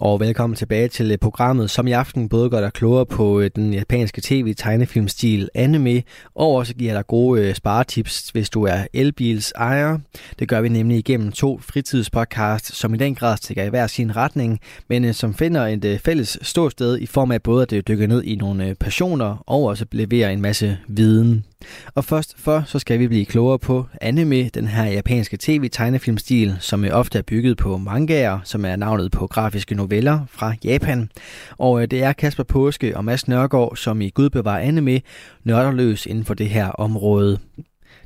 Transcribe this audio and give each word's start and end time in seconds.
Og 0.00 0.20
velkommen 0.20 0.56
tilbage 0.56 0.88
til 0.88 1.10
øh, 1.10 1.18
programmet, 1.18 1.70
som 1.70 1.86
i 1.86 1.92
aften 1.92 2.28
både 2.28 2.50
gør 2.50 2.60
dig 2.60 2.72
klogere 2.72 3.06
på 3.06 3.40
øh, 3.40 3.50
den 3.56 3.74
japanske 3.74 4.20
tv-tegnefilmstil 4.24 5.48
anime, 5.54 6.02
og 6.34 6.54
også 6.54 6.74
giver 6.74 6.94
dig 6.94 7.06
gode 7.06 7.48
øh, 7.48 7.54
sparetips, 7.54 8.28
hvis 8.30 8.50
du 8.50 8.62
er 8.62 8.86
elbils 8.92 9.52
ejer. 9.56 9.98
Det 10.38 10.48
gør 10.48 10.60
vi 10.60 10.68
nemlig 10.68 10.98
igennem 10.98 11.32
to 11.32 11.58
fritidspodcasts, 11.62 12.76
som 12.76 12.94
i 12.94 12.96
den 12.96 13.14
grad 13.14 13.36
stikker 13.36 13.62
i 13.64 13.68
hver 13.68 13.86
sin 13.86 14.16
retning, 14.16 14.60
men 14.88 15.14
som 15.14 15.34
finder 15.34 15.66
et 15.66 16.00
fælles 16.04 16.38
ståsted 16.42 16.98
i 16.98 17.06
form 17.06 17.30
af 17.30 17.42
både 17.42 17.62
at 17.62 17.88
dykke 17.88 18.06
ned 18.06 18.22
i 18.22 18.36
nogle 18.36 18.74
passioner, 18.74 19.44
og 19.46 19.64
også 19.64 19.86
levere 19.92 20.32
en 20.32 20.40
masse 20.40 20.78
viden. 20.88 21.44
Og 21.94 22.04
først 22.04 22.34
for, 22.38 22.62
så 22.66 22.78
skal 22.78 22.98
vi 22.98 23.08
blive 23.08 23.26
klogere 23.26 23.58
på 23.58 23.86
anime, 24.00 24.48
den 24.48 24.66
her 24.66 24.84
japanske 24.84 25.36
tv-tegnefilmstil, 25.40 26.56
som 26.60 26.84
er 26.84 26.92
ofte 26.92 27.18
er 27.18 27.22
bygget 27.22 27.56
på 27.56 27.78
mangaer, 27.78 28.40
som 28.44 28.64
er 28.64 28.76
navnet 28.76 29.12
på 29.12 29.26
grafiske 29.26 29.74
noveller 29.74 30.20
fra 30.30 30.54
Japan. 30.64 31.10
Og 31.58 31.82
øh, 31.82 31.88
det 31.90 32.02
er 32.02 32.12
Kasper 32.12 32.42
Påske 32.42 32.96
og 32.96 33.04
Mads 33.04 33.28
Nørgaard, 33.28 33.76
som 33.76 34.00
i 34.00 34.10
Gud 34.10 34.30
bevarer 34.30 34.60
anime, 34.60 35.00
nørder 35.44 35.72
løs 35.72 36.06
inden 36.06 36.24
for 36.24 36.34
det 36.34 36.48
her 36.48 36.68
område. 36.68 37.38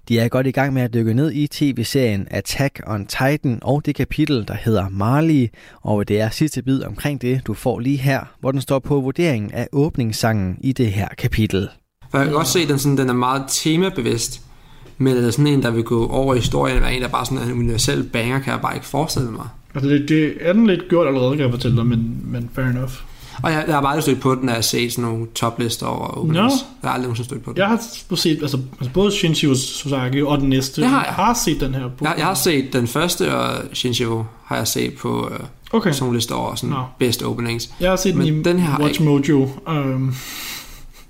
De 0.09 0.19
er 0.19 0.29
godt 0.29 0.47
i 0.47 0.51
gang 0.51 0.73
med 0.73 0.83
at 0.83 0.95
dykke 0.95 1.15
ned 1.15 1.33
i 1.33 1.47
tv-serien 1.47 2.29
Attack 2.31 2.81
on 2.87 3.07
Titan 3.07 3.59
og 3.63 3.87
det 3.87 3.95
kapitel, 3.95 4.49
der 4.49 4.55
hedder 4.55 4.89
Marley, 4.89 5.49
og 5.83 6.01
øh, 6.01 6.09
det 6.09 6.21
er 6.21 6.31
sidste 6.31 6.63
bid 6.63 6.83
omkring 6.83 7.23
det, 7.23 7.47
du 7.47 7.55
får 7.55 7.79
lige 7.79 7.99
her, 7.99 8.35
hvor 8.41 8.53
den 8.53 8.61
står 8.61 8.79
på 8.79 9.01
vurderingen 9.01 9.51
af 9.51 9.69
åbningssangen 9.73 10.59
i 10.61 10.73
det 10.73 10.93
her 10.93 11.09
kapitel. 11.09 11.69
For 12.13 12.19
jeg 12.19 12.27
kan 12.27 12.35
godt 12.35 12.49
se, 12.49 12.61
at 12.61 12.69
den, 12.69 12.79
sådan, 12.79 12.99
den 12.99 13.09
er 13.09 13.15
meget 13.15 13.45
temabevidst, 13.49 14.41
men 14.99 15.17
er 15.17 15.31
sådan 15.31 15.47
en, 15.47 15.63
der 15.63 15.71
vil 15.71 15.85
gå 15.85 16.07
over 16.07 16.35
i 16.35 16.39
historien, 16.39 16.77
eller 16.77 16.89
en, 16.89 17.03
der 17.03 17.09
bare 17.09 17.27
sådan 17.27 17.49
en 17.49 17.53
universel 17.53 18.03
banger, 18.03 18.39
kan 18.39 18.53
jeg 18.53 18.61
bare 18.61 18.75
ikke 18.75 18.87
forestille 18.87 19.31
mig. 19.31 19.47
Altså, 19.75 19.91
det, 19.91 20.09
det 20.09 20.35
er 20.41 20.53
den 20.53 20.67
lidt 20.67 20.89
gjort 20.89 21.07
allerede, 21.07 21.31
kan 21.31 21.41
jeg 21.41 21.51
fortælle 21.51 21.77
dig, 21.77 21.87
men, 21.87 22.17
men 22.25 22.51
fair 22.55 22.65
enough. 22.65 22.93
Og 23.43 23.53
jeg, 23.53 23.65
jeg 23.67 23.75
har 23.75 23.83
bare 23.83 24.03
stødt 24.03 24.21
på 24.21 24.35
den, 24.35 24.43
når 24.43 24.53
jeg 24.53 24.57
har 24.57 24.63
set 24.63 24.93
sådan 24.93 25.11
nogle 25.11 25.27
toplister 25.35 25.87
over 25.87 26.07
openings. 26.07 26.37
No. 26.37 26.67
Jeg 26.83 26.91
har 26.91 26.95
aldrig 26.95 27.03
nogensinde 27.03 27.29
stødt 27.29 27.45
på 27.45 27.51
den. 27.53 27.59
Jeg 27.59 27.69
har 27.69 28.17
set, 28.17 28.39
altså, 28.43 28.59
altså 28.81 28.93
både 28.95 29.13
Shinji 29.13 29.55
Sosagi 29.57 30.23
og 30.23 30.39
den 30.39 30.49
næste. 30.49 30.81
Det 30.81 30.91
har 30.91 30.99
jeg. 30.99 31.07
jeg 31.07 31.15
har 31.15 31.35
set 31.35 31.61
den 31.61 31.75
her 31.75 31.89
på. 31.89 32.05
Jeg, 32.05 32.15
jeg 32.19 32.27
har 32.27 32.35
set 32.35 32.73
den 32.73 32.87
første, 32.87 33.35
og 33.35 33.63
Shinji 33.73 34.05
har 34.45 34.57
jeg 34.57 34.69
set 34.69 34.95
på 34.95 35.27
uh, 35.27 35.79
okay. 35.79 35.93
sådan 35.93 36.03
nogle 36.05 36.17
lister 36.17 36.35
over 36.35 36.55
sådan 36.55 36.71
no. 36.71 36.83
best 36.99 37.23
openings. 37.23 37.71
Jeg 37.81 37.91
har 37.91 37.97
set 37.97 38.17
Men 38.17 38.27
den 38.27 38.41
i 38.41 38.43
den 38.43 38.59
her 38.59 38.81
Watch. 38.81 39.03
Mojo. 39.03 39.49
Um, 39.67 40.15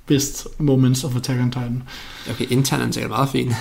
best 0.06 0.46
moments 0.58 1.04
of 1.04 1.16
Attack 1.16 1.40
on 1.40 1.50
Titan. 1.50 1.82
Okay, 2.30 2.46
internen 2.50 2.88
er 2.88 2.92
sikkert 2.92 3.10
meget 3.10 3.28
fin. 3.28 3.54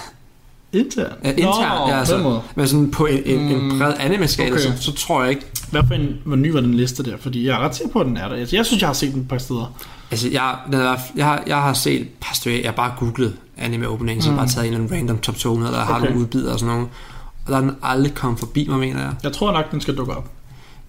Intern? 0.74 1.12
Ja, 1.24 1.32
intern, 1.32 1.80
Nå, 1.80 1.88
ja, 1.88 2.00
altså, 2.00 2.42
men 2.56 2.68
sådan 2.68 2.92
på 2.92 3.06
en, 3.06 3.24
en, 3.26 3.40
en 3.40 3.72
mm, 3.72 3.80
bred 3.80 3.94
anime-skala, 4.00 4.52
okay. 4.52 4.62
så, 4.62 4.72
så 4.80 4.92
tror 4.92 5.22
jeg 5.22 5.30
ikke... 5.30 5.46
Hvad 5.72 5.82
for 5.88 5.94
en, 5.94 6.18
hvor 6.26 6.36
ny 6.36 6.52
var 6.52 6.62
den 6.62 6.74
liste 6.74 7.04
der? 7.04 7.18
Fordi 7.18 7.48
jeg 7.48 7.54
er 7.54 7.60
ret 7.60 7.76
sikker 7.76 7.94
på, 7.94 8.00
at 8.00 8.06
den 8.06 8.18
er 8.18 8.28
der. 8.28 8.36
Altså, 8.36 8.56
jeg 8.56 8.66
synes, 8.66 8.82
jeg 8.82 8.90
har 8.90 8.94
set 8.94 9.14
den 9.14 9.22
et 9.22 9.28
par 9.28 9.38
steder. 9.38 9.74
Altså, 10.12 10.30
jeg, 10.30 10.56
jeg, 10.72 11.00
jeg, 11.16 11.26
har, 11.26 11.44
jeg 11.48 11.58
har 11.58 11.74
set 11.74 12.02
et 12.02 12.10
par 12.22 12.36
stykker, 12.36 12.60
jeg 12.60 12.68
har 12.68 12.76
bare 12.76 12.94
googlet 13.00 13.36
anime 13.58 13.88
opening, 13.88 14.18
mm. 14.18 14.22
så 14.22 14.30
jeg 14.30 14.34
har 14.34 14.42
bare 14.42 14.50
taget 14.50 14.68
en 14.68 14.74
eller 14.74 14.86
anden 14.86 14.98
random 14.98 15.18
top 15.18 15.36
200, 15.36 15.74
der 15.74 15.82
okay. 15.82 15.94
har 15.94 16.00
nogle 16.00 16.20
udbider 16.20 16.54
og 16.54 16.60
sådan 16.60 16.76
noget. 16.76 16.90
Og 17.46 17.52
der 17.52 17.58
er 17.58 17.62
den 17.62 17.72
aldrig 17.84 18.14
kommet 18.14 18.40
forbi 18.40 18.68
mig, 18.70 18.80
mener 18.80 19.02
jeg. 19.02 19.14
Jeg 19.24 19.34
tror 19.34 19.52
nok, 19.52 19.72
den 19.72 19.82
skal 19.82 19.98
dukke 19.98 20.14
op. 20.14 20.32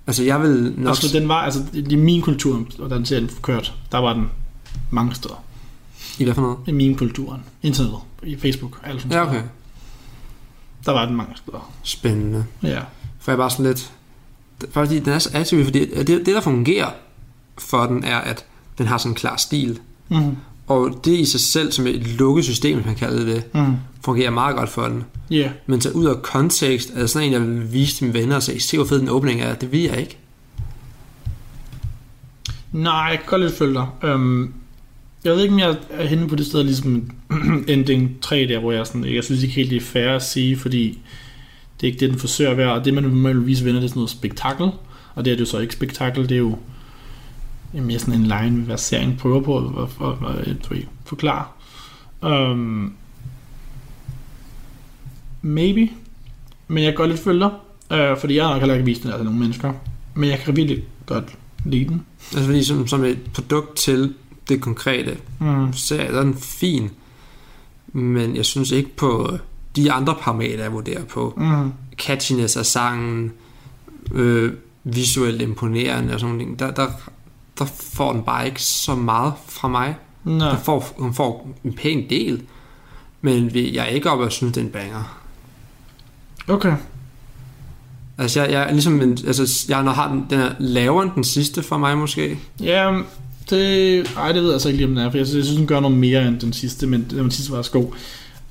Altså, 0.06 0.24
jeg 0.24 0.42
vil 0.42 0.74
nok... 0.76 0.88
Altså, 0.88 1.18
den 1.18 1.28
var, 1.28 1.34
altså, 1.34 1.60
i 1.74 1.96
min 1.96 2.22
kultur, 2.22 2.66
og 2.78 2.90
den 2.90 3.06
serien 3.06 3.30
kørt, 3.42 3.74
der 3.92 3.98
var 3.98 4.12
den 4.12 4.26
mange 4.90 5.14
steder. 5.14 5.44
I 6.18 6.24
hvad 6.24 6.34
for 6.34 6.42
noget? 6.42 6.58
I 6.66 6.72
meme-kulturen. 6.72 7.40
Internettet. 7.62 8.00
I 8.22 8.36
Facebook. 8.36 8.80
Alt 8.82 9.02
sådan 9.02 9.16
ja, 9.16 9.28
okay. 9.28 9.42
Der 10.86 10.92
var 10.92 11.06
den 11.06 11.16
mange 11.16 11.32
steder. 11.36 11.72
Spændende. 11.82 12.44
Ja. 12.62 12.80
For 13.20 13.32
jeg 13.32 13.38
bare 13.38 13.50
sådan 13.50 13.66
lidt... 13.66 13.92
Fordi 14.70 14.98
den 14.98 15.12
er 15.12 15.18
så 15.18 15.28
attraktiv, 15.28 15.64
fordi 15.64 15.94
det, 15.94 16.06
det, 16.06 16.26
der 16.26 16.40
fungerer 16.40 16.90
for 17.58 17.86
den, 17.86 18.04
er, 18.04 18.18
at 18.18 18.44
den 18.78 18.86
har 18.86 18.98
sådan 18.98 19.12
en 19.12 19.16
klar 19.16 19.36
stil. 19.36 19.80
Mm. 20.08 20.36
Og 20.66 21.00
det 21.04 21.12
i 21.12 21.24
sig 21.24 21.40
selv, 21.40 21.72
som 21.72 21.86
et 21.86 22.06
lukket 22.06 22.44
system, 22.44 22.76
hvis 22.76 22.86
man 22.86 22.94
kalder 22.94 23.24
det, 23.24 23.54
mm. 23.54 23.76
fungerer 24.04 24.30
meget 24.30 24.56
godt 24.56 24.68
for 24.68 24.88
den. 24.88 25.04
Yeah. 25.32 25.50
Men 25.66 25.80
så 25.80 25.90
ud 25.90 26.06
af 26.06 26.22
kontekst, 26.22 26.90
er 26.90 26.98
det 26.98 27.10
sådan 27.10 27.28
en, 27.28 27.32
jeg 27.32 27.40
vil 27.40 27.72
vise 27.72 27.96
til 27.96 28.04
mine 28.04 28.18
venner 28.18 28.36
og 28.36 28.42
sige, 28.42 28.60
se 28.60 28.76
hvor 28.76 28.86
fed 28.86 29.00
den 29.00 29.08
åbning 29.08 29.40
er, 29.40 29.54
det 29.54 29.72
vil 29.72 29.80
jeg 29.80 30.00
ikke. 30.00 30.18
Nej, 32.72 32.94
jeg 32.94 33.18
kan 33.18 33.26
godt 33.26 33.42
lidt 33.42 33.54
følge 33.54 33.74
dig. 33.74 34.14
Um, 34.14 34.54
jeg 35.24 35.32
ved 35.32 35.42
ikke, 35.42 35.54
om 35.54 35.60
jeg 35.60 35.76
er 35.90 36.06
henne 36.06 36.28
på 36.28 36.36
det 36.36 36.46
sted, 36.46 36.64
ligesom 36.64 37.10
ending 37.68 38.20
3 38.20 38.46
der, 38.48 38.58
hvor 38.58 38.72
jeg 38.72 38.86
sådan, 38.86 39.14
jeg 39.14 39.24
synes 39.24 39.42
ikke 39.42 39.54
helt, 39.54 39.70
det 39.70 39.76
er 39.76 39.80
fair 39.80 40.08
at 40.08 40.22
sige, 40.22 40.56
fordi 40.56 40.98
det 41.80 41.86
er 41.86 41.92
ikke 41.92 42.00
det, 42.00 42.10
den 42.10 42.18
forsøger 42.18 42.50
at 42.50 42.56
være, 42.56 42.72
og 42.72 42.84
det 42.84 42.94
man 42.94 43.02
normalvis 43.02 43.64
vinder, 43.64 43.80
det 43.80 43.84
er 43.84 43.88
sådan 43.88 43.98
noget 43.98 44.10
spektakel, 44.10 44.70
og 45.14 45.24
det 45.24 45.30
er 45.30 45.34
det 45.34 45.40
jo 45.40 45.46
så 45.46 45.58
ikke. 45.58 45.74
Spektakel, 45.74 46.28
det 46.28 46.34
er 46.34 46.38
jo 46.38 46.58
mere 47.72 47.98
sådan 47.98 48.14
en 48.14 48.26
line, 48.26 48.62
hvad 48.62 48.78
serien 48.78 49.16
prøver 49.18 49.40
på 49.40 49.58
at, 49.58 49.88
at, 50.00 50.48
at, 50.48 50.76
at 50.78 50.86
forklare. 51.04 51.44
Um, 52.22 52.94
maybe, 55.42 55.90
men 56.68 56.84
jeg 56.84 56.92
kan 56.92 56.96
godt 56.96 57.10
lidt 57.10 57.20
følge 57.20 57.40
dig, 57.40 57.50
uh, 58.12 58.18
fordi 58.20 58.36
jeg 58.36 58.44
har 58.44 58.52
nok 58.52 58.60
heller 58.60 58.74
ikke 58.74 58.84
vist 58.84 59.02
den 59.02 59.12
til 59.12 59.24
nogle 59.24 59.38
mennesker, 59.38 59.72
men 60.14 60.30
jeg 60.30 60.38
kan 60.38 60.56
virkelig 60.56 60.84
godt 61.06 61.36
lide 61.64 61.84
den. 61.84 62.06
Altså 62.32 62.44
fordi 62.44 62.64
som, 62.64 62.86
som 62.86 63.04
et 63.04 63.18
produkt 63.34 63.76
til 63.76 64.14
det 64.48 64.60
konkrete 64.60 65.16
mm. 65.38 65.72
serie, 65.72 66.12
der 66.12 66.18
er 66.18 66.22
den 66.24 66.36
fin, 66.36 66.90
men 67.92 68.36
jeg 68.36 68.44
synes 68.44 68.70
ikke 68.70 68.96
på 68.96 69.38
de 69.76 69.92
andre 69.92 70.14
parametre, 70.20 70.62
jeg 70.62 70.72
vurderer 70.72 71.04
på. 71.04 71.34
Mm. 71.36 71.72
Catchiness 71.98 72.56
af 72.56 72.66
sangen, 72.66 73.32
øh, 74.12 74.52
visuelt 74.84 75.42
imponerende 75.42 76.14
og 76.14 76.20
sådan 76.20 76.34
noget, 76.34 76.58
der, 76.58 76.70
der, 76.70 76.86
der 77.58 77.64
får 77.64 78.12
den 78.12 78.22
bare 78.22 78.46
ikke 78.46 78.62
så 78.62 78.94
meget 78.94 79.32
fra 79.48 79.68
mig. 79.68 79.96
Nej. 80.24 80.48
Der 80.48 80.58
får, 80.58 80.94
hun 80.98 81.14
får 81.14 81.48
en 81.64 81.72
pæn 81.72 82.10
del, 82.10 82.42
men 83.20 83.50
jeg 83.54 83.84
er 83.84 83.88
ikke 83.88 84.10
oppe 84.10 84.24
og 84.24 84.32
synes, 84.32 84.52
det 84.52 84.60
er 84.60 84.64
en 84.64 84.72
banger. 84.72 85.18
Okay. 86.48 86.76
Altså, 88.18 88.40
jeg, 88.40 88.52
jeg, 88.52 88.68
ligesom, 88.72 89.00
altså, 89.00 89.66
jeg 89.68 89.78
har 89.78 90.08
den, 90.08 90.26
den 90.30 90.40
er 90.40 90.54
lavere 90.58 91.04
end 91.04 91.12
den 91.14 91.24
sidste 91.24 91.62
for 91.62 91.78
mig, 91.78 91.98
måske. 91.98 92.38
Ja, 92.60 93.00
det, 93.56 94.12
ej, 94.16 94.32
det 94.32 94.36
ved 94.36 94.48
jeg 94.48 94.52
altså 94.52 94.68
ikke 94.68 94.76
lige, 94.76 94.86
om 94.86 94.94
den 94.94 95.04
er, 95.04 95.10
for 95.10 95.18
jeg 95.18 95.26
synes, 95.26 95.48
den 95.48 95.66
gør 95.66 95.80
noget 95.80 95.98
mere 95.98 96.28
end 96.28 96.40
den 96.40 96.52
sidste, 96.52 96.86
men 96.86 97.06
den 97.10 97.30
sidste 97.30 97.52
var 97.52 97.58
også 97.58 97.70
god. 97.70 97.86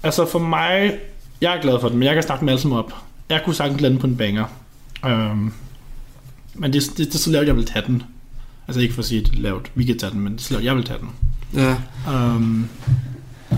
Altså 0.03 0.25
for 0.25 0.39
mig, 0.39 0.99
jeg 1.41 1.57
er 1.57 1.61
glad 1.61 1.77
for 1.81 1.89
den, 1.89 1.97
men 1.97 2.05
jeg 2.05 2.13
kan 2.13 2.23
snakke 2.23 2.39
dem 2.39 2.49
alle 2.49 2.61
sammen 2.61 2.79
op. 2.79 2.93
Jeg 3.29 3.41
kunne 3.45 3.55
sagtens 3.55 3.81
lande 3.81 3.97
på 3.97 4.07
en 4.07 4.15
banger. 4.15 4.45
Um, 5.05 5.53
men 6.53 6.73
det, 6.73 6.83
det, 6.97 7.13
det, 7.13 7.19
så 7.19 7.31
lavt, 7.31 7.47
jeg 7.47 7.55
vil 7.55 7.65
tage 7.65 7.85
den. 7.87 8.03
Altså 8.67 8.81
ikke 8.81 8.93
for 8.93 9.01
at 9.01 9.05
sige, 9.05 9.21
at 9.21 9.27
det 9.27 9.39
lavt, 9.39 9.71
vi 9.75 9.83
kan 9.83 9.97
tage 9.97 10.11
den, 10.11 10.19
men 10.19 10.33
det 10.33 10.41
så 10.41 10.53
lavt, 10.53 10.65
jeg 10.65 10.75
vil 10.75 10.83
tage 10.83 10.99
den. 10.99 11.09
Ja. 11.53 11.75
Um, 12.07 12.67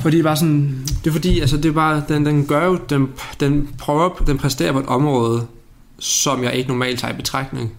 fordi 0.02 0.18
det 0.18 0.24
bare 0.24 0.38
sådan, 0.38 0.84
det 1.04 1.10
er 1.10 1.12
fordi, 1.12 1.40
altså 1.40 1.58
det 1.58 1.66
er 1.66 1.74
bare, 1.74 2.04
den, 2.08 2.26
den 2.26 2.46
gør 2.46 2.66
jo, 2.66 2.80
den, 2.90 3.10
den 3.40 3.70
prøver, 3.78 4.10
den 4.28 4.38
præsterer 4.38 4.72
på 4.72 4.80
et 4.80 4.86
område, 4.86 5.48
som 6.00 6.44
jeg 6.44 6.54
ikke 6.54 6.70
normalt 6.70 7.00
tager 7.00 7.14
i 7.14 7.18
betragtning. 7.18 7.72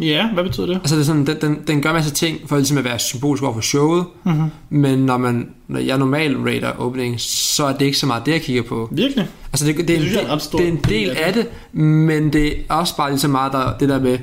Ja, 0.00 0.28
hvad 0.32 0.44
betyder 0.44 0.66
det? 0.66 0.74
Altså 0.74 0.94
det 0.94 1.00
er 1.00 1.06
sådan, 1.06 1.26
den, 1.26 1.36
den, 1.40 1.58
den 1.66 1.82
gør 1.82 1.92
masser 1.92 2.12
ting 2.12 2.48
for 2.48 2.56
ligesom 2.56 2.78
at 2.78 2.84
være 2.84 2.98
symbolisk 2.98 3.42
over 3.42 3.54
for 3.54 3.60
showet, 3.60 4.04
mm-hmm. 4.24 4.50
men 4.70 4.98
når, 4.98 5.16
man, 5.16 5.50
når 5.68 5.80
jeg 5.80 5.98
normalt 5.98 6.36
rater 6.46 6.72
opening, 6.78 7.20
så 7.20 7.64
er 7.64 7.72
det 7.72 7.86
ikke 7.86 7.98
så 7.98 8.06
meget 8.06 8.26
det, 8.26 8.32
jeg 8.32 8.42
kigger 8.42 8.62
på. 8.62 8.88
Virkelig? 8.92 9.28
Altså 9.52 9.66
det, 9.66 9.76
det, 9.76 9.88
det, 9.88 9.96
er, 9.96 10.00
en, 10.00 10.38
det, 10.38 10.52
det 10.52 10.60
er 10.60 10.68
en 10.68 10.80
del 10.88 11.10
af 11.10 11.32
det, 11.32 11.48
men 11.72 12.32
det 12.32 12.54
er 12.68 12.74
også 12.74 12.96
bare 12.96 13.10
lige 13.10 13.20
så 13.20 13.28
meget 13.28 13.52
der, 13.52 13.78
det 13.78 13.88
der 13.88 14.00
med 14.00 14.18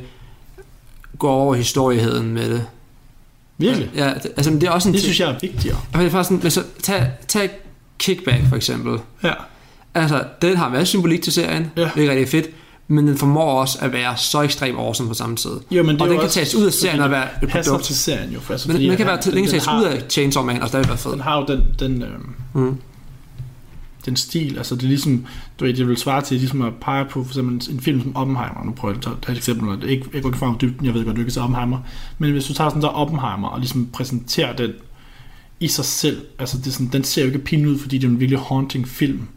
gå 1.19 1.29
over 1.29 1.55
historieheden 1.55 2.33
med 2.33 2.49
det. 2.49 2.65
Virkelig? 3.57 3.89
Ja, 3.95 4.13
det, 4.23 4.31
altså 4.37 4.51
det 4.51 4.63
er 4.63 4.71
også 4.71 4.89
en 4.89 4.93
Det 4.93 5.01
synes 5.01 5.19
jeg 5.19 5.29
er 5.29 5.35
vigtigere. 5.41 5.77
Altså, 5.93 5.99
det 5.99 6.05
er 6.05 6.09
faktisk 6.09 6.29
sådan, 6.29 6.51
så 6.51 6.63
tag, 6.83 7.11
tag 7.27 7.49
Kickback 7.99 8.43
for 8.49 8.55
eksempel. 8.55 8.99
Ja. 9.23 9.33
Altså, 9.93 10.23
den 10.41 10.57
har 10.57 10.69
meget 10.69 10.87
symbolik 10.87 11.21
til 11.21 11.33
serien. 11.33 11.71
Ja. 11.77 11.89
Det 11.95 12.05
er 12.05 12.09
rigtig 12.09 12.29
fedt 12.29 12.49
men 12.87 13.07
den 13.07 13.17
formår 13.17 13.61
også 13.61 13.77
at 13.81 13.93
være 13.93 14.17
så 14.17 14.41
ekstremt 14.41 14.77
awesome 14.77 15.09
på 15.09 15.15
samme 15.15 15.35
tid. 15.35 15.51
Jo, 15.71 15.83
men 15.83 15.95
det 15.95 16.01
og 16.01 16.09
den 16.09 16.19
kan 16.19 16.29
tages 16.29 16.55
ud 16.55 16.65
af 16.65 16.73
serien 16.73 16.99
og 16.99 17.11
være 17.11 17.27
et 17.43 17.49
produkt. 17.49 17.83
til 17.83 17.95
serien 17.95 18.31
jo. 18.31 18.39
For, 18.39 18.53
altså, 18.53 18.71
men 18.71 18.81
den 18.81 18.97
kan, 18.97 19.05
være, 19.05 19.19
den, 19.23 19.33
den 19.33 19.43
kan 19.43 19.51
tages 19.51 19.67
ud 19.67 19.83
af 19.83 20.03
Chainsaw 20.09 20.43
Man 20.43 20.61
og 20.61 20.67
stadig 20.67 20.87
være 20.87 20.97
fed. 20.97 21.11
Den 21.11 21.19
har 21.19 21.39
jo 21.39 21.45
den, 21.47 21.63
den, 21.79 22.01
øh, 22.01 22.09
mm. 22.53 22.77
den 24.05 24.15
stil, 24.15 24.57
altså 24.57 24.75
det 24.75 24.83
er 24.83 24.87
ligesom, 24.87 25.25
du 25.59 25.65
ved, 25.65 25.73
det 25.73 25.87
vil 25.87 25.97
svare 25.97 26.21
til 26.21 26.37
ligesom 26.37 26.61
at 26.61 26.73
pege 26.81 27.05
på 27.05 27.23
for 27.23 27.31
eksempel 27.31 27.73
en 27.73 27.79
film 27.79 28.01
som 28.01 28.15
Oppenheimer, 28.15 28.65
nu 28.65 28.71
prøver 28.71 28.93
jeg 28.93 29.11
at 29.11 29.17
tage 29.21 29.31
et 29.31 29.37
eksempel, 29.37 29.69
og 29.69 29.77
det 29.77 29.83
er 29.83 29.89
ikke, 29.89 30.05
jeg 30.13 30.21
går 30.21 30.29
ikke 30.29 30.39
frem 30.39 30.55
dybden, 30.61 30.85
jeg 30.85 30.93
ved 30.93 31.05
godt, 31.05 31.15
du 31.15 31.21
ikke 31.21 31.31
ser 31.31 31.41
Oppenheimer, 31.41 31.79
men 32.17 32.31
hvis 32.31 32.45
du 32.45 32.53
tager 32.53 32.69
sådan 32.69 32.81
der 32.81 32.87
Oppenheimer 32.87 33.47
og 33.47 33.59
ligesom 33.59 33.89
præsenterer 33.93 34.55
den 34.55 34.71
i 35.59 35.67
sig 35.67 35.85
selv, 35.85 36.25
altså 36.39 36.57
det 36.57 36.67
er 36.67 36.71
sådan, 36.71 36.87
den 36.87 37.03
ser 37.03 37.21
jo 37.21 37.27
ikke 37.27 37.39
pin 37.39 37.65
ud, 37.65 37.79
fordi 37.79 37.97
det 37.97 38.07
er 38.07 38.11
en 38.11 38.19
virkelig 38.19 38.39
haunting 38.39 38.87
film, 38.87 39.27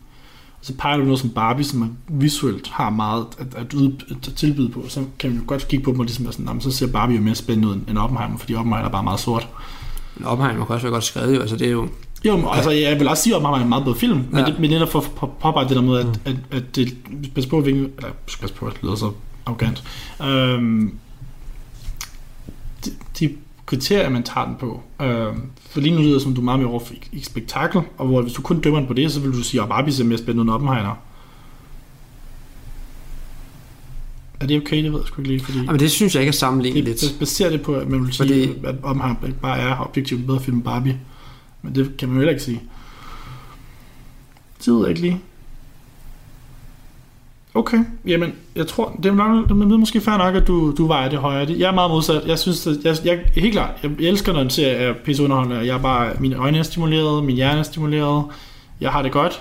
så 0.63 0.75
peger 0.79 0.97
du 0.97 1.03
noget 1.05 1.21
som 1.21 1.31
Barbie, 1.31 1.65
som 1.65 1.79
man 1.79 1.97
visuelt 2.09 2.69
har 2.69 2.91
meget 2.91 3.27
at, 3.39 3.47
at, 3.57 3.75
ud, 3.75 3.93
at 4.11 4.33
tilbyde 4.37 4.69
på, 4.69 4.85
så 4.89 5.05
kan 5.19 5.31
man 5.31 5.39
jo 5.39 5.45
godt 5.47 5.69
kigge 5.69 5.85
på 5.85 5.91
dem 5.91 5.99
og 6.01 6.05
ligesom 6.05 6.25
være 6.25 6.33
sådan, 6.33 6.47
"Nå, 6.47 6.53
men 6.53 6.61
så 6.61 6.71
ser 6.71 6.87
Barbie 6.93 7.17
jo 7.17 7.23
mere 7.23 7.35
spændende 7.35 7.69
ud 7.69 7.81
end 7.89 7.99
Oppenheimer, 7.99 8.39
fordi 8.39 8.55
Oppenheimer 8.55 8.87
er 8.89 8.93
bare 8.93 9.03
meget 9.05 9.21
sort. 9.21 9.49
Men 10.17 10.27
Oppenheimer 10.27 10.65
kan 10.67 10.75
også 10.75 10.87
være 10.87 10.93
godt 10.93 11.05
skrevet, 11.05 11.37
jo. 11.37 11.41
Altså, 11.41 11.57
det 11.57 11.67
er 11.67 11.71
jo... 11.71 11.89
Jo, 12.25 12.37
men, 12.37 12.47
altså 12.53 12.71
jeg 12.71 12.99
vil 13.01 13.09
også 13.09 13.23
sige, 13.23 13.33
at 13.33 13.37
Oppenheimer 13.37 13.59
er 13.59 13.63
en 13.63 13.69
meget 13.69 13.85
bedre 13.85 13.97
film, 13.97 14.17
men, 14.31 14.39
Ja. 14.41 14.45
det, 14.47 14.59
men 14.61 14.71
netop 14.71 14.89
for 14.93 15.01
at 15.01 15.07
på- 15.17 15.33
påpege 15.41 15.69
det 15.69 15.77
der 15.77 15.83
med, 15.83 15.99
at, 15.99 16.07
at, 16.25 16.37
at 16.51 16.77
det, 16.77 16.97
pas 17.35 17.47
på, 17.47 17.61
hvilken, 17.61 17.83
eller 17.99 18.11
pas 18.41 18.51
på, 18.51 18.69
det 18.71 18.77
lyder 18.83 18.95
så 18.95 19.11
arrogant, 19.47 19.85
øhm, 20.23 20.95
de, 22.85 22.91
de 23.21 23.31
kriterier, 23.71 24.09
man 24.09 24.23
tager 24.23 24.47
den 24.47 24.57
på, 24.61 24.83
øhm, 25.03 25.43
for 25.71 25.81
lige 25.81 25.95
nu 25.95 26.01
lyder 26.01 26.13
det 26.13 26.23
som, 26.23 26.35
du 26.35 26.41
er 26.41 26.45
meget 26.45 26.61
mere 26.61 26.69
over 26.71 26.81
for 26.81 26.95
i, 27.13 27.21
spektakel, 27.23 27.81
og 27.99 28.07
hvor 28.07 28.23
hvis 28.23 28.33
du 28.33 28.43
kun 28.43 28.61
dømmer 28.61 28.79
den 28.81 28.89
på 28.89 28.95
det, 28.95 29.13
så 29.13 29.21
vil 29.21 29.33
du 29.33 29.43
sige, 29.43 29.63
at 29.63 29.69
Barbie 29.69 29.93
ser 29.93 30.05
mere 30.05 30.19
spændende 30.19 30.43
end 30.43 30.51
Oppenheimer. 30.51 30.95
Er 34.41 34.47
det 34.47 34.57
okay? 34.63 34.85
Det 34.85 34.93
ved 34.93 34.99
jeg 35.01 35.07
sgu 35.09 35.21
ikke 35.21 35.31
lige, 35.31 35.45
fordi... 35.45 35.59
Jamen, 35.59 35.81
det 35.81 35.91
synes 35.91 36.15
jeg 36.15 36.21
ikke 36.23 36.29
er 36.29 36.33
sammenligneligt. 36.33 37.01
Det 37.01 37.17
baserer 37.19 37.51
det 37.51 37.63
på, 37.63 37.75
at 37.75 37.89
man 37.89 38.05
vil 38.05 38.13
sige, 38.15 38.27
Fordi- 38.49 38.67
at 38.67 38.75
Oppenheimer 38.83 39.17
bare 39.43 39.59
er 39.59 39.77
objektivt 39.81 40.27
bedre 40.27 40.41
film 40.41 40.57
end 40.57 40.65
Barbie. 40.65 41.01
Men 41.63 41.75
det 41.75 41.97
kan 41.99 42.09
man 42.09 42.15
jo 42.17 42.21
heller 42.21 42.33
ikke 42.33 42.43
sige. 42.45 42.63
Det 44.65 44.73
ved 44.75 44.81
jeg 44.81 44.89
ikke 44.89 45.01
lige. 45.01 45.21
Okay, 47.55 47.79
jamen, 48.07 48.33
jeg 48.57 48.67
tror, 48.67 48.99
det 49.03 49.07
er, 49.07 49.15
nok, 49.15 49.49
det 49.49 49.51
er 49.51 49.55
måske 49.77 50.01
fair 50.01 50.17
nok, 50.17 50.35
at 50.35 50.47
du, 50.47 50.75
du 50.79 50.87
vejer 50.87 51.09
det 51.09 51.19
højere. 51.19 51.55
Jeg 51.59 51.69
er 51.69 51.75
meget 51.75 51.91
modsat. 51.91 52.23
Jeg 52.27 52.39
synes, 52.39 52.67
at 52.67 52.77
jeg, 52.85 52.97
jeg, 53.05 53.21
helt 53.35 53.53
klart, 53.53 53.71
jeg, 53.83 53.91
elsker, 53.99 54.33
når 54.33 54.41
en 54.41 54.51
serie 54.51 54.75
er 54.75 54.95
pisse 55.05 55.23
underholdende. 55.23 55.57
Jeg 55.67 55.75
er 55.75 55.79
bare, 55.79 56.13
mine 56.21 56.37
øjne 56.37 56.59
er 56.59 56.63
stimuleret, 56.63 57.25
min 57.25 57.37
hjerne 57.37 57.59
er 57.59 57.63
stimuleret. 57.63 58.25
Jeg 58.81 58.91
har 58.91 59.03
det 59.03 59.13
godt. 59.13 59.41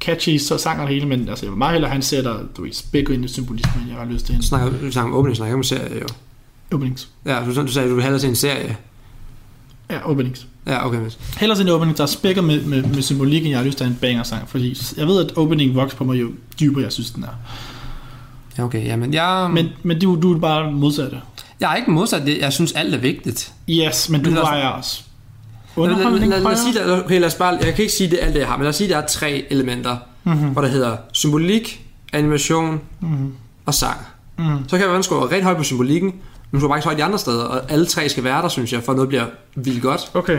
Catchy, 0.00 0.38
så 0.38 0.58
sang 0.58 0.80
og 0.80 0.88
hele, 0.88 1.06
men 1.06 1.28
altså, 1.28 1.46
jeg 1.46 1.50
vil 1.50 1.58
meget 1.58 1.72
hellere 1.72 1.90
have 1.90 1.96
en 1.96 2.02
serie, 2.02 2.24
der 2.24 2.38
du 2.56 2.62
ved, 2.62 2.72
spækker 2.72 3.14
ind 3.14 3.24
i 3.24 3.28
symbolisme, 3.28 3.72
end 3.80 3.90
jeg 3.90 3.98
har 3.98 4.06
lyst 4.06 4.26
til 4.26 4.34
en 4.34 4.40
Du 4.40 4.46
snakker, 4.46 4.78
du 4.80 4.92
snakker 4.92 5.12
om 5.12 5.18
åbning, 5.18 5.36
snakker 5.36 5.56
om 5.56 5.62
serie, 5.62 6.00
jo. 6.00 6.06
openings. 6.76 7.08
Ja, 7.26 7.38
du, 7.46 7.62
du 7.62 7.66
sagde, 7.66 7.86
at 7.86 7.90
du 7.90 7.94
vil 7.94 8.02
hellere 8.02 8.20
se 8.20 8.28
en 8.28 8.36
serie. 8.36 8.76
Ja, 9.90 10.10
openings. 10.10 10.46
Ja, 10.66 10.86
okay. 10.86 10.98
men- 10.98 11.10
Hellere 11.38 11.60
en 11.60 11.68
opening, 11.68 11.96
der 11.96 12.02
er 12.02 12.06
spækket 12.06 12.44
med, 12.44 12.64
med, 12.64 12.82
med 12.82 13.02
symbolik, 13.02 13.40
end 13.42 13.48
jeg 13.50 13.58
har 13.58 13.64
lyst 13.64 13.78
til 13.78 13.86
en 13.86 13.98
banger-sang, 14.00 14.48
fordi 14.48 14.76
jeg 14.96 15.06
ved, 15.06 15.24
at 15.24 15.36
opening 15.36 15.74
vokser 15.74 15.96
på 15.98 16.04
mig 16.04 16.20
jo 16.20 16.30
dybere, 16.60 16.82
jeg 16.84 16.92
synes, 16.92 17.10
den 17.10 17.22
er. 17.24 17.28
Ja, 18.58 18.62
okay. 18.64 18.86
Jamen, 18.86 19.14
jeg, 19.14 19.50
Men, 19.52 19.68
men 19.82 20.00
du, 20.00 20.18
du 20.22 20.34
er 20.34 20.38
bare 20.38 20.72
modsatte. 20.72 21.20
jeg 21.60 21.72
er 21.72 21.76
ikke 21.76 21.90
modsat 21.90 22.26
det. 22.26 22.38
Jeg 22.38 22.52
synes, 22.52 22.72
alt 22.72 22.94
er 22.94 22.98
vigtigt. 22.98 23.52
Yes, 23.70 24.08
men 24.08 24.20
du 24.20 24.24
Men 24.30 24.34
lad 24.34 24.42
os- 24.42 24.48
vejer 24.48 24.68
også. 24.68 25.00
Lad, 25.76 25.86
lad, 25.86 25.94
Underholdning 25.94 26.30
lad, 26.32 26.40
lad, 26.42 26.56
sige 26.56 27.04
okay, 27.04 27.20
lad 27.20 27.26
os 27.28 27.34
bare, 27.34 27.58
jeg 27.64 27.74
kan 27.74 27.82
ikke 27.82 27.92
sige 27.94 28.10
det 28.10 28.18
alt 28.22 28.34
det, 28.34 28.40
jeg 28.40 28.48
har, 28.48 28.56
men 28.56 28.62
lad 28.62 28.68
os 28.70 28.76
sige, 28.76 28.88
at 28.88 28.90
der 28.96 29.02
er 29.02 29.06
tre 29.06 29.46
elementer, 29.50 29.96
Mhm. 30.24 30.36
hvor 30.36 30.62
der 30.62 30.68
hedder 30.68 30.96
symbolik, 31.12 31.80
animation 32.12 32.80
Mhm. 33.00 33.32
og 33.66 33.74
sang. 33.74 33.96
Mhm. 34.38 34.68
Så 34.68 34.78
kan 34.78 34.88
man 34.88 35.02
score 35.02 35.24
rigtig 35.24 35.42
højt 35.42 35.56
på 35.56 35.62
symbolikken, 35.62 36.12
du 36.54 36.60
skal 36.60 36.68
bare 36.68 36.78
ikke 36.78 36.84
højt 36.86 36.98
de 36.98 37.04
andre 37.04 37.18
steder, 37.18 37.44
og 37.44 37.72
alle 37.72 37.86
tre 37.86 38.08
skal 38.08 38.24
være 38.24 38.42
der, 38.42 38.48
synes 38.48 38.72
jeg, 38.72 38.82
for 38.82 38.92
at 38.92 38.96
noget 38.96 39.08
bliver 39.08 39.26
vildt 39.54 39.82
godt. 39.82 40.10
Okay. 40.14 40.38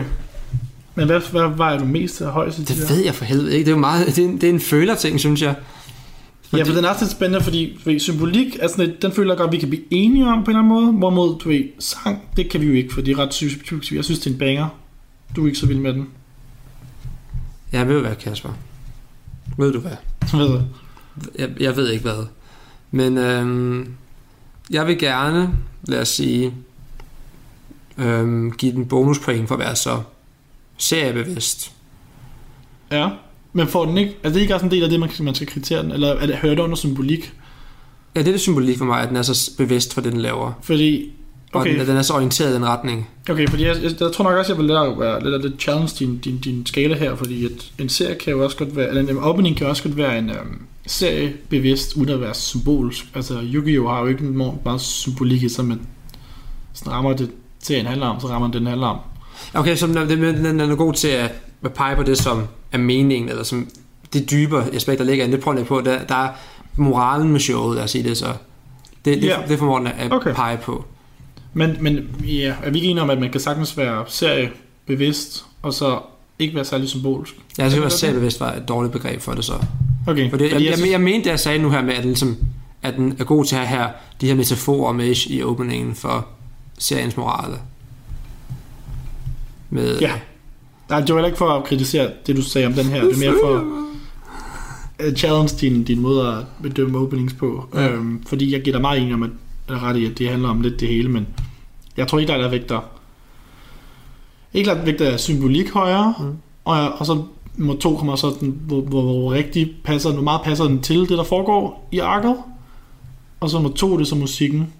Men 0.94 1.06
hvad, 1.06 1.20
hvad 1.30 1.56
vejer 1.56 1.78
du 1.78 1.84
mest 1.84 2.20
af 2.22 2.30
højst? 2.32 2.58
Det 2.58 2.68
der? 2.68 2.86
ved 2.88 3.04
jeg 3.04 3.14
for 3.14 3.24
helvede 3.24 3.52
ikke. 3.52 3.64
Det 3.64 3.70
er 3.70 3.74
jo 3.76 3.80
meget, 3.80 4.06
det 4.06 4.18
er, 4.18 4.24
en- 4.28 4.34
det 4.40 4.44
er 4.44 4.50
en 4.52 4.60
føler-ting, 4.60 5.20
synes 5.20 5.42
jeg. 5.42 5.54
Ja, 6.52 6.62
for 6.62 6.72
den 6.72 6.84
er 6.84 6.88
også 6.88 7.04
lidt 7.04 7.12
spændende, 7.12 7.44
fordi 7.44 7.80
ved, 7.84 8.00
symbolik, 8.00 8.56
altså, 8.60 8.82
lidt- 8.84 9.02
den 9.02 9.12
føler 9.12 9.30
jeg 9.32 9.38
godt, 9.38 9.52
vi 9.52 9.58
kan 9.58 9.68
blive 9.68 9.82
enige 9.90 10.26
om 10.26 10.44
på 10.44 10.50
en 10.50 10.56
eller 10.56 10.58
anden 10.58 10.68
måde. 10.86 10.92
Hvorimod, 10.92 11.38
du 11.38 11.48
ved, 11.48 11.64
sang, 11.78 12.22
det 12.36 12.50
kan 12.50 12.60
vi 12.60 12.66
jo 12.66 12.72
ikke, 12.72 12.94
for 12.94 13.00
det 13.00 13.12
er 13.12 13.18
ret 13.18 13.34
subjektivt. 13.34 13.92
Jeg 13.92 14.04
synes, 14.04 14.18
det 14.20 14.26
er 14.26 14.30
en 14.34 14.38
banger. 14.38 14.68
Du 15.36 15.42
er 15.42 15.46
ikke 15.46 15.58
så 15.58 15.66
vild 15.66 15.78
med 15.78 15.92
den. 15.92 16.06
Jeg 17.72 17.88
ved 17.88 18.00
hvad, 18.00 18.14
Kasper. 18.16 18.48
Ved 19.58 19.72
du 19.72 19.78
hvad? 19.80 19.92
Hvad 20.30 20.48
ved 20.48 20.60
Jeg, 21.38 21.48
jeg 21.60 21.76
ved 21.76 21.90
ikke 21.90 22.02
hvad. 22.02 22.26
Men 22.90 23.18
øhm, 23.18 23.88
jeg 24.70 24.86
vil 24.86 24.98
gerne, 24.98 25.50
lad 25.86 26.00
os 26.00 26.08
sige, 26.08 26.54
øhm, 27.98 28.50
give 28.50 28.72
den 28.72 28.86
bonuspoint 28.86 29.48
for 29.48 29.54
at 29.54 29.58
være 29.58 29.76
så 29.76 30.00
seriebevidst. 30.78 31.72
Ja, 32.92 33.08
men 33.52 33.68
får 33.68 33.84
den 33.84 33.98
ikke... 33.98 34.16
Er 34.22 34.28
det 34.30 34.40
ikke 34.40 34.54
også 34.54 34.66
en 34.66 34.72
del 34.72 34.82
af 34.82 34.90
det, 34.90 35.00
man, 35.00 35.10
man 35.20 35.34
skal 35.34 35.46
kritere 35.46 35.82
den? 35.82 35.92
Eller 35.92 36.08
er 36.08 36.26
det, 36.26 36.36
hører 36.36 36.54
det 36.54 36.62
under 36.62 36.76
symbolik? 36.76 37.32
Ja, 38.14 38.20
det 38.20 38.28
er 38.28 38.32
det 38.32 38.40
symbolik 38.40 38.78
for 38.78 38.84
mig, 38.84 39.02
at 39.02 39.08
den 39.08 39.16
er 39.16 39.22
så 39.22 39.50
bevidst 39.58 39.94
for 39.94 40.00
det, 40.00 40.12
den 40.12 40.20
laver. 40.20 40.52
Fordi... 40.62 41.10
Og 41.52 41.60
Okay, 41.60 41.72
den, 41.72 41.80
at 41.80 41.86
den 41.86 41.96
er 41.96 42.02
så 42.02 42.14
orienteret 42.14 42.50
i 42.50 42.54
den 42.54 42.64
retning. 42.66 43.08
okay 43.30 43.48
fordi 43.48 43.64
jeg, 43.64 43.76
jeg, 43.82 44.00
jeg 44.00 44.12
tror 44.12 44.24
nok 44.24 44.38
også, 44.38 44.52
jeg 44.52 44.58
vil 44.58 44.66
lade 44.66 45.00
være 45.00 45.30
lidt, 45.30 45.42
lidt 45.42 45.62
challenge 45.62 45.92
din, 45.98 46.18
din, 46.18 46.38
din 46.38 46.66
skala 46.66 46.96
her, 46.96 47.16
fordi 47.16 47.44
at 47.44 47.72
en 47.78 47.88
serie 47.88 48.14
kan 48.14 48.32
jo 48.32 48.44
også 48.44 48.56
godt 48.56 48.76
være... 48.76 48.88
Eller 48.88 49.02
en 49.02 49.18
opening 49.18 49.56
kan 49.56 49.66
også 49.66 49.82
godt 49.82 49.96
være 49.96 50.18
en 50.18 50.30
um, 50.30 50.62
serie 50.86 51.32
bevidst, 51.48 51.96
uden 51.96 52.08
at 52.08 52.20
være 52.20 52.34
symbolsk. 52.34 53.04
Altså, 53.14 53.40
Yu-Gi-Oh! 53.42 53.88
har 53.88 54.00
jo 54.00 54.06
ikke 54.06 54.24
meget 54.64 54.80
symbolik 54.80 55.42
i 55.42 55.48
sig, 55.48 55.64
men 55.64 55.86
sådan 56.72 56.92
rammer 56.92 57.12
det 57.12 57.30
serien 57.62 57.86
handler 57.86 58.06
om, 58.06 58.20
så 58.20 58.26
rammer 58.26 58.50
den 58.50 58.66
handler 58.66 58.86
om. 58.86 58.98
Okay, 59.54 59.76
så 59.76 59.86
den, 59.86 59.96
den, 59.96 60.44
den, 60.44 60.60
er 60.60 60.74
god 60.74 60.92
til 60.94 61.08
at, 61.08 61.32
at 61.64 61.72
pege 61.72 61.96
på 61.96 62.02
det, 62.02 62.18
som 62.18 62.46
er 62.72 62.78
meningen, 62.78 63.28
eller 63.28 63.42
som 63.42 63.68
det 64.12 64.30
dybere 64.30 64.74
aspekt, 64.74 64.98
der 64.98 65.04
ligger 65.04 65.26
i. 65.26 65.30
Det 65.30 65.44
lidt 65.56 65.66
på. 65.66 65.80
Der, 65.80 66.04
der 66.04 66.14
er 66.14 66.28
moralen 66.76 67.28
med 67.28 67.40
showet, 67.40 67.76
lad 67.76 67.84
os 67.84 67.90
sige 67.90 68.08
det 68.08 68.16
så. 68.16 68.32
Det, 69.04 69.22
det, 69.22 69.28
Ja. 69.28 69.36
det 69.48 69.58
formår 69.58 69.78
den 69.78 69.86
at 69.86 70.12
Okay. 70.12 70.34
pege 70.34 70.56
på. 70.56 70.84
Men, 71.54 71.76
men 71.80 71.98
ja, 72.24 72.54
er 72.62 72.70
vi 72.70 72.78
ikke 72.78 72.88
enige 72.88 73.02
om, 73.02 73.10
at 73.10 73.20
man 73.20 73.30
kan 73.30 73.40
sagtens 73.40 73.76
være 73.78 74.04
serie 74.08 74.50
bevidst, 74.86 75.44
og 75.62 75.74
så 75.74 75.98
ikke 76.38 76.54
være 76.54 76.64
særlig 76.64 76.88
symbolsk? 76.88 77.34
Det 77.56 77.62
at 77.62 77.80
godt? 77.80 77.92
seriebevidst 77.92 78.40
var 78.40 78.52
et 78.52 78.68
dårligt 78.68 78.92
begreb 78.92 79.20
for 79.20 79.32
det 79.32 79.44
så. 79.44 79.52
Okay, 80.06 80.30
For 80.30 80.36
det, 80.36 80.44
jeg, 80.44 80.52
fordi 80.52 80.66
jeg, 80.66 80.74
synes- 80.74 80.86
jeg, 80.86 80.92
jeg 80.92 81.00
mente 81.00 81.28
jeg 81.30 81.40
sagde 81.40 81.58
nu 81.58 81.70
her 81.70 81.82
med, 81.82 81.94
at 81.94 81.98
den, 82.02 82.10
ligesom, 82.10 82.36
at 82.82 82.94
den 82.96 83.16
er 83.18 83.24
god 83.24 83.44
til 83.44 83.56
at 83.56 83.66
have 83.66 83.78
her, 83.80 83.88
de 84.20 84.26
her 84.26 84.34
metaforer 84.34 84.92
med 84.92 85.14
i 85.26 85.42
openingen 85.42 85.94
for 85.94 86.26
seriens 86.78 87.16
morale. 87.16 87.56
Med, 89.70 89.98
Ja. 90.00 90.12
Nej, 90.88 91.00
det 91.00 91.08
var 91.08 91.14
heller 91.14 91.26
ikke 91.26 91.38
for 91.38 91.48
at 91.48 91.64
kritisere 91.64 92.10
det, 92.26 92.36
du 92.36 92.42
sagde 92.42 92.66
om 92.66 92.72
den 92.72 92.84
her. 92.86 93.04
Det 93.04 93.12
er 93.14 93.18
mere 93.30 93.38
for 93.44 93.82
at 94.98 95.18
challenge 95.18 95.56
din, 95.60 95.84
din 95.84 96.00
måde 96.00 96.28
at 96.28 96.44
bedømme 96.62 96.98
openings 96.98 97.34
på. 97.34 97.68
Ja. 97.74 97.88
Øhm, 97.88 98.22
fordi 98.26 98.52
jeg 98.52 98.62
giver 98.62 98.74
dig 98.74 98.80
meget 98.80 99.00
enig 99.02 99.14
om, 99.14 99.22
at, 99.22 99.30
ret 99.82 99.96
i, 99.96 100.04
at 100.04 100.18
det 100.18 100.28
handler 100.30 100.48
om 100.48 100.60
lidt 100.60 100.80
det 100.80 100.88
hele, 100.88 101.08
men 101.08 101.26
jeg 101.96 102.08
tror 102.08 102.18
ikke, 102.18 102.32
der 102.32 102.38
er 102.38 102.50
vægter. 102.50 102.80
Ikke 104.54 104.70
klart 104.70 104.86
vægter 104.86 105.16
symbolik 105.16 105.70
højere, 105.70 106.14
mm. 106.20 106.36
og, 106.64 106.92
og 106.92 107.06
så 107.06 107.22
nummer 107.56 107.76
to 107.76 107.96
kommer 107.96 108.16
så 108.16 108.36
den, 108.40 108.60
hvor, 108.66 108.80
hvor, 108.80 109.02
hvor 109.02 109.32
rigtig 109.32 109.74
passer, 109.84 110.12
hvor 110.12 110.22
meget 110.22 110.40
passer 110.44 110.64
den 110.64 110.82
til 110.82 111.00
det, 111.00 111.08
der 111.10 111.24
foregår 111.24 111.88
i 111.92 111.98
arket. 111.98 112.36
Og 113.40 113.50
så 113.50 113.56
nummer 113.56 113.76
to, 113.76 113.92
det 113.96 114.00
er 114.00 114.04
så 114.06 114.14
musikken. 114.14 114.72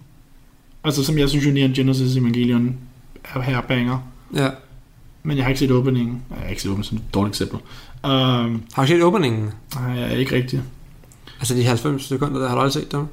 Altså 0.83 1.03
som 1.03 1.17
jeg 1.17 1.29
synes 1.29 1.45
jo, 1.45 1.51
Neon 1.51 1.73
Genesis 1.73 2.15
Evangelion 2.15 2.75
er 3.35 3.41
her 3.41 3.61
banger. 3.61 3.99
ja. 4.35 4.49
Men 5.23 5.37
jeg 5.37 5.45
har 5.45 5.49
ikke 5.49 5.59
set 5.59 5.71
openingen. 5.71 6.21
Jeg 6.29 6.37
har 6.39 6.49
ikke 6.49 6.61
set 6.61 6.71
openingen 6.71 6.83
som 6.83 6.97
et 6.97 7.13
dårligt 7.13 7.31
eksempel. 7.31 7.59
Um, 8.03 8.63
Har 8.73 8.81
du 8.81 8.87
set 8.87 9.03
openingen? 9.03 9.49
nej, 9.75 9.91
jeg 9.91 10.13
er 10.13 10.15
ikke 10.15 10.35
rigtig. 10.35 10.61
Altså 11.39 11.55
de 11.55 11.63
90 11.63 12.03
sekunder, 12.05 12.39
der 12.39 12.47
har 12.47 12.55
du 12.55 12.61
aldrig 12.61 12.73
set 12.73 12.91
dem? 12.91 13.05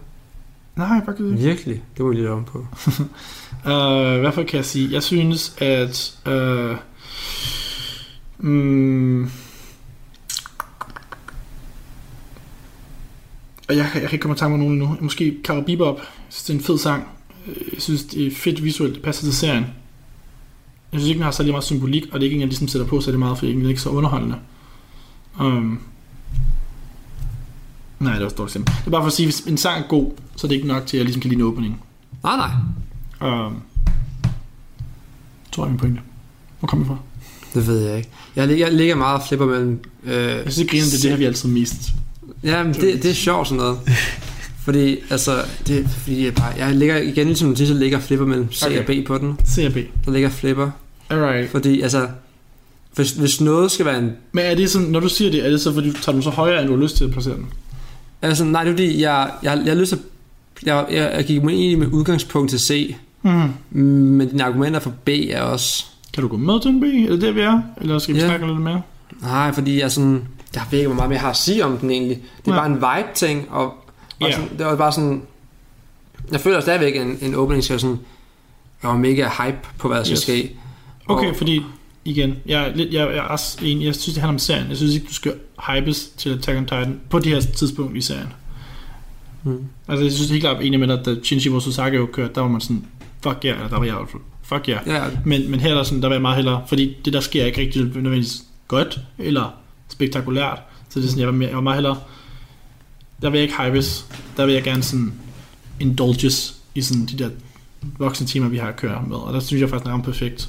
Nej, 0.76 1.04
faktisk 1.04 1.21
ikke. 1.30 1.42
Virkelig? 1.42 1.83
Det 1.97 2.04
må 2.04 2.09
vi 2.11 2.14
lige 2.16 2.30
om 2.30 2.44
på. 2.44 2.59
Uh, 2.59 4.21
hvert 4.21 4.35
fald 4.35 4.47
kan 4.47 4.56
jeg 4.56 4.64
sige, 4.64 4.92
jeg 4.92 5.02
synes, 5.02 5.56
at... 5.59 6.18
Uh, 6.26 6.76
mm, 8.38 9.30
og 13.68 13.76
jeg, 13.76 13.90
jeg 13.94 14.02
kan 14.02 14.12
ikke 14.12 14.18
komme 14.18 14.35
i 14.35 14.38
tanke 14.38 14.54
om 14.54 14.61
nogen 14.61 14.78
nu. 14.78 14.97
Måske 15.00 15.37
Cowboy 15.47 15.64
Bebop. 15.66 15.97
Jeg 15.97 16.04
synes, 16.28 16.44
det 16.44 16.54
er 16.54 16.59
en 16.59 16.64
fed 16.64 16.78
sang. 16.78 17.04
Jeg 17.47 17.83
synes, 17.83 18.04
det 18.04 18.26
er 18.26 18.30
fedt 18.37 18.64
visuelt. 18.64 18.94
Det 18.94 19.02
passer 19.02 19.25
til 19.26 19.35
serien. 19.35 19.64
Jeg 20.92 21.00
synes 21.00 21.09
ikke, 21.09 21.18
den 21.18 21.25
har 21.25 21.30
særlig 21.30 21.52
meget 21.52 21.64
symbolik, 21.64 22.02
og 22.12 22.12
det 22.12 22.21
er 22.21 22.25
ikke 22.25 22.35
en, 22.35 22.40
jeg 22.40 22.49
ligesom 22.49 22.68
sætter 22.68 22.87
på 22.88 23.00
særlig 23.00 23.18
meget, 23.18 23.38
for 23.38 23.47
den 23.47 23.64
er 23.64 23.68
ikke 23.68 23.80
så 23.80 23.88
underholdende. 23.88 24.37
Um, 25.40 25.80
nej, 27.99 28.12
det 28.12 28.23
var 28.23 28.26
et 28.26 28.38
dårligt 28.38 28.50
eksempel. 28.50 28.75
Det 28.75 28.87
er 28.87 28.90
bare 28.90 29.02
for 29.02 29.06
at 29.06 29.12
sige, 29.12 29.26
hvis 29.26 29.40
en 29.40 29.56
sang 29.56 29.85
er 29.85 29.88
god, 29.88 30.12
så 30.37 30.47
er 30.47 30.49
det 30.49 30.54
ikke 30.54 30.68
nok 30.68 30.87
til, 30.87 30.97
at 30.97 30.99
jeg 30.99 31.04
ligesom 31.04 31.21
kan 31.21 31.30
lide 31.30 31.40
en 31.40 31.47
opening. 31.47 31.80
Nej, 32.23 32.37
nej. 32.37 32.50
Um, 33.30 33.62
tror 35.52 35.64
jeg 35.64 35.71
min 35.71 35.78
pointe. 35.78 36.00
Hvor 36.59 36.66
kommer 36.66 36.85
vi 36.85 36.88
fra? 36.88 36.97
Det 37.54 37.66
ved 37.66 37.88
jeg 37.88 37.97
ikke. 37.97 38.09
Jeg 38.37 38.49
ligger, 38.49 38.66
jeg 38.66 38.76
ligger 38.76 38.94
meget 38.94 39.21
og 39.21 39.26
flipper 39.28 39.47
mellem... 39.47 39.80
Øh, 40.04 40.12
Jeg 40.14 40.40
synes, 40.40 40.56
det 40.56 40.71
griner, 40.71 40.85
det 40.85 40.94
er 40.94 41.00
det 41.02 41.11
her, 41.11 41.16
vi 41.16 41.25
altid 41.25 41.49
mest. 41.49 41.92
Ja, 42.45 42.63
men 42.63 42.75
det, 42.75 43.03
det 43.03 43.11
er 43.11 43.15
sjovt 43.15 43.49
sådan 43.49 43.57
noget. 43.59 43.79
Fordi, 44.65 44.97
altså, 45.11 45.37
det 45.67 45.87
fordi, 45.89 46.25
jeg 46.25 46.35
bare... 46.35 46.53
Jeg 46.59 46.75
ligger 46.75 46.97
igen, 46.97 47.27
ligesom 47.27 47.55
du 47.55 47.67
så 47.67 47.75
ligger 47.75 47.99
flipper 48.01 48.27
mellem 48.27 48.53
C 48.53 48.63
Okay. 48.67 48.79
og 48.81 48.87
B 48.87 49.07
på 49.07 49.19
den. 49.19 49.39
C 49.47 49.59
og 49.67 49.73
B. 49.73 49.77
Der 50.07 50.13
ligger 50.13 50.29
flipper. 50.29 50.71
Alright. 51.11 51.51
Fordi, 51.51 51.81
altså... 51.81 52.09
Hvis, 52.95 53.11
hvis 53.11 53.41
noget 53.41 53.71
skal 53.71 53.87
være 53.87 53.99
en... 53.99 54.13
Men 54.33 54.45
er 54.45 54.55
det 54.55 54.71
sådan, 54.71 54.89
når 54.89 55.01
du 55.01 55.09
siger 55.09 55.31
det, 55.31 55.47
er 55.47 55.51
det 55.51 55.61
så, 55.61 55.75
fordi 55.75 55.91
du 55.91 56.01
tager 56.03 56.13
den 56.13 56.23
så 56.23 56.31
højere, 56.31 56.61
end 56.61 56.69
du 56.69 56.75
har 56.77 56.83
lyst 56.83 56.97
til 56.97 57.05
at 57.05 57.11
placere 57.11 57.35
den? 57.37 57.47
Altså, 58.23 58.45
nej, 58.45 58.65
det 58.65 58.71
er 58.71 58.75
fordi, 58.75 59.01
jeg, 59.03 59.31
jeg, 59.43 59.61
jeg 59.65 59.73
har 59.73 59.81
lyst 59.81 59.89
til... 59.89 59.99
Jeg, 60.67 60.87
jeg, 60.91 61.13
jeg 61.17 61.25
gik 61.25 61.37
egentlig 61.43 61.79
med 61.79 61.87
udgangspunkt 61.87 62.51
til 62.51 62.61
C, 62.61 62.95
Mm. 63.23 63.51
men 63.81 64.29
dine 64.29 64.45
argumenter 64.45 64.81
for 64.81 64.91
B 65.05 65.09
er 65.31 65.41
også... 65.41 65.85
Kan 66.13 66.23
du 66.23 66.29
gå 66.29 66.37
med 66.37 66.61
til 66.63 66.71
en 66.71 66.81
B? 66.81 66.85
Er 66.85 67.11
det 67.13 67.21
der, 67.23 67.33
vi 67.33 67.41
er? 67.41 67.61
Eller 67.81 67.99
skal 67.99 68.15
vi 68.15 68.21
Ja. 68.21 68.27
snakke 68.27 68.47
lidt 68.47 68.61
mere? 68.61 68.83
Nej, 69.23 69.53
fordi 69.53 69.81
jeg 69.81 69.91
sådan... 69.93 70.23
jeg 70.54 70.64
ved 70.70 70.78
ikke, 70.78 70.88
hvor 70.88 70.96
meget 70.96 71.08
mere 71.08 71.16
jeg 71.16 71.20
har 71.23 71.30
at 71.30 71.37
sige 71.37 71.64
om 71.64 71.78
den 71.78 71.90
egentlig. 71.90 72.16
Det 72.16 72.50
er 72.52 72.54
Nej. 72.56 72.58
bare 72.58 72.96
en 72.96 73.02
vibe-ting, 73.02 73.46
og, 73.50 73.64
og 73.66 73.75
Ja. 74.20 74.32
sådan, 74.32 74.58
det 74.58 74.66
var 74.66 74.76
bare 74.76 74.92
sådan... 74.92 75.23
Jeg 76.32 76.40
føler 76.40 76.61
stadigvæk, 76.61 76.96
en, 76.96 77.18
en 77.23 77.34
åbning 77.34 77.64
skal 77.64 77.80
sådan... 77.80 77.99
Jeg 78.82 78.90
var 78.90 78.96
mega 78.96 79.28
hype 79.42 79.58
på, 79.78 79.88
hvad 79.88 79.99
der 79.99 80.04
skal 80.04 80.12
Yes. 80.12 80.23
ske. 80.23 80.56
Okay, 81.06 81.30
Og, 81.30 81.37
fordi 81.37 81.62
igen, 82.04 82.34
jeg 82.46 82.68
er, 82.68 82.75
lidt, 82.76 82.92
jeg, 82.92 83.08
jeg 83.08 83.16
er 83.16 83.23
også 83.23 83.58
enig, 83.62 83.84
jeg 83.87 83.94
synes, 83.94 84.14
det 84.14 84.20
handler 84.20 84.34
om 84.34 84.38
serien. 84.38 84.68
Jeg 84.68 84.76
synes 84.76 84.94
ikke, 84.94 85.06
du 85.06 85.14
skal 85.14 85.34
hypes 85.68 86.08
til 86.16 86.30
Attack 86.30 86.58
on 86.58 86.64
Titan 86.66 87.00
på 87.11 87.18
det 87.18 87.26
her 87.32 87.40
tidspunkt 87.40 87.96
i 87.96 88.00
serien. 88.00 88.32
Mm. 89.42 89.64
Altså, 89.88 90.04
jeg 90.04 90.12
synes 90.12 90.30
helt 90.30 90.42
klart 90.42 90.62
enig 90.62 90.80
med 90.80 90.88
dig, 90.88 91.04
da 91.06 91.14
Shinji 91.25 91.49
Mosasage 91.49 91.96
jo 91.96 92.06
kørte, 92.12 92.34
der 92.34 92.40
var 92.40 92.49
man 92.49 92.61
sådan, 92.61 92.84
fuck 93.23 93.38
yeah, 93.44 93.56
eller 93.56 93.68
der 93.68 93.76
var 93.78 93.84
jeg 93.84 93.94
i 93.94 93.96
hvert 93.96 94.08
fald, 94.11 94.23
fuck 94.42 94.68
yeah. 94.68 94.80
Ja, 94.87 95.04
Men, 95.25 95.50
men 95.50 95.61
her 95.61 95.70
er 95.70 95.75
der 95.75 95.82
sådan, 95.82 96.02
der 96.02 96.08
var 96.08 96.14
jeg 96.14 96.23
meget 96.23 96.37
hellere, 96.37 96.62
fordi 96.66 96.96
det 97.04 97.12
der 97.12 97.20
sker 97.20 97.42
er 97.42 97.46
ikke 97.46 97.61
rigtig 97.61 97.82
nødvendigvis 97.84 98.42
godt, 98.68 99.00
eller 99.18 99.54
spektakulært. 99.88 100.59
Så 100.88 101.00
det 101.00 101.07
er 101.07 101.09
sådan, 101.11 101.21
jeg 101.21 101.26
var, 101.29 101.33
mere, 101.35 101.49
jeg 101.49 101.57
var 101.57 101.62
meget 101.62 101.76
hellere, 101.76 102.00
der 103.23 103.31
vil 103.31 103.38
jeg 103.38 103.43
ikke 103.43 103.62
hypes, 103.62 104.07
der 104.37 104.47
vil 104.47 104.55
jeg 104.55 104.62
gerne 104.62 104.83
sådan 104.83 105.12
indulges 105.81 106.57
i 106.75 106.83
sådan 106.83 107.07
de 107.07 107.19
der 107.19 107.31
voksne 107.99 108.26
timer, 108.26 108.49
vi 108.49 108.57
har 108.59 108.69
at 108.69 108.76
køre 108.76 109.03
med. 109.09 109.17
Og 109.17 109.33
der 109.33 109.41
synes 109.41 109.61
jeg 109.61 109.69
faktisk, 109.71 109.87
den 109.91 110.00
er 110.00 110.05
perfekt. 110.05 110.49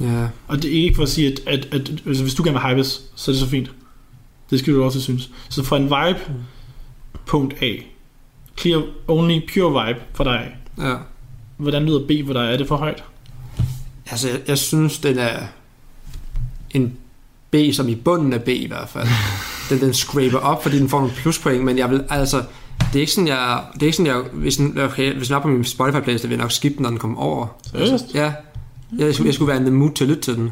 ja. 0.00 0.28
Og 0.48 0.62
det 0.62 0.78
er 0.78 0.82
ikke 0.84 0.96
for 0.96 1.02
at 1.02 1.08
sige, 1.08 1.28
at, 1.28 1.40
at, 1.46 1.74
at 1.74 2.02
altså, 2.06 2.22
hvis 2.22 2.34
du 2.34 2.44
gerne 2.44 2.60
vil 2.60 2.70
hypes, 2.70 3.02
så 3.14 3.30
er 3.30 3.32
det 3.32 3.40
så 3.40 3.48
fint. 3.48 3.70
Det 4.50 4.58
skal 4.58 4.74
du 4.74 4.84
også 4.84 5.00
synes. 5.00 5.30
Så 5.48 5.62
fra 5.62 5.76
en 5.76 5.84
vibe, 5.84 6.20
punkt 7.26 7.62
A, 7.62 7.72
clear 8.60 8.82
only 9.08 9.40
pure 9.54 9.86
vibe 9.86 10.00
for 10.14 10.24
dig. 10.24 10.56
ja. 10.78 10.96
Hvordan 11.56 11.86
lyder 11.86 12.06
B 12.06 12.26
for 12.26 12.32
dig? 12.32 12.52
Er 12.52 12.56
det 12.56 12.68
for 12.68 12.76
højt? 12.76 13.04
Altså, 14.10 14.28
jeg, 14.28 14.40
jeg 14.48 14.58
synes, 14.58 14.98
den 14.98 15.18
er 15.18 15.46
en 16.70 16.96
B, 17.54 17.74
som 17.74 17.88
i 17.88 17.94
bunden 17.94 18.32
af 18.32 18.42
B 18.42 18.48
i 18.48 18.66
hvert 18.66 18.88
fald. 18.88 19.08
den, 19.70 19.80
den 19.80 19.94
scraper 19.94 20.38
op, 20.38 20.62
fordi 20.62 20.78
den 20.78 20.88
får 20.88 20.98
nogle 20.98 21.14
pluspoint, 21.14 21.64
men 21.64 21.78
jeg 21.78 21.90
vil 21.90 22.04
altså... 22.10 22.42
Det 22.78 22.98
er 22.98 23.00
ikke 23.00 23.12
sådan, 23.12 23.28
jeg... 23.28 23.62
Det 23.74 23.82
er 23.82 23.86
ikke 23.86 23.96
sådan, 23.96 24.12
jeg... 24.12 24.22
Hvis 24.32 24.56
den, 24.56 24.78
okay, 24.78 25.14
hvis 25.16 25.28
den 25.28 25.36
er 25.36 25.40
på 25.40 25.48
min 25.48 25.64
Spotify 25.64 26.00
playlist, 26.00 26.24
vil 26.24 26.30
jeg 26.30 26.38
nok 26.38 26.52
skippe 26.52 26.76
den, 26.76 26.82
når 26.82 26.90
den 26.90 26.98
kommer 26.98 27.18
over. 27.18 27.46
Seriøst? 27.70 28.14
Ja. 28.14 28.32
Jeg, 28.98 29.14
skulle, 29.14 29.26
jeg 29.26 29.34
skulle 29.34 29.48
være 29.48 29.56
in 29.56 29.62
the 29.64 29.74
mood 29.74 29.90
til 29.90 30.04
at 30.04 30.10
lytte 30.10 30.22
til 30.22 30.36
den. 30.36 30.50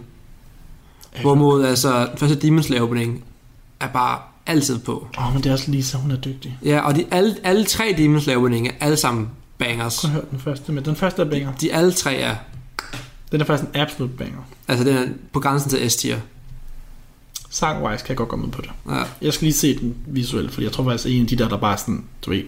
Hvorimod, 1.20 1.64
altså, 1.64 2.06
den 2.06 2.18
første 2.18 2.36
Demon 2.36 2.62
Slayer 2.62 2.82
opening 2.82 3.24
er 3.80 3.88
bare 3.88 4.18
altid 4.46 4.78
på. 4.78 5.06
Åh, 5.18 5.26
oh, 5.26 5.32
men 5.32 5.42
det 5.42 5.48
er 5.48 5.52
også 5.52 5.70
Lisa, 5.70 5.98
hun 5.98 6.10
er 6.10 6.16
dygtig. 6.16 6.58
Ja, 6.64 6.80
og 6.80 6.96
de, 6.96 7.04
alle, 7.10 7.36
alle 7.44 7.64
tre 7.64 7.94
Demon 7.98 8.20
Slayer 8.20 8.38
opening 8.38 8.68
er 8.68 8.72
alle 8.80 8.96
sammen 8.96 9.28
bangers. 9.58 10.00
Kun 10.00 10.10
hørt 10.10 10.30
den 10.30 10.40
første, 10.40 10.72
men 10.72 10.84
den 10.84 10.96
første 10.96 11.22
er 11.22 11.30
banger. 11.30 11.52
De 11.60 11.72
alle 11.72 11.92
tre 11.92 12.16
er... 12.16 12.34
Den 13.32 13.40
er 13.40 13.44
faktisk 13.44 13.68
en 13.74 13.80
absolut 13.80 14.10
banger. 14.10 14.38
Altså, 14.68 14.84
den 14.84 14.96
er 14.96 15.06
på 15.32 15.40
grænsen 15.40 15.70
til 15.70 15.90
S-tier. 15.90 16.18
Sangwise 17.52 18.04
kan 18.04 18.08
jeg 18.08 18.16
godt 18.16 18.28
gå 18.28 18.36
med 18.36 18.48
på 18.48 18.62
det. 18.62 18.70
Ja. 18.90 19.02
Jeg 19.22 19.32
skal 19.32 19.44
lige 19.44 19.54
se 19.54 19.78
den 19.78 19.94
visuelt, 20.06 20.52
fordi 20.52 20.64
jeg 20.64 20.72
tror 20.72 20.84
faktisk, 20.84 21.06
at 21.06 21.12
en 21.12 21.20
af 21.22 21.26
de 21.28 21.36
der, 21.36 21.48
der 21.48 21.56
bare 21.56 21.78
sådan, 21.78 22.04
du 22.26 22.30
ved, 22.30 22.42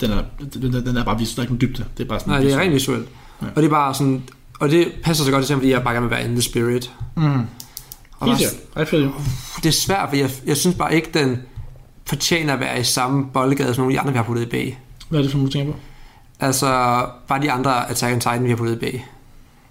den 0.00 0.10
er, 0.10 0.22
den, 0.54 0.74
er- 0.74 0.80
den 0.80 0.96
er 0.96 1.04
bare 1.04 1.18
visuelt, 1.18 1.36
der 1.36 1.42
er 1.42 1.44
ikke 1.44 1.54
nogen 1.54 1.60
dybde. 1.76 1.84
Det 1.98 2.04
er 2.04 2.08
bare 2.08 2.20
sådan 2.20 2.30
Nej, 2.32 2.40
det 2.40 2.52
er 2.52 2.58
rent 2.58 2.74
visuelt. 2.74 3.08
Ja. 3.42 3.46
Og 3.46 3.56
det 3.56 3.64
er 3.64 3.70
bare 3.70 3.94
sådan... 3.94 4.22
Og 4.60 4.70
det 4.70 4.92
passer 5.02 5.24
så 5.24 5.30
godt 5.30 5.46
til, 5.46 5.56
fordi 5.56 5.70
jeg 5.70 5.82
bare 5.82 5.94
gerne 5.94 6.06
vil 6.06 6.10
være 6.16 6.24
in 6.24 6.30
the 6.30 6.42
spirit. 6.42 6.92
Mm. 7.16 7.40
Og 8.18 8.38
sikkert. 8.38 8.82
I 8.82 8.90
feel 8.90 9.02
you. 9.04 9.12
det 9.56 9.66
er 9.66 9.72
svært, 9.72 10.08
for 10.08 10.16
jeg, 10.16 10.30
jeg 10.46 10.56
synes 10.56 10.76
bare 10.76 10.94
ikke, 10.94 11.10
den 11.14 11.38
fortjener 12.06 12.54
at 12.54 12.60
være 12.60 12.80
i 12.80 12.84
samme 12.84 13.26
boldgade 13.32 13.74
som 13.74 13.82
nogle 13.84 13.92
af 13.92 13.96
de 13.96 14.00
andre, 14.00 14.12
vi 14.12 14.16
har 14.16 14.24
puttet 14.24 14.42
i 14.54 14.70
B. 14.72 14.74
Hvad 15.08 15.18
er 15.18 15.22
det 15.22 15.30
for 15.30 15.38
nogle, 15.38 15.52
tænker 15.52 15.72
på? 15.72 15.78
Altså, 16.40 16.66
bare 17.28 17.42
de 17.42 17.50
andre 17.52 17.90
Attack 17.90 18.14
on 18.14 18.20
Titan, 18.20 18.44
vi 18.44 18.48
har 18.48 18.56
puttet 18.56 18.82
i 18.82 18.96
B. 18.98 19.00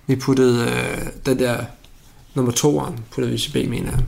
Vi 0.07 0.15
puttede 0.15 0.63
øh, 0.71 1.07
den 1.25 1.39
der 1.39 1.57
nummer 2.35 2.51
toeren, 2.51 2.99
puttede 3.11 3.31
vi 3.33 3.59
i 3.59 3.65
B, 3.65 3.69
mener 3.69 3.91
jeg. 3.91 3.99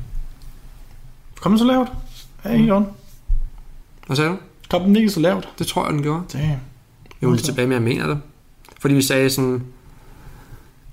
Kom 1.46 1.58
så 1.58 1.66
lavt? 1.66 1.90
Ja, 2.46 2.58
helt 2.58 2.72
on. 2.72 2.88
Hvad 4.08 4.16
sagde 4.18 4.30
du? 4.32 4.38
Kom 4.70 4.84
den 4.84 4.96
ikke 4.96 5.10
så 5.10 5.20
lavt? 5.20 5.50
Det 5.60 5.68
tror 5.68 5.86
jeg, 5.86 5.94
den 5.94 6.02
gjorde. 6.02 6.24
Damn. 6.34 6.44
Jeg 7.22 7.30
var 7.30 7.32
lidt 7.32 7.46
tilbage 7.46 7.68
med, 7.68 7.76
at 7.76 7.82
jeg 7.82 7.90
mener 7.90 8.08
det. 8.08 8.18
Fordi 8.80 8.96
vi 8.96 9.02
sagde 9.02 9.30
sådan, 9.30 9.64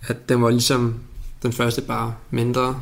at 0.09 0.28
den 0.28 0.42
var 0.42 0.50
ligesom 0.50 0.94
den 1.42 1.52
første 1.52 1.82
bare 1.82 2.14
mindre. 2.30 2.76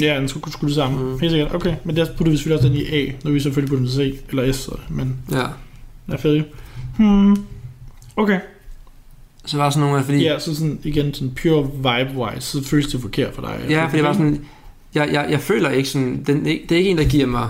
Ja, 0.00 0.16
den 0.20 0.28
skulle, 0.28 0.52
skulle 0.52 0.68
det 0.68 0.74
samme. 0.74 0.98
Mm. 0.98 1.04
Mm. 1.04 1.18
Helt 1.20 1.32
sikkert. 1.32 1.54
Okay, 1.54 1.74
men 1.84 1.96
der 1.96 2.06
putter 2.16 2.30
vi 2.30 2.36
selvfølgelig 2.36 2.58
også 2.58 2.68
den 2.68 2.76
i 2.76 3.08
A, 3.08 3.12
når 3.24 3.30
vi 3.30 3.40
selvfølgelig 3.40 3.68
putter 3.70 3.84
den 3.86 3.92
til 3.92 4.18
C, 4.20 4.30
eller 4.30 4.52
S, 4.52 4.56
så, 4.56 4.76
men 4.88 5.16
Ja. 5.30 5.36
jeg 5.38 5.48
er 6.08 6.16
fed. 6.16 6.42
Hmm. 6.98 7.36
Okay. 8.16 8.40
Så 9.46 9.56
var 9.56 9.70
sådan 9.70 9.80
nogle 9.80 9.98
af, 9.98 10.04
fordi... 10.04 10.22
Ja, 10.22 10.38
så 10.38 10.54
sådan 10.54 10.78
igen 10.84 11.14
sådan 11.14 11.34
pure 11.42 11.62
vibe-wise, 11.64 12.40
så 12.40 12.64
føles 12.64 12.86
det 12.86 13.00
forkert 13.00 13.34
for 13.34 13.42
dig. 13.42 13.66
Ja, 13.68 13.84
fordi 13.84 13.96
det 13.96 14.04
var 14.04 14.12
sådan, 14.12 14.44
jeg, 14.94 15.08
jeg, 15.12 15.26
jeg 15.30 15.40
føler 15.40 15.70
ikke 15.70 15.88
sådan, 15.88 16.22
den, 16.26 16.44
det 16.44 16.72
er 16.72 16.76
ikke 16.76 16.90
en, 16.90 16.98
der 16.98 17.04
giver 17.04 17.26
mig 17.26 17.48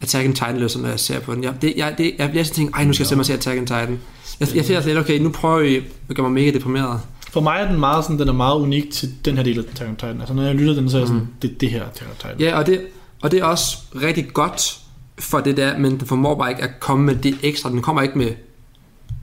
Attack 0.00 0.26
on 0.28 0.32
Titan 0.34 0.58
lyst, 0.58 0.78
når 0.80 0.88
jeg 0.88 1.00
ser 1.00 1.20
på 1.20 1.34
den. 1.34 1.44
Jeg, 1.44 1.54
det, 1.62 1.72
jeg, 1.76 1.94
det, 1.98 2.12
jeg 2.18 2.30
bliver 2.30 2.44
sådan 2.44 2.54
tænkt, 2.56 2.74
ej, 2.76 2.84
nu 2.84 2.92
skal 2.92 3.02
jeg 3.04 3.08
simpelthen 3.08 3.40
se 3.42 3.50
Attack 3.50 3.60
on 3.60 3.66
Titan. 3.66 3.98
Jeg, 4.40 4.56
jeg 4.56 4.64
føler 4.64 4.82
lidt, 4.86 4.98
okay, 4.98 5.18
nu 5.18 5.28
prøver 5.30 5.60
vi 5.62 5.76
at 6.08 6.16
gøre 6.16 6.30
mig 6.30 6.32
mega 6.32 6.50
deprimeret. 6.58 7.00
For 7.32 7.40
mig 7.40 7.60
er 7.60 7.70
den 7.70 7.80
meget 7.80 8.04
sådan, 8.04 8.18
den 8.18 8.28
er 8.28 8.32
meget 8.32 8.56
unik 8.60 8.90
til 8.90 9.12
den 9.24 9.36
her 9.36 9.42
del 9.44 9.58
af 9.58 9.62
Attack 9.62 9.90
on 9.90 9.96
Titan. 9.96 10.18
Altså 10.20 10.34
når 10.34 10.42
jeg 10.42 10.54
lytter 10.54 10.74
den, 10.74 10.90
så 10.90 10.96
er 10.96 11.00
jeg 11.00 11.08
sådan, 11.08 11.22
Mm. 11.22 11.28
det 11.42 11.60
det 11.60 11.70
her 11.70 11.82
Attack 11.84 12.10
on 12.10 12.16
Titan. 12.18 12.40
Ja, 12.40 12.58
og 12.58 12.66
det, 12.66 12.80
og 13.22 13.30
det 13.30 13.40
er 13.40 13.44
også 13.44 13.76
rigtig 14.02 14.28
godt 14.32 14.78
for 15.18 15.40
det 15.40 15.56
der, 15.56 15.78
men 15.78 15.98
den 15.98 16.06
formår 16.06 16.34
bare 16.34 16.50
ikke 16.50 16.62
at 16.62 16.80
komme 16.80 17.06
med 17.06 17.16
det 17.16 17.38
ekstra. 17.42 17.70
Den 17.70 17.82
kommer 17.82 18.02
ikke 18.02 18.18
med, 18.18 18.30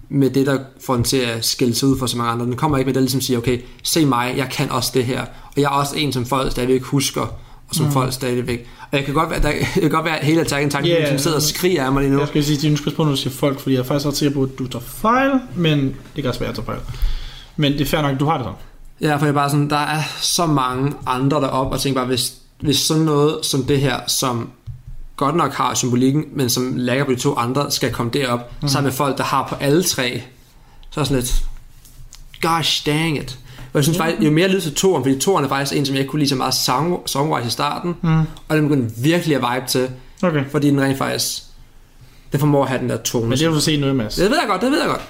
med 0.09 0.29
det, 0.29 0.45
der 0.45 0.59
får 0.85 0.95
den 0.95 1.03
til 1.03 1.17
at 1.17 1.45
skille 1.45 1.75
sig 1.75 1.87
ud 1.89 1.99
for 1.99 2.05
så 2.05 2.17
mange 2.17 2.31
andre. 2.31 2.45
Den 2.45 2.55
kommer 2.55 2.77
ikke 2.77 2.87
med 2.87 2.93
det, 2.93 2.99
der 2.99 3.01
ligesom 3.01 3.21
siger, 3.21 3.37
okay, 3.37 3.59
se 3.83 4.05
mig, 4.05 4.33
jeg 4.37 4.49
kan 4.51 4.71
også 4.71 4.91
det 4.93 5.05
her. 5.05 5.21
Og 5.21 5.53
jeg 5.57 5.63
er 5.63 5.67
også 5.69 5.95
en, 5.97 6.13
som 6.13 6.25
folk 6.25 6.51
stadigvæk 6.51 6.81
husker, 6.81 7.21
og 7.21 7.33
som 7.73 7.85
mm. 7.85 7.91
folk 7.91 8.13
stadigvæk. 8.13 8.67
Og 8.91 8.97
jeg 8.97 9.05
kan 9.05 9.13
godt 9.13 9.29
være, 9.29 9.41
der, 9.41 9.49
jeg 9.49 9.81
kan 9.81 9.89
godt 9.89 10.05
være 10.05 10.19
at 10.19 10.25
hele 10.25 10.41
Attack 10.41 10.63
on 10.63 10.69
Titan, 10.69 10.85
yeah, 10.85 11.07
som 11.07 11.17
sidder 11.17 11.37
og 11.37 11.43
skriger 11.43 11.85
af 11.85 11.91
mig 11.91 12.03
lige 12.03 12.13
nu. 12.13 12.19
Jeg 12.19 12.27
skal 12.27 12.43
sige, 12.43 12.71
at 12.71 12.77
skal 12.77 12.85
passe 12.85 12.95
på, 12.95 13.03
når 13.03 13.11
du 13.11 13.17
siger 13.17 13.33
folk, 13.33 13.59
fordi 13.59 13.75
jeg 13.75 13.81
er 13.81 13.85
faktisk 13.85 14.07
ret 14.07 14.17
sikker 14.17 14.33
på, 14.33 14.43
at 14.43 14.49
du 14.59 14.67
tager 14.67 14.83
fejl, 14.83 15.31
men 15.55 15.79
det 16.15 16.23
kan 16.23 16.25
også 16.25 16.39
være, 16.39 16.49
at 16.49 16.57
jeg 16.57 16.65
tager 16.65 16.77
fejl. 16.77 16.79
Men 17.55 17.73
det 17.73 17.81
er 17.81 17.85
fair 17.85 18.01
nok, 18.01 18.19
du 18.19 18.25
har 18.25 18.37
det 18.37 18.45
sådan. 18.45 18.59
Ja, 19.01 19.15
for 19.15 19.25
er 19.25 19.31
bare 19.31 19.49
sådan, 19.49 19.69
der 19.69 19.77
er 19.77 20.01
så 20.21 20.45
mange 20.45 20.93
andre 21.05 21.41
deroppe, 21.41 21.75
og 21.75 21.81
tænker 21.81 21.99
bare, 21.99 22.07
hvis, 22.07 22.33
hvis 22.59 22.77
sådan 22.77 23.03
noget 23.03 23.45
som 23.45 23.63
det 23.63 23.81
her, 23.81 23.99
som 24.07 24.49
godt 25.15 25.35
nok 25.35 25.53
har 25.53 25.73
symbolikken, 25.73 26.25
men 26.33 26.49
som 26.49 26.73
lægger 26.75 27.05
på 27.05 27.11
de 27.11 27.19
to 27.19 27.35
andre, 27.35 27.71
skal 27.71 27.91
komme 27.91 28.11
derop, 28.11 28.39
mm. 28.61 28.67
sammen 28.67 28.87
med 28.87 28.93
folk, 28.93 29.17
der 29.17 29.23
har 29.23 29.47
på 29.47 29.55
alle 29.55 29.83
tre, 29.83 30.21
så 30.91 30.99
er 30.99 31.03
sådan 31.03 31.21
lidt, 31.21 31.43
gosh 32.41 32.85
dang 32.85 33.17
it. 33.17 33.39
Og 33.73 33.77
jeg 33.77 33.83
synes 33.83 33.97
faktisk, 33.97 34.21
jo 34.21 34.31
mere 34.31 34.41
jeg 34.41 34.49
lytter 34.49 34.61
til 34.61 34.75
toeren, 34.75 35.03
fordi 35.03 35.19
toeren 35.19 35.45
er 35.45 35.49
faktisk 35.49 35.77
en, 35.79 35.85
som 35.85 35.93
jeg 35.95 35.99
ikke 35.99 36.09
kunne 36.11 36.19
lide 36.19 36.29
så 36.29 36.35
meget 36.35 36.53
song, 36.53 36.99
songwise 37.05 37.47
i 37.47 37.49
starten, 37.49 37.95
Mm. 38.01 38.19
og 38.47 38.57
den 38.57 38.67
begyndte 38.69 38.95
virkelig 38.97 39.35
at 39.35 39.41
vibe 39.41 39.67
til, 39.67 39.89
Okay. 40.23 40.43
fordi 40.51 40.69
den 40.69 40.81
rent 40.81 40.97
faktisk, 40.97 41.43
den 42.31 42.39
formår 42.39 42.63
at 42.63 42.69
have 42.69 42.81
den 42.81 42.89
der 42.89 42.97
tone. 42.97 43.29
Men 43.29 43.37
det 43.37 43.47
har 43.47 43.53
du 43.53 43.59
set 43.61 43.79
nu, 43.79 43.93
Mads. 43.93 44.15
det 44.15 44.29
ved 44.29 44.37
jeg 44.39 44.47
godt, 44.49 44.61
det 44.61 44.71
ved 44.71 44.79
jeg 44.79 44.87
godt. 44.87 45.01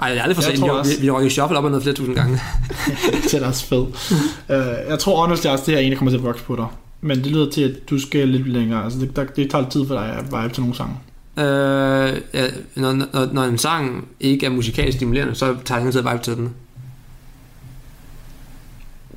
Ej, 0.00 0.08
jeg 0.08 0.16
er 0.16 0.22
aldrig 0.22 0.36
for 0.36 0.42
sent. 0.42 0.62
Vi, 0.62 0.96
vi, 0.96 1.00
vi 1.02 1.10
røg 1.10 1.26
i 1.26 1.30
shuffle 1.30 1.58
op 1.58 1.64
og 1.64 1.70
ned 1.70 1.80
flere 1.80 1.94
tusind 1.94 2.14
gange. 2.16 2.40
det 3.30 3.34
er 3.34 3.46
også 3.46 3.64
fedt. 3.66 4.12
Uh, 4.48 4.90
jeg 4.90 4.98
tror 4.98 5.20
honestly 5.20 5.46
også, 5.50 5.64
det 5.66 5.74
her 5.74 5.78
egentlig 5.80 5.98
kommer 5.98 6.10
til 6.12 6.18
at 6.18 6.24
vokse 6.24 6.44
på 6.44 6.56
dig. 6.56 6.66
Men 7.00 7.16
det 7.18 7.26
lyder 7.26 7.50
til, 7.50 7.62
at 7.62 7.90
du 7.90 7.98
skal 8.00 8.28
lidt 8.28 8.48
længere. 8.48 8.84
Altså, 8.84 8.98
det, 8.98 9.16
der, 9.16 9.24
det 9.24 9.50
tager 9.50 9.62
lidt 9.62 9.72
tid 9.72 9.86
for 9.86 9.94
dig 9.94 10.06
at 10.06 10.24
vibe 10.24 10.54
til 10.54 10.62
nogle 10.62 10.76
sange. 10.76 10.94
Øh, 11.38 12.20
ja, 12.34 12.46
når, 12.74 12.92
når, 12.92 13.28
når 13.32 13.42
en 13.42 13.58
sang 13.58 14.08
ikke 14.20 14.46
er 14.46 14.50
musikalsk 14.50 14.98
stimulerende, 14.98 15.34
så 15.34 15.56
tager 15.64 15.78
jeg 15.78 15.86
ikke 15.86 15.98
tid 15.98 16.06
at 16.06 16.12
vibe 16.12 16.24
til 16.24 16.36
den. 16.36 16.50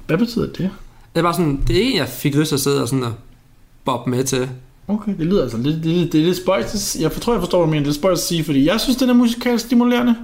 Hvad 0.08 0.18
betyder 0.18 0.46
det? 0.46 0.58
Det 0.58 1.20
er 1.20 1.22
bare 1.22 1.34
sådan, 1.34 1.62
det 1.68 1.76
er 1.76 1.80
ikke 1.80 1.92
en, 1.92 1.98
jeg 1.98 2.08
fik 2.10 2.36
lyst 2.36 2.48
til 2.50 2.56
at 2.56 2.60
sidde 2.60 2.82
og 2.82 2.88
sådan 2.88 3.04
og 3.04 3.14
bob 3.86 4.08
med 4.08 4.24
til. 4.24 4.50
Okay, 4.88 5.18
det 5.18 5.26
lyder 5.26 5.42
altså 5.44 5.58
lidt, 5.58 5.84
det, 5.84 6.12
det 6.14 6.22
er 6.22 6.26
lidt 6.26 6.38
spøjst. 6.38 6.74
at 6.74 6.80
s- 6.80 6.98
Jeg 7.00 7.12
tror, 7.12 7.34
jeg 7.34 7.42
forstår, 7.42 7.58
hvad 7.58 7.68
du 7.68 7.72
mener. 7.72 7.84
Det 7.84 7.90
er 7.90 7.94
spøjst 8.00 8.22
at 8.22 8.28
sige, 8.28 8.44
fordi 8.44 8.66
jeg 8.66 8.80
synes, 8.82 8.98
den 8.98 9.10
er 9.10 9.14
musikalsk 9.14 9.66
stimulerende. 9.66 10.16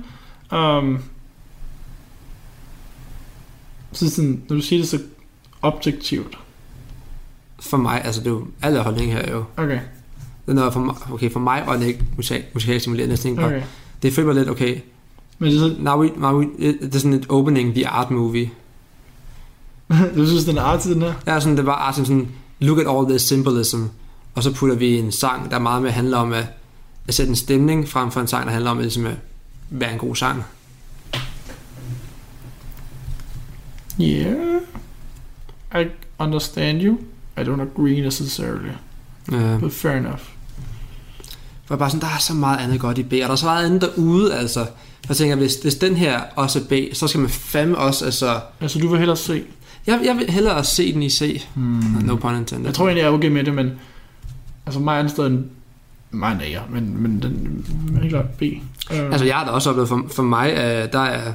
Um, 0.51 0.99
så 3.91 4.09
sådan, 4.09 4.43
når 4.49 4.55
du 4.55 4.61
siger 4.61 4.79
det 4.81 4.89
så 4.89 4.99
objektivt. 5.61 6.37
For 7.59 7.77
mig, 7.77 8.01
altså 8.05 8.21
det 8.21 8.27
er 8.27 8.31
jo 8.31 8.45
alle 8.61 8.79
holdning 8.79 9.11
her 9.13 9.31
jo. 9.31 9.43
Okay, 9.57 9.79
Den 10.45 10.57
er 10.57 10.69
for 10.71 10.79
mig, 10.79 10.95
okay, 11.11 11.31
for 11.31 11.39
mig 11.39 11.63
var 11.67 11.73
den 11.73 11.83
ikke 11.83 12.03
musik, 12.15 12.41
musikalsk 12.53 12.83
stimulerende. 12.83 13.35
Bare, 13.35 13.45
okay. 13.45 13.61
Det 14.03 14.13
føler 14.13 14.33
lidt, 14.33 14.49
okay, 14.49 14.79
Men 15.39 15.49
det 15.51 15.55
er 15.55 15.59
så, 15.69 15.75
now 15.79 16.01
we, 16.01 16.11
now 16.17 16.39
we, 16.39 16.47
det 16.59 16.95
er 16.95 16.99
sådan 16.99 17.13
et 17.13 17.25
opening 17.29 17.73
the 17.73 17.87
art 17.87 18.11
movie. 18.11 18.49
du 20.15 20.27
synes, 20.27 20.45
den 20.45 20.57
er 20.57 20.61
artig, 20.61 20.95
den 20.95 21.01
her? 21.01 21.13
Er 21.25 21.39
sådan, 21.39 21.57
det 21.57 21.65
var 21.65 21.75
art 21.75 21.95
sådan, 21.95 22.27
look 22.59 22.79
at 22.79 22.87
all 22.89 23.07
this 23.09 23.21
symbolism. 23.21 23.81
Og 24.35 24.43
så 24.43 24.53
putter 24.53 24.75
vi 24.75 24.97
en 24.97 25.11
sang, 25.11 25.51
der 25.51 25.59
meget 25.59 25.81
mere 25.81 25.91
handler 25.91 26.17
om 26.17 26.33
at, 26.33 26.45
at 27.07 27.13
sætte 27.13 27.29
en 27.29 27.35
stemning, 27.35 27.89
frem 27.89 28.11
for 28.11 28.21
en 28.21 28.27
sang, 28.27 28.45
der 28.45 28.51
handler 28.51 28.71
om 28.71 28.77
at, 28.77 28.83
ligesom 28.83 29.05
at 29.05 29.15
være 29.69 29.93
en 29.93 29.99
god 29.99 30.15
sang. 30.15 30.43
Yeah. 34.01 34.61
I 35.75 35.85
understand 36.19 36.81
you. 36.81 36.97
I 37.37 37.41
don't 37.41 37.61
agree 37.61 38.01
necessarily. 38.01 38.69
Øh, 39.31 39.59
But 39.59 39.73
fair 39.73 39.91
enough. 39.91 40.19
For 41.65 41.75
bare 41.75 41.89
sådan, 41.89 42.01
der 42.01 42.07
er 42.15 42.19
så 42.19 42.33
meget 42.33 42.57
andet 42.57 42.79
godt 42.79 42.97
i 42.97 43.03
B, 43.03 43.13
og 43.13 43.19
der 43.19 43.29
er 43.29 43.35
så 43.35 43.45
meget 43.45 43.65
andet 43.65 43.81
derude, 43.81 44.35
altså. 44.35 44.65
Jeg 45.09 45.17
tænker, 45.17 45.35
hvis, 45.35 45.55
hvis 45.55 45.75
den 45.75 45.95
her 45.95 46.21
også 46.35 46.59
er 46.59 46.63
B, 46.63 46.95
så 46.95 47.07
skal 47.07 47.21
man 47.21 47.29
fandme 47.29 47.77
også, 47.77 48.05
altså... 48.05 48.39
Altså, 48.61 48.79
du 48.79 48.87
vil 48.87 48.99
hellere 48.99 49.17
se. 49.17 49.43
Jeg, 49.87 50.01
jeg 50.05 50.17
vil 50.17 50.29
hellere 50.29 50.63
se 50.63 50.93
den 50.93 51.03
i 51.03 51.09
C. 51.09 51.45
Hmm. 51.55 51.83
No 52.03 52.15
pun 52.15 52.35
intended. 52.37 52.65
Jeg 52.65 52.73
tror 52.73 52.85
egentlig, 52.85 53.01
jeg 53.01 53.09
er 53.09 53.13
okay 53.13 53.27
med 53.29 53.43
det, 53.43 53.53
men 53.53 53.71
Altså 54.65 54.79
mig 54.79 54.99
er 55.01 55.07
stadig 55.07 55.31
en 55.31 55.45
mig 56.11 56.39
er 56.41 56.59
en 56.65 56.73
men, 56.73 57.01
men 57.03 57.21
den 57.21 57.65
er 57.97 58.01
helt 58.01 58.11
klart 58.13 58.29
B. 58.29 58.41
Uh, 58.91 58.97
Altså 58.97 59.25
jeg 59.25 59.35
har 59.35 59.45
da 59.45 59.51
også 59.51 59.69
oplevet, 59.69 59.89
for, 59.89 60.05
for 60.11 60.23
mig, 60.23 60.51
uh, 60.53 60.91
der 60.91 60.99
er 60.99 61.33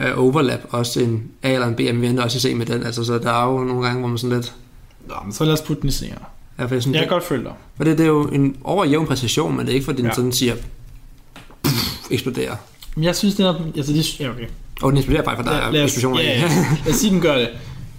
uh, 0.00 0.24
overlap 0.24 0.60
også 0.70 1.00
en 1.00 1.22
A 1.42 1.52
eller 1.52 1.66
en 1.66 1.74
B, 1.74 1.80
men 1.80 2.00
vi 2.02 2.06
ender 2.06 2.22
også 2.22 2.48
i 2.48 2.52
C 2.52 2.56
med 2.56 2.66
den. 2.66 2.82
Altså, 2.82 3.04
så 3.04 3.18
der 3.18 3.32
er 3.32 3.52
jo 3.52 3.64
nogle 3.64 3.86
gange, 3.86 3.98
hvor 4.00 4.08
man 4.08 4.18
sådan 4.18 4.36
lidt... 4.36 4.54
Nå, 5.08 5.14
men 5.24 5.32
så 5.32 5.44
lad 5.44 5.52
os 5.52 5.62
putte 5.62 5.82
den 5.82 5.88
i 5.88 5.92
C'er. 5.92 6.18
Ja, 6.58 6.64
for 6.64 6.74
jeg, 6.74 6.82
sådan, 6.82 6.94
Jeg 6.94 7.00
det, 7.00 7.08
kan 7.08 7.14
godt 7.14 7.24
følge 7.24 7.44
dig. 7.44 7.52
for 7.76 7.84
det, 7.84 7.98
det 7.98 8.04
er 8.04 8.08
jo 8.08 8.22
en 8.22 8.56
overjævn 8.64 9.06
præcision, 9.06 9.56
men 9.56 9.66
det 9.66 9.72
er 9.72 9.74
ikke 9.74 9.84
fordi 9.84 9.98
den 9.98 10.06
Ja. 10.06 10.14
sådan 10.14 10.32
siger... 10.32 10.54
Pff, 11.64 12.10
eksploderer. 12.10 12.56
Men 12.94 13.04
jeg 13.04 13.16
synes, 13.16 13.34
den 13.34 13.46
er... 13.46 13.54
Altså, 13.76 13.92
det, 13.92 14.20
ja, 14.20 14.30
okay. 14.30 14.46
Og 14.82 14.90
den 14.92 14.98
eksploderer 14.98 15.24
faktisk, 15.24 15.46
for 15.46 15.54
der 15.54 15.70
Lad- 15.70 15.80
er 15.80 15.84
eksplosioner 15.84 16.20
ja, 16.20 16.40
ja. 16.40 16.48
Lad 16.84 16.94
os 16.94 17.00
sige, 17.00 17.12
den 17.12 17.20
gør 17.20 17.38
det. 17.38 17.48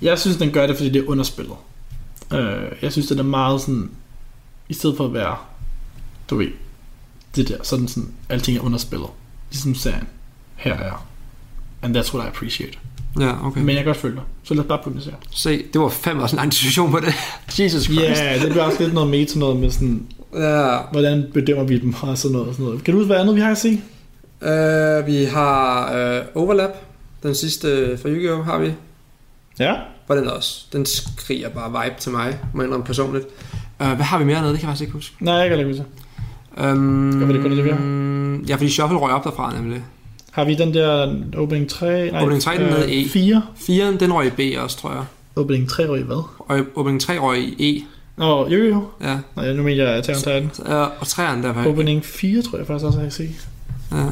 Jeg 0.01 0.19
synes, 0.19 0.37
den 0.37 0.51
gør 0.51 0.67
det, 0.67 0.75
fordi 0.75 0.89
det 0.89 1.01
er 1.03 1.09
underspillet. 1.09 1.55
Uh, 2.33 2.39
jeg 2.81 2.91
synes, 2.91 3.07
den 3.07 3.19
er 3.19 3.23
meget 3.23 3.61
sådan... 3.61 3.89
I 4.69 4.73
stedet 4.73 4.97
for 4.97 5.05
at 5.05 5.13
være... 5.13 5.35
Du 6.29 6.35
ved... 6.35 6.47
Det 7.35 7.47
der, 7.47 7.57
sådan 7.63 7.87
sådan... 7.87 8.09
Alting 8.29 8.57
er 8.57 8.61
underspillet. 8.61 9.09
Ligesom 9.51 9.75
serien. 9.75 10.07
Her 10.55 10.73
er. 10.73 11.05
And 11.81 11.97
that's 11.97 12.13
what 12.13 12.25
I 12.25 12.27
appreciate. 12.27 12.77
ja, 13.19 13.47
okay. 13.47 13.59
Men 13.59 13.69
jeg 13.69 13.75
kan 13.75 13.85
godt 13.85 13.97
følge 13.97 14.15
dig. 14.15 14.23
Så 14.43 14.53
lad 14.53 14.63
os 14.63 14.67
bare 14.67 14.79
putte 14.83 14.89
den 14.89 15.01
i 15.01 15.03
serien. 15.03 15.19
Se, 15.31 15.63
det 15.73 15.81
var 15.81 15.89
fandme 15.89 16.23
også 16.23 16.35
en 16.35 16.37
lang 16.37 16.51
diskussion 16.51 16.91
på 16.91 16.99
det. 16.99 17.13
Jesus 17.59 17.83
Christ. 17.83 18.01
Ja, 18.01 18.25
yeah, 18.25 18.41
det 18.41 18.49
bliver 18.49 18.63
også 18.63 18.83
lidt 18.83 18.93
noget 18.93 19.09
meta 19.09 19.39
noget 19.39 19.57
med 19.57 19.71
sådan... 19.71 20.07
Ja. 20.35 20.77
Hvordan 20.91 21.25
bedømmer 21.33 21.63
vi 21.63 21.79
dem 21.79 21.93
og 22.01 22.17
sådan 22.17 22.31
noget. 22.31 22.47
Og 22.47 22.53
sådan 22.53 22.65
noget. 22.65 22.83
Kan 22.83 22.93
du 22.93 22.99
huske, 22.99 23.07
hvad 23.07 23.17
andet 23.17 23.35
vi 23.35 23.41
har 23.41 23.51
at 23.51 23.57
se? 23.57 23.81
Uh, 24.41 25.07
vi 25.07 25.23
har 25.23 25.91
uh, 26.35 26.43
Overlap. 26.43 26.71
Den 27.23 27.35
sidste 27.35 27.97
fra 28.01 28.09
Yu-Gi-Oh! 28.09 28.45
har 28.45 28.59
vi. 28.59 28.73
Ja. 29.59 29.73
Var 30.07 30.15
den 30.15 30.27
også. 30.27 30.65
Den 30.73 30.85
skriger 30.85 31.49
bare 31.49 31.83
vibe 31.83 31.95
til 31.99 32.11
mig, 32.11 32.39
må 32.53 32.61
jeg 32.61 32.67
indrømme 32.67 32.85
personligt. 32.85 33.25
Uh, 33.79 33.87
hvad 33.87 34.05
har 34.05 34.17
vi 34.17 34.25
mere 34.25 34.41
nede? 34.41 34.51
Det 34.51 34.59
kan 34.59 34.67
jeg 34.67 34.71
faktisk 34.71 34.81
ikke 34.81 34.93
huske. 34.93 35.15
Nej, 35.19 35.33
jeg 35.33 35.49
kan 35.49 35.59
ikke 35.59 35.71
huske. 35.71 35.85
Um, 36.71 37.11
Skal 37.15 37.27
vi 37.27 37.33
det 37.33 37.41
kun 37.41 37.63
vi 37.63 37.69
har? 37.69 38.45
Ja, 38.47 38.55
fordi 38.55 38.69
Shuffle 38.69 38.97
røg 38.97 39.13
op 39.13 39.23
derfra 39.23 39.53
nemlig. 39.55 39.83
Har 40.31 40.45
vi 40.45 40.55
den 40.55 40.73
der 40.73 41.15
opening 41.37 41.69
3? 41.69 42.11
Nej, 42.11 42.21
Opening 42.21 42.41
3, 42.41 42.57
den 42.57 42.65
nede 42.65 42.93
i 42.93 43.05
E. 43.05 43.09
4. 43.09 43.41
4'eren, 43.55 43.99
den 43.99 44.13
røg 44.13 44.27
i 44.27 44.29
B 44.29 44.59
også, 44.63 44.77
tror 44.77 44.91
jeg. 44.91 45.03
Opening 45.35 45.69
3 45.69 45.89
røg 45.89 45.99
i 45.99 46.03
hvad? 46.03 46.23
Og 46.39 46.59
opening 46.75 47.01
3 47.01 47.19
røg 47.19 47.39
i 47.39 47.77
E. 47.77 47.83
Nå, 48.17 48.47
jo 48.47 48.63
jo. 48.63 48.87
Ja. 49.01 49.17
Nej, 49.35 49.53
nu 49.53 49.63
mener 49.63 49.83
jeg 49.83 49.95
Attack 49.95 50.27
on 50.27 50.49
Titan. 50.49 50.65
Uh, 50.65 50.73
og 50.73 51.01
3'eren 51.01 51.43
der 51.43 51.53
var... 51.53 51.67
Opening 51.67 52.05
4 52.05 52.41
tror 52.41 52.57
jeg 52.57 52.67
faktisk 52.67 52.85
også, 52.85 52.99
jeg 52.99 53.05
kan 53.05 53.11
se. 53.11 53.29
Ja. 53.91 54.05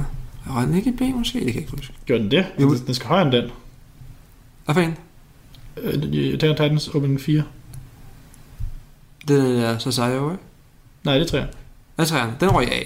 Røg 0.50 0.68
den 0.68 0.76
ikke 0.76 0.90
i 0.90 0.94
B 0.94 1.02
måske? 1.02 1.40
Det 1.40 1.46
kan 1.46 1.56
jeg 1.56 1.62
ikke 1.62 1.72
huske. 1.72 1.94
Gjorde 2.06 2.24
den 2.24 2.32
det? 2.32 2.46
Jo. 2.62 2.76
Den 2.88 2.94
skal 2.94 3.08
højere 3.08 3.26
end 3.26 3.32
den. 3.32 3.50
Hvad 4.66 4.76
for 4.76 4.82
en? 4.82 4.98
Øh, 5.78 6.34
Attack 6.34 6.50
on 6.50 6.56
Titans 6.56 6.88
opening 6.88 7.22
4. 7.22 7.44
Den 9.28 9.56
er 9.56 9.78
Sasayo, 9.78 10.32
ikke? 10.32 10.44
Nej, 11.04 11.18
det 11.18 11.34
er 11.34 11.46
3. 11.46 11.48
Hvad 11.96 12.06
3'eren? 12.06 12.30
Den 12.40 12.50
røg 12.50 12.68
i 12.68 12.72
A. 12.72 12.82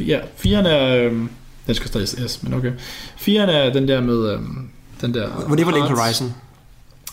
Ja, 0.00 0.20
4'eren 0.20 0.68
er... 0.68 0.96
Øhm, 0.96 1.30
den 1.66 1.74
skal 1.74 1.88
stadig 1.88 2.30
S, 2.30 2.42
men 2.42 2.54
okay. 2.54 2.72
4'eren 3.18 3.50
er 3.50 3.72
den 3.72 3.88
der 3.88 4.00
med... 4.00 4.32
Øhm, 4.32 4.68
den 5.00 5.14
der... 5.14 5.28
Var 5.48 5.56
det 5.56 5.66
var 5.66 5.72
Link. 5.72 5.98
Horizon? 5.98 6.34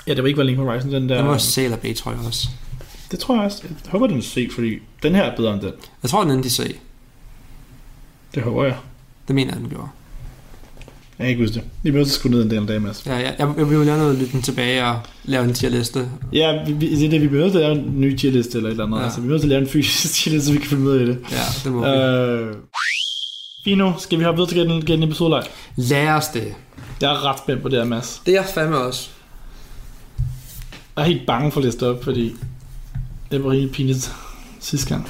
Ja, 0.07 0.13
det 0.13 0.24
var 0.24 0.27
ikke 0.27 0.38
var 0.38 0.43
Link 0.43 0.57
Horizon, 0.57 0.91
den 0.91 1.09
der... 1.09 1.17
Den 1.17 1.27
var 1.27 1.38
C 1.38 1.57
eller 1.57 1.77
B, 1.77 1.86
tror 1.95 2.12
jeg 2.12 2.21
også. 2.27 2.47
Det 3.12 3.19
tror 3.19 3.36
jeg 3.36 3.43
også. 3.43 3.63
Jeg 3.63 3.91
håber, 3.91 4.07
den 4.07 4.17
er 4.17 4.21
C, 4.21 4.50
fordi 4.53 4.79
den 5.03 5.15
her 5.15 5.24
er 5.24 5.36
bedre 5.36 5.53
end 5.53 5.62
den. 5.62 5.71
Jeg 6.03 6.09
tror, 6.09 6.24
den 6.24 6.45
i 6.45 6.50
C. 6.50 6.79
Det 8.36 8.43
håber 8.43 8.63
jeg. 8.65 8.77
Det 9.27 9.36
mener 9.36 9.53
jeg, 9.53 9.62
den 9.62 9.69
gjorde. 9.69 9.88
Jeg 11.19 11.25
kan 11.25 11.29
ikke 11.29 11.41
huske 11.43 11.53
det. 11.53 11.63
Vi 11.84 11.91
bliver 11.91 12.05
skrue 12.05 12.31
ned 12.31 12.43
en 12.43 12.50
del 12.50 12.67
dag, 12.67 12.81
Mads. 12.81 13.03
Ja, 13.05 13.17
ja, 13.17 13.31
jeg, 13.39 13.53
jeg 13.57 13.69
vil 13.69 13.86
lave 13.86 13.98
noget 13.98 14.17
lytte 14.17 14.31
den 14.31 14.41
tilbage 14.41 14.86
og 14.86 15.00
lave 15.24 15.43
en 15.43 15.53
tierliste. 15.53 16.10
Ja, 16.34 16.63
vi, 16.65 16.74
vi, 16.74 16.96
det 16.96 17.05
er 17.05 17.10
det, 17.10 17.22
vi 17.22 17.27
bliver 17.27 17.43
nødt 17.43 17.53
til 17.53 17.60
at 17.60 17.65
lave 17.69 17.86
en 17.86 18.01
ny 18.01 18.15
tierliste 18.17 18.57
eller 18.57 18.69
et 18.69 18.72
eller 18.72 18.86
andet. 18.86 18.98
Ja. 18.98 19.03
Altså, 19.03 19.19
vi 19.22 19.25
bliver 19.27 19.34
nødt 19.34 19.41
til 19.41 19.48
at 19.48 19.50
lave 19.50 19.62
en 19.62 19.67
fysisk 19.67 20.13
tierliste, 20.24 20.48
så 20.48 20.53
vi 20.53 20.60
kan 20.60 20.67
følge 20.69 20.84
med 20.84 21.00
i 21.00 21.05
det. 21.05 21.17
Ja, 21.31 21.43
det 21.63 21.72
må 21.72 21.81
vi. 21.81 21.88
Øh, 21.88 22.55
fint 23.63 23.77
nu. 23.77 23.93
Skal 24.00 24.19
vi 24.19 24.24
hoppe 24.24 24.41
videre 24.41 24.67
til 24.67 24.86
gætte 24.86 24.93
en 24.93 25.03
episode 25.03 25.43
Lad 25.75 26.07
os 26.07 26.27
det. 26.27 26.53
Jeg 27.01 27.12
er 27.12 27.25
ret 27.25 27.39
spændt 27.39 27.62
på 27.62 27.69
det 27.69 27.77
her, 27.77 27.86
Mads. 27.86 28.22
Det 28.25 28.31
er 28.31 28.41
jeg 28.41 28.50
fandme 28.53 28.77
også. 28.77 29.10
Jeg 30.95 31.04
er 31.04 31.08
helt 31.08 31.25
bange 31.28 31.51
for 31.51 31.60
at 31.60 31.65
læse 31.65 31.78
det 31.78 31.88
op, 31.88 32.04
fordi 32.04 32.34
det 33.32 33.43
var 33.43 33.54
helt 33.54 33.71
pinligt 33.71 34.12
sidste 34.60 34.89
gang. 34.89 35.10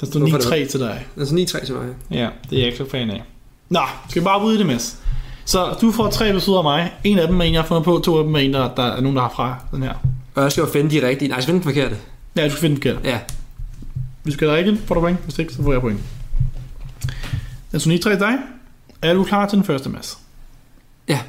Der 0.00 0.06
stod 0.06 0.20
Hvorfor 0.20 0.38
9-3 0.38 0.70
til 0.70 0.80
dig. 0.80 1.06
Altså 1.18 1.34
9-3 1.34 1.66
til 1.66 1.74
mig. 1.74 1.86
Ja, 2.10 2.28
det 2.50 2.56
er 2.56 2.58
jeg 2.58 2.66
ikke 2.66 2.78
så 2.78 2.90
fan 2.90 3.10
af. 3.10 3.22
Nå, 3.68 3.80
skal 4.08 4.22
vi 4.22 4.24
bare 4.24 4.44
ud 4.44 4.54
i 4.54 4.58
det, 4.58 4.66
Mads? 4.66 4.98
Så 5.44 5.76
du 5.80 5.92
får 5.92 6.10
tre 6.10 6.30
episoder 6.30 6.58
af 6.58 6.64
mig. 6.64 6.92
En 7.04 7.18
af 7.18 7.28
dem 7.28 7.40
er 7.40 7.44
en, 7.44 7.52
jeg 7.52 7.62
har 7.62 7.68
fundet 7.68 7.84
på. 7.84 7.98
To 8.04 8.18
af 8.18 8.24
dem 8.24 8.34
er 8.34 8.38
en, 8.38 8.54
der, 8.54 8.74
der 8.74 8.82
er 8.82 9.00
nogen, 9.00 9.16
der 9.16 9.22
har 9.22 9.32
fra 9.36 9.56
den 9.70 9.82
her. 9.82 9.94
Og 10.34 10.42
jeg 10.42 10.52
skal 10.52 10.60
jo 10.60 10.68
finde 10.72 10.90
de 10.90 11.08
rigtige. 11.08 11.28
Nej, 11.28 11.36
jeg 11.36 11.42
skal 11.42 11.52
finde 11.52 11.64
den 11.64 11.74
forkerte. 11.74 11.96
Ja, 12.36 12.44
du 12.44 12.50
skal 12.50 12.60
finde 12.60 12.76
den 12.76 12.82
forkert. 12.82 13.04
Ja. 13.04 13.18
Hvis 14.22 14.34
du 14.34 14.38
skal 14.38 14.48
rigtigt, 14.48 14.80
får 14.86 14.94
du 14.94 15.00
point. 15.00 15.18
Hvis 15.24 15.38
ikke, 15.38 15.54
så 15.54 15.62
får 15.62 15.72
jeg 15.72 15.80
point. 15.80 16.00
Den 17.72 17.80
stod 17.80 17.92
9-3 17.92 17.96
til 17.96 18.18
dig. 18.20 18.34
Er 19.02 19.14
du 19.14 19.24
klar 19.24 19.48
til 19.48 19.56
den 19.56 19.64
første, 19.64 19.88
Mads? 19.88 20.18
Ja. 21.08 21.20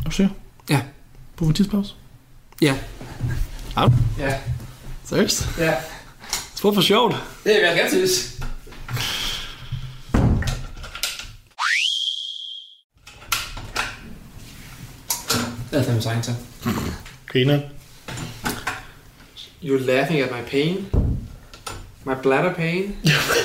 Er 0.00 0.04
du 0.04 0.10
sikker? 0.10 0.32
Ja. 0.70 0.80
På 1.36 1.44
en 1.44 1.54
tidspause? 1.54 1.94
Ja. 2.62 2.74
Er 3.76 3.86
du? 3.86 3.92
Ja. 4.18 4.34
Seriøst? 5.04 5.48
Ja. 5.58 5.72
For 6.62 6.80
sjovt. 6.80 7.16
Det 7.44 7.62
er 7.62 7.66
jeg 7.66 7.76
gerne 7.76 7.90
til. 7.90 8.08
Det 15.70 15.78
er 15.78 15.82
fandme 15.82 16.02
sejt, 16.02 16.24
så. 16.24 16.32
Griner. 17.26 17.60
You're 19.62 19.86
laughing 19.86 20.20
at 20.20 20.30
my 20.30 20.50
pain. 20.50 20.86
My 22.04 22.12
bladder 22.22 22.54
pain. 22.54 22.96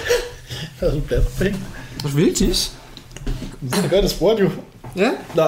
Har 0.79 0.89
du 0.89 0.99
bladret 0.99 1.27
penge? 1.37 1.59
Du 2.03 2.07
vil 2.07 2.35
tisse. 2.35 2.71
Det 3.61 3.85
er 3.85 3.89
godt, 3.89 4.05
at 4.05 4.11
spurgte 4.11 4.43
jo. 4.43 4.49
Ja. 4.95 5.11
Nå, 5.35 5.43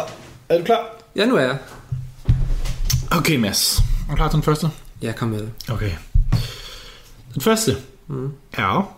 er 0.50 0.58
du 0.58 0.64
klar? 0.64 0.86
Ja, 1.16 1.26
nu 1.26 1.36
er 1.36 1.42
jeg. 1.42 1.58
Okay, 3.12 3.36
Mads. 3.36 3.78
Er 3.78 4.12
du 4.12 4.16
klar 4.16 4.28
til 4.28 4.36
den 4.36 4.44
første? 4.44 4.70
Ja, 5.02 5.12
kom 5.12 5.30
med 5.30 5.40
det. 5.40 5.52
Okay. 5.70 5.92
Den 7.40 7.44
første 7.44 7.78
Mm. 8.08 8.32
er 8.54 8.96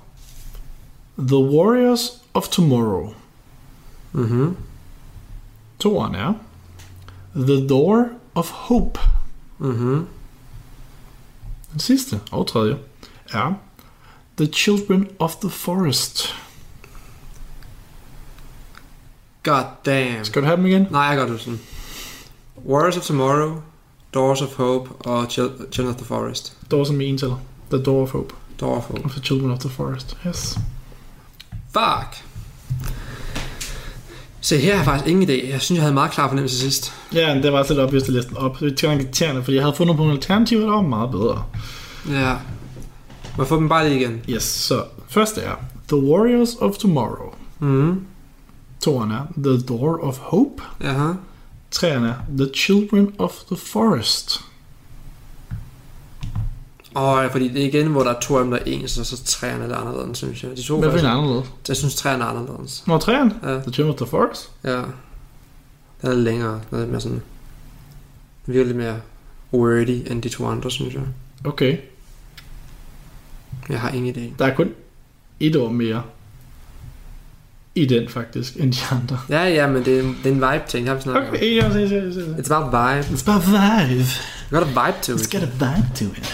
The 1.20 1.38
Warriors 1.38 2.12
of 2.34 2.48
Tomorrow. 2.48 3.14
Mhm. 4.12 4.58
Toeren 5.80 6.16
er 6.16 6.34
The 7.36 7.68
Door 7.68 8.06
of 8.36 8.50
Hope. 8.50 9.00
Mhm. 9.58 10.08
Den 11.72 11.80
sidste 11.80 12.20
og 12.32 12.48
tredje 12.48 12.78
er 13.34 13.54
The 14.38 14.46
Children 14.54 15.08
of 15.20 15.36
the 15.36 15.50
Forest. 15.50 16.36
God 19.44 19.64
damn. 19.86 20.26
Skal 20.26 20.42
du 20.42 20.46
have 20.46 20.58
dem 20.58 20.66
igen? 20.66 20.88
Nej, 20.92 21.02
jeg 21.02 21.18
gør 21.18 21.26
det 21.28 21.42
sådan. 21.42 21.60
Warriors 22.68 22.98
of 22.98 23.04
Tomorrow, 23.04 23.62
Doors 24.14 24.42
of 24.42 24.56
Hope 24.56 24.92
og 24.92 25.24
Chil- 25.24 25.72
Children 25.72 25.88
of 25.94 25.96
the 25.96 26.06
Forest. 26.06 26.58
Door 26.72 26.84
som 26.84 27.02
i 27.02 27.06
en 27.06 27.18
tæller. 27.18 27.38
The 27.72 27.84
Door 27.84 28.02
of 28.02 28.12
Hope. 28.12 28.34
Door 28.62 28.78
of 28.78 28.84
Hope. 28.84 29.02
Og 29.04 29.12
The 29.12 29.22
Children 29.22 29.52
of 29.52 29.60
the 29.60 29.70
Forest. 29.70 30.18
Yes. 30.28 30.60
Fuck. 31.72 32.24
Se, 34.42 34.58
her 34.58 34.72
har 34.72 34.78
jeg 34.78 34.86
faktisk 34.86 35.08
ingen 35.10 35.30
idé. 35.30 35.50
Jeg 35.52 35.62
synes, 35.62 35.78
jeg 35.78 35.82
havde 35.84 35.94
meget 35.94 36.12
klar 36.12 36.28
fornemmelse 36.28 36.60
sidst. 36.60 36.94
Ja, 37.14 37.40
det 37.44 37.52
var 37.54 37.60
også 37.60 37.74
lidt 37.74 37.84
obvious 37.84 38.04
at 38.04 38.10
læse 38.10 38.28
den 38.28 38.38
op. 38.38 38.60
Det 38.60 38.84
er 38.84 38.92
irriterende, 38.94 39.44
fordi 39.44 39.56
jeg 39.56 39.64
havde 39.64 39.76
fundet 39.76 39.96
på 39.96 40.02
nogle 40.02 40.14
alternativer, 40.14 40.66
der 40.66 40.72
var 40.72 40.82
meget 40.82 41.12
bedre. 41.12 41.44
Ja. 42.10 42.34
Må 43.38 43.44
jeg 43.44 43.48
få 43.48 43.56
dem 43.56 43.70
bare 43.70 43.90
lige 43.90 44.00
igen? 44.02 44.22
Yes, 44.30 44.44
så 44.44 44.84
første 45.10 45.42
er 45.42 45.56
The 45.88 45.98
Warriors 45.98 46.56
of 46.56 46.78
Tomorrow. 46.78 47.34
Mhm. 47.60 48.06
Toeren 48.82 49.12
er 49.12 49.22
The 49.44 49.62
Door 49.62 50.00
of 50.04 50.18
Hope. 50.18 50.64
Jaha. 50.82 51.12
Treeren 51.72 52.04
er 52.04 52.14
The 52.38 52.50
Children 52.56 53.14
of 53.18 53.34
the 53.48 53.58
Forest. 53.58 54.42
Og 56.94 57.32
fordi 57.32 57.48
det 57.48 57.62
er 57.62 57.66
igen, 57.66 57.88
hvor 57.88 58.04
der 58.04 58.14
er 58.14 58.20
to 58.20 58.38
af 58.38 58.44
dem, 58.44 58.52
der 58.52 58.60
er 58.60 58.64
ens, 58.66 58.98
og 58.98 59.06
så 59.06 59.24
træerne 59.24 59.74
er 59.74 59.78
anderledes, 59.78 60.18
synes 60.18 60.44
jeg. 60.44 60.52
De 60.58 60.64
to 60.64 60.80
Hvad 60.80 60.92
finder 60.92 61.10
anderledes? 61.10 61.52
Jeg 61.68 61.78
synes, 61.78 61.96
træerne 61.96 62.24
er 62.24 62.28
anderledes. 62.28 62.84
Nå, 62.88 62.98
treeren? 62.98 63.34
Ja. 63.44 63.60
The 63.60 63.72
Children 63.72 63.94
of 63.94 63.98
the 63.98 64.08
Forest? 64.08 64.52
Ja. 64.64 64.82
Den 66.02 66.10
er 66.10 66.14
længere. 66.14 66.62
Den 66.70 66.78
er 66.78 66.80
lidt 66.80 66.92
mere 66.92 67.02
sådan... 67.02 67.22
Den 68.46 68.54
virker 68.54 68.66
lidt 68.66 68.78
mere 68.78 69.00
wordy 69.54 70.12
end 70.12 70.22
de 70.22 70.30
to 70.30 70.48
andre, 70.48 70.72
synes 70.72 70.94
jeg. 70.94 71.04
Okay. 71.46 71.78
Jeg 73.70 73.82
har 73.82 73.90
ingen 73.90 74.16
idé. 74.16 74.34
Der 74.40 74.46
er 74.46 74.56
kun 74.56 74.70
et 75.40 75.56
år 75.56 75.70
mere 75.70 76.04
i 77.76 77.86
den 77.86 78.10
faktisk, 78.10 78.56
end 78.56 78.74
de 78.74 78.80
andre. 78.92 79.20
Ja, 79.30 79.44
ja, 79.44 79.68
men 79.68 79.86
det 79.86 80.00
er, 80.00 80.04
det 80.04 80.26
er 80.26 80.30
en 80.30 80.54
vibe-ting. 80.54 80.88
Har 80.88 80.96
vi 80.96 81.02
snakket 81.02 81.30
om. 81.30 81.36
Okay, 81.36 81.56
ja, 81.56 81.68
ja, 81.68 81.80
ja, 81.80 81.96
ja. 81.96 82.10
It's 82.10 82.54
about 82.54 82.66
vibe. 82.68 83.16
It's 83.16 83.30
about 83.30 83.46
vibe. 83.46 84.06
You 84.52 84.60
got 84.60 84.78
a 84.78 84.88
vibe 84.88 84.98
to 85.02 85.14
it. 85.14 85.30
get 85.30 85.44
a 85.44 85.46
vibe 85.46 85.88
to 85.96 86.06
it. 86.06 86.34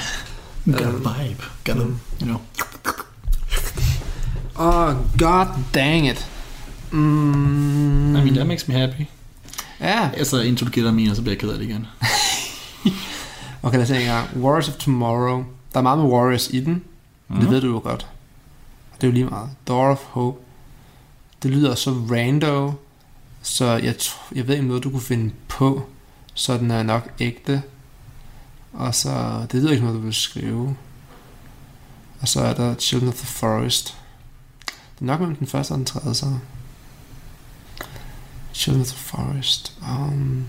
Got 0.72 0.82
a 0.82 0.90
Um, 0.90 1.04
vibe. 1.04 1.44
Got 1.64 1.78
a, 1.78 1.86
you 2.22 2.26
know. 2.26 2.42
Oh, 4.60 4.96
god 5.18 5.48
dang 5.74 6.08
it. 6.08 6.28
Mm. 6.92 8.16
I 8.18 8.22
mean, 8.24 8.34
that 8.34 8.48
makes 8.48 8.68
me 8.68 8.74
happy. 8.74 9.06
Ja. 9.80 10.10
Altså, 10.14 10.42
indtil 10.42 10.68
du 10.68 10.72
gætter 10.72 10.92
min, 10.92 11.10
og 11.10 11.16
så 11.16 11.22
bliver 11.22 11.34
jeg 11.34 11.40
ked 11.40 11.50
af 11.50 11.58
det 11.58 11.66
igen. 11.66 11.88
Okay, 13.64 13.78
lad 13.78 13.84
os 13.84 13.88
se 13.88 14.00
en 14.00 14.06
gang. 14.06 14.28
Warriors 14.38 14.70
of 14.70 14.76
Tomorrow. 14.76 15.44
Der 15.74 15.80
er 15.80 15.84
meget 15.84 16.00
med 16.00 16.06
Warriors 16.06 16.48
i 16.50 16.60
den. 16.60 16.84
Mm. 17.28 17.40
Det 17.40 17.50
ved 17.50 17.62
du 17.62 17.68
jo 17.68 17.80
godt. 17.84 18.08
Det 18.96 19.04
er 19.04 19.08
jo 19.08 19.14
lige 19.14 19.26
meget. 19.26 19.50
Door 19.68 19.92
of 19.92 20.04
Hope. 20.04 20.40
Det 21.44 21.52
lyder 21.52 21.76
så 21.76 21.92
rando, 21.92 22.74
så 23.42 23.66
jeg, 23.66 23.96
jeg 24.36 24.48
ved 24.48 24.56
ikke 24.56 24.68
noget, 24.68 24.84
du 24.84 24.90
kunne 24.90 25.02
finde 25.02 25.32
på, 25.48 25.84
så 26.34 26.58
den 26.58 26.72
er 26.72 26.84
nok 26.84 27.10
ægte. 27.20 27.62
Og 28.78 28.96
så, 28.96 29.46
det 29.52 29.62
lyder 29.62 29.72
ikke 29.72 29.84
noget, 29.84 29.98
du 30.00 30.04
vil 30.04 30.14
skrive. 30.14 30.78
Og 32.22 32.28
så 32.28 32.42
er 32.42 32.54
der 32.54 32.76
Children 32.76 33.10
of 33.10 33.16
the 33.16 33.26
Forest. 33.28 33.98
Det 34.66 35.02
er 35.02 35.06
nok 35.06 35.20
mellem 35.20 35.36
den 35.36 35.48
første 35.48 35.72
og 35.72 35.78
den 35.78 35.86
tredje, 35.86 36.14
så. 36.14 36.26
Children 38.54 38.82
of 38.82 38.88
the 38.88 38.98
Forest. 38.98 39.74
Um, 39.82 40.46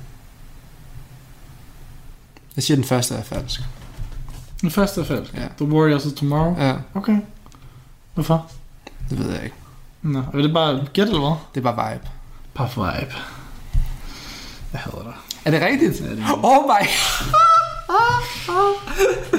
jeg 2.57 2.65
siger, 2.65 2.77
den 2.77 2.85
første 2.85 3.15
er 3.15 3.23
falsk. 3.23 3.61
Den 4.61 4.71
første 4.71 5.01
er 5.01 5.05
falsk. 5.05 5.35
Ja. 5.35 5.49
The 5.59 5.67
Warriors 5.67 6.07
of 6.07 6.13
Tomorrow. 6.13 6.57
Ja, 6.59 6.77
Okay. 6.95 7.19
Hvorfor? 8.15 8.51
det 9.11 9.19
ved 9.19 9.33
jeg 9.35 9.45
ikke. 9.45 9.57
Nå, 10.03 10.19
er 10.19 10.43
det 10.43 10.53
bare 10.53 10.87
gæt 10.93 11.07
eller 11.09 11.21
hvad? 11.21 11.37
Det 11.55 11.67
er 11.67 11.73
bare 11.73 11.93
vibe. 11.93 12.09
Bare 12.55 12.69
vibe. 12.69 13.15
Jeg 14.73 14.81
hader 14.81 15.03
dig. 15.03 15.15
Er 15.45 15.51
det 15.51 15.61
rigtigt? 15.63 16.01
Ja, 16.01 16.11
det 16.11 16.25
Oh 16.43 16.65
my 16.65 16.87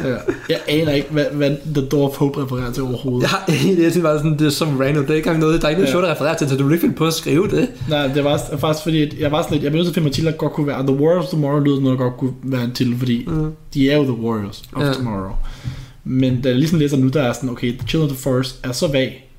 Ja. 0.03 0.15
Jeg 0.49 0.59
aner 0.67 0.91
ikke, 0.91 1.07
hvad, 1.12 1.25
hvad 1.33 1.51
The 1.75 1.85
Door 1.88 2.09
of 2.09 2.15
Hope 2.17 2.43
refererer 2.43 2.71
til 2.71 2.83
overhovedet. 2.83 3.21
Jeg 3.21 3.29
har 3.29 3.45
egentlig, 3.49 3.83
jeg 3.83 3.91
synes 3.91 4.03
bare 4.03 4.17
sådan, 4.17 4.38
det 4.39 4.45
er 4.47 4.49
så 4.49 4.65
random. 4.65 5.03
Det 5.05 5.12
er 5.12 5.15
ikke 5.15 5.27
engang 5.27 5.39
noget, 5.39 5.62
der 5.62 5.67
er 5.67 5.69
ikke 5.69 5.79
noget 5.81 5.88
Ja. 5.88 5.91
show, 5.91 6.01
der 6.01 6.12
refererer 6.12 6.35
til, 6.38 6.49
så 6.49 6.57
du 6.57 6.63
vil 6.63 6.73
ikke 6.73 6.81
finde 6.83 6.95
på 6.95 7.05
at 7.07 7.13
skrive 7.13 7.47
det. 7.47 7.69
Nej, 7.89 8.07
det 8.07 8.23
var 8.23 8.41
faktisk 8.59 8.83
fordi, 8.83 9.21
jeg 9.21 9.31
var 9.31 9.41
sådan 9.41 9.53
lidt, 9.53 9.63
jeg 9.63 9.71
blev 9.71 9.79
nødt 9.83 9.85
til 9.88 9.91
at 9.91 9.93
finde 9.95 10.05
mig 10.05 10.13
til, 10.15 10.27
at 10.27 10.38
godt 10.38 10.53
kunne 10.53 10.67
være, 10.67 10.88
The 10.88 10.95
Warriors 10.95 11.25
of 11.25 11.29
Tomorrow 11.31 11.59
lyder 11.59 11.79
noget, 11.79 11.99
der 11.99 12.03
godt 12.05 12.17
kunne 12.17 12.33
være 12.43 12.63
en 12.63 12.71
titel, 12.71 12.97
fordi 12.97 13.25
Mm. 13.27 13.51
de 13.73 13.89
er 13.91 13.97
jo 13.97 14.03
The 14.03 14.13
Warriors 14.13 14.63
of 14.73 14.81
Ja. 14.83 14.93
Tomorrow. 14.93 15.31
Men 16.03 16.41
da 16.41 16.49
jeg 16.49 16.57
ligesom 16.57 16.79
læser 16.79 16.97
nu, 16.97 17.07
der 17.07 17.21
er 17.21 17.33
sådan, 17.33 17.49
okay, 17.49 17.77
The 17.77 17.88
Children 17.88 18.09
of 18.09 18.15
the 18.15 18.21
Forest 18.23 18.59
er 18.63 18.71
så 18.71 18.88
vag, 18.88 19.29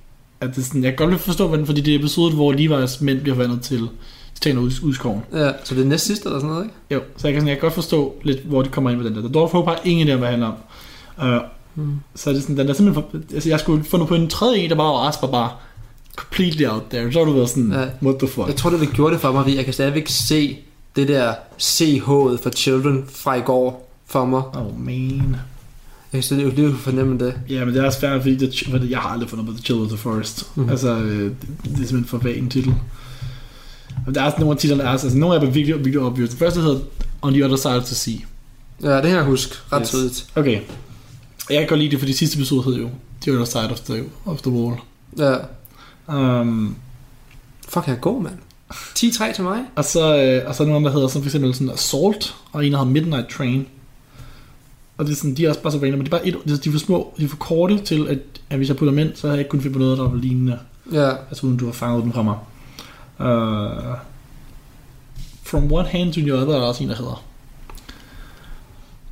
at 0.41 0.57
det 0.57 0.65
sådan, 0.65 0.85
jeg 0.85 0.97
kan 0.97 1.09
godt 1.09 1.21
forstå, 1.21 1.47
hvordan, 1.49 1.67
fordi 1.67 1.81
det 1.81 1.95
er 1.95 1.99
episodet, 1.99 2.35
hvor 2.35 2.53
Levi's 2.53 3.05
mænd 3.05 3.21
bliver 3.21 3.37
vandet 3.37 3.61
til 3.63 3.89
Titaner 4.41 4.61
ud, 4.63 4.71
ud 4.83 4.91
i 4.93 4.95
skoven. 4.95 5.23
Ja, 5.33 5.53
så 5.65 5.75
det 5.75 5.83
er 5.83 5.87
næst 5.89 6.07
sidste 6.07 6.27
eller 6.29 6.39
sådan 6.39 6.51
noget, 6.51 6.65
ikke? 6.65 6.75
Jo, 6.91 7.01
så 7.17 7.29
jeg 7.29 7.33
kan, 7.35 7.41
sådan, 7.41 7.49
jeg 7.49 7.57
kan 7.57 7.61
godt 7.63 7.75
forstå 7.75 8.15
lidt, 8.23 8.39
hvor 8.45 8.63
de 8.63 8.69
kommer 8.69 8.91
ind 8.91 8.99
med 9.01 9.07
den 9.11 9.15
der. 9.15 9.21
The 9.23 9.33
Door 9.33 9.45
of 9.45 9.53
Hope 9.53 9.71
har 9.71 9.81
ingen 9.85 10.09
idé 10.09 10.13
om, 10.13 10.19
hvad 10.19 10.29
det 10.33 10.39
handler 10.39 10.53
om. 11.19 11.35
Uh, 11.35 11.41
Mm. 11.75 12.01
så 12.15 12.31
er 12.31 12.35
det 12.35 12.43
sådan, 12.43 12.57
den 12.57 12.69
er 12.69 12.73
simpelthen, 12.73 13.05
for, 13.13 13.35
altså 13.35 13.49
jeg 13.49 13.61
skulle 13.61 13.85
fundet 13.85 14.09
på 14.09 14.15
en 14.15 14.29
tredje 14.29 14.59
en, 14.59 14.71
der 14.71 14.77
bare 14.77 14.87
var 14.93 15.09
Asper 15.09 15.27
bare 15.27 15.51
completely 16.17 16.65
out 16.67 16.83
there. 16.91 17.13
Så 17.13 17.19
har 17.19 17.27
du 17.27 17.33
været 17.33 17.49
sådan, 17.49 17.73
Ja. 17.73 17.85
what 18.03 18.19
the 18.19 18.29
fuck. 18.29 18.47
Jeg 18.47 18.57
tror, 18.57 18.71
det 18.71 18.81
vil 18.81 18.89
gjorde 18.89 19.13
det 19.13 19.21
for 19.21 19.33
mig, 19.33 19.43
fordi 19.45 19.57
jeg 19.57 19.65
kan 19.65 19.75
stadigvæk 19.75 20.09
se 20.09 20.59
det 20.97 21.09
der 21.09 21.35
CH'et 21.61 22.43
for 22.43 22.51
Children 22.57 23.05
fra 23.15 23.35
i 23.35 23.41
går 23.41 23.93
for 24.07 24.25
mig. 24.25 24.43
Oh 24.57 24.81
man. 24.81 25.21
Jeg 26.13 26.19
kan 26.19 26.23
stadig 26.23 26.55
lige 26.55 26.75
fornemme 26.75 27.19
det. 27.19 27.35
Ja, 27.49 27.65
men 27.65 27.75
det 27.75 27.81
er 27.83 27.87
også 27.87 28.01
færdigt, 28.01 28.23
fordi 28.23 28.37
det, 28.37 28.63
fordi 28.71 28.91
jeg 28.91 28.99
har 28.99 29.09
aldrig 29.09 29.31
fundet 29.31 29.47
på 29.47 29.53
The 29.53 29.63
Chill 29.63 29.81
of 29.83 29.89
the 29.89 29.97
Forest. 29.97 30.51
Mm. 30.57 30.69
Altså, 30.69 30.97
øh, 30.97 31.23
det, 31.25 31.37
det, 31.65 31.71
er 31.73 31.77
simpelthen 31.77 32.05
for 32.05 32.19
vag 32.19 32.39
en 32.39 32.51
titel. 32.51 32.75
Og 34.07 34.15
der 34.15 34.23
er 34.23 34.33
nogle 34.39 34.53
af 34.53 34.59
titlerne, 34.59 34.83
er, 34.83 34.89
altså 34.89 35.17
nogle 35.17 35.35
af 35.35 35.41
dem 35.41 35.49
er 35.49 35.53
virkelig, 35.53 35.77
virkelig 35.79 36.01
obvious. 36.01 36.31
Den 36.31 36.39
første 36.39 36.61
hedder 36.61 36.81
On 37.23 37.33
the 37.33 37.45
Other 37.45 37.57
Side 37.57 37.77
of 37.77 37.85
the 37.85 37.95
Sea. 37.95 38.15
Ja, 38.83 38.95
det 38.97 39.03
kan 39.03 39.11
jeg 39.11 39.25
huske 39.25 39.55
ret 39.73 39.81
Yes. 39.83 39.89
tydeligt. 39.89 40.27
Okay. 40.35 40.61
Jeg 41.51 41.59
kan 41.59 41.69
godt 41.69 41.81
lide 41.81 41.91
det, 41.91 41.99
for 41.99 42.07
de 42.07 42.17
sidste 42.17 42.37
episode 42.39 42.63
hed 42.63 42.75
jo 42.75 42.89
The 43.23 43.33
Other 43.33 43.45
Side 43.45 43.71
of 43.71 43.81
the, 43.81 44.05
of 44.27 44.41
the 44.43 44.51
Wall. 44.51 44.77
Ja. 45.19 45.37
Um, 46.41 46.77
Fuck, 47.69 47.87
jeg 47.87 47.93
er 47.93 47.99
god, 47.99 48.23
mand. 48.23 48.35
10-3 48.73 49.35
til 49.35 49.45
mig. 49.45 49.59
og, 49.77 49.85
så, 49.85 50.17
øh, 50.25 50.49
og 50.49 50.55
så 50.55 50.63
er 50.63 50.67
der 50.67 50.73
nogle, 50.73 50.87
der 50.87 50.93
hedder 50.93 51.09
som 51.09 51.23
for 51.23 51.29
eksempel 51.29 51.55
sådan 51.55 51.71
Assault, 51.71 52.35
og 52.53 52.67
en, 52.67 52.73
der 52.73 52.79
hedder 52.79 52.93
Midnight 52.93 53.29
Train. 53.29 53.67
Og 54.99 55.07
det 55.07 55.13
er 55.13 55.17
sådan, 55.17 55.35
de 55.35 55.45
er 55.45 55.49
også 55.49 55.63
bare 55.63 55.73
så 55.73 55.79
random, 55.79 55.99
men 55.99 56.07
det 56.07 56.13
er 56.13 56.19
bare 56.19 56.27
et, 56.29 56.37
de 56.65 56.69
er 56.69 56.73
for 56.73 56.79
små, 56.79 57.15
de 57.19 57.25
er 57.25 57.29
for 57.29 57.37
korte 57.37 57.79
til, 57.79 58.09
at, 58.09 58.19
at 58.51 58.57
hvis 58.57 58.69
jeg 58.69 58.77
putter 58.77 58.93
dem 58.93 58.99
ind, 58.99 59.11
så 59.15 59.27
har 59.27 59.35
jeg 59.35 59.39
ikke 59.41 59.49
kunnet 59.49 59.63
finde 59.63 59.73
på 59.73 59.79
noget, 59.79 59.99
der 59.99 60.09
var 60.09 60.17
lignende. 60.17 60.59
Ja. 60.93 61.11
Altså 61.11 61.47
uden 61.47 61.57
du 61.57 61.65
har 61.65 61.73
fanget 61.73 62.05
den 62.05 62.13
fra 62.13 62.23
mig. 62.23 62.37
Uh, 63.21 63.97
from 65.43 65.73
one 65.73 65.89
hand 65.89 66.13
to 66.13 66.21
the 66.21 66.35
other 66.35 66.55
er 66.55 66.59
der 66.59 66.67
også 66.67 66.83
en, 66.83 66.89
der 66.91 66.97
hedder. 66.97 67.25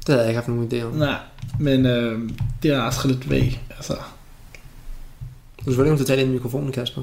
Det 0.07 0.09
havde 0.09 0.21
jeg 0.21 0.29
ikke 0.29 0.37
haft 0.41 0.49
nogen 0.49 0.69
idé 0.73 0.83
om. 0.83 0.93
Nej, 0.93 1.17
men 1.61 1.87
uh, 1.87 2.31
det 2.63 2.71
er 2.71 2.81
også 2.81 3.09
lidt 3.09 3.31
vag. 3.31 3.63
Altså, 3.77 3.93
Du 3.93 5.63
skal 5.63 5.73
selvfølgelig 5.73 5.93
ikke 6.01 6.05
tage 6.11 6.21
ind 6.23 6.31
i 6.31 6.33
mikrofonen, 6.33 6.73
Kasper. 6.73 7.03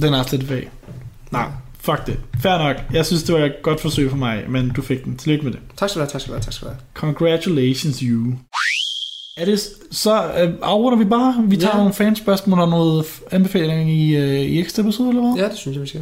den 0.00 0.14
er 0.14 0.18
også 0.18 0.36
lidt 0.36 0.50
vag. 0.50 0.70
Nej, 1.30 1.48
fuck 1.80 2.06
det. 2.06 2.20
Fair 2.42 2.58
nok. 2.58 2.76
Jeg 2.92 3.06
synes, 3.06 3.22
det 3.22 3.34
var 3.34 3.40
et 3.44 3.54
godt 3.62 3.80
forsøg 3.80 4.10
for 4.10 4.16
mig, 4.16 4.44
men 4.48 4.68
du 4.70 4.82
fik 4.82 5.04
den. 5.04 5.16
Tillykke 5.16 5.44
med 5.44 5.52
det. 5.52 5.60
Tak 5.76 5.88
skal 5.90 6.00
du 6.00 6.04
have, 6.04 6.10
tak 6.10 6.20
skal 6.20 6.30
du 6.32 6.34
have, 6.36 6.42
tak 6.44 6.52
skal 6.52 6.68
du 6.68 6.72
have. 6.72 6.80
Congratulations, 6.94 7.98
you. 7.98 8.34
Er 9.36 9.44
det, 9.44 9.60
så 9.90 10.24
øh, 10.32 10.54
afrunder 10.62 10.98
vi 10.98 11.04
bare. 11.04 11.34
Vi 11.46 11.56
tager 11.56 11.70
Ja. 11.72 11.76
nogle 11.78 11.94
fanspørgsmål 11.94 12.58
og 12.60 12.68
noget 12.68 13.06
anbefaling 13.30 13.90
i, 13.90 14.16
øh, 14.16 14.40
i 14.40 14.60
ekstra 14.60 14.82
episode, 14.82 15.08
eller 15.08 15.22
hvad? 15.22 15.42
Ja, 15.44 15.48
det 15.50 15.58
synes 15.58 15.74
jeg, 15.74 15.82
vi 15.82 15.88
skal. 15.88 16.00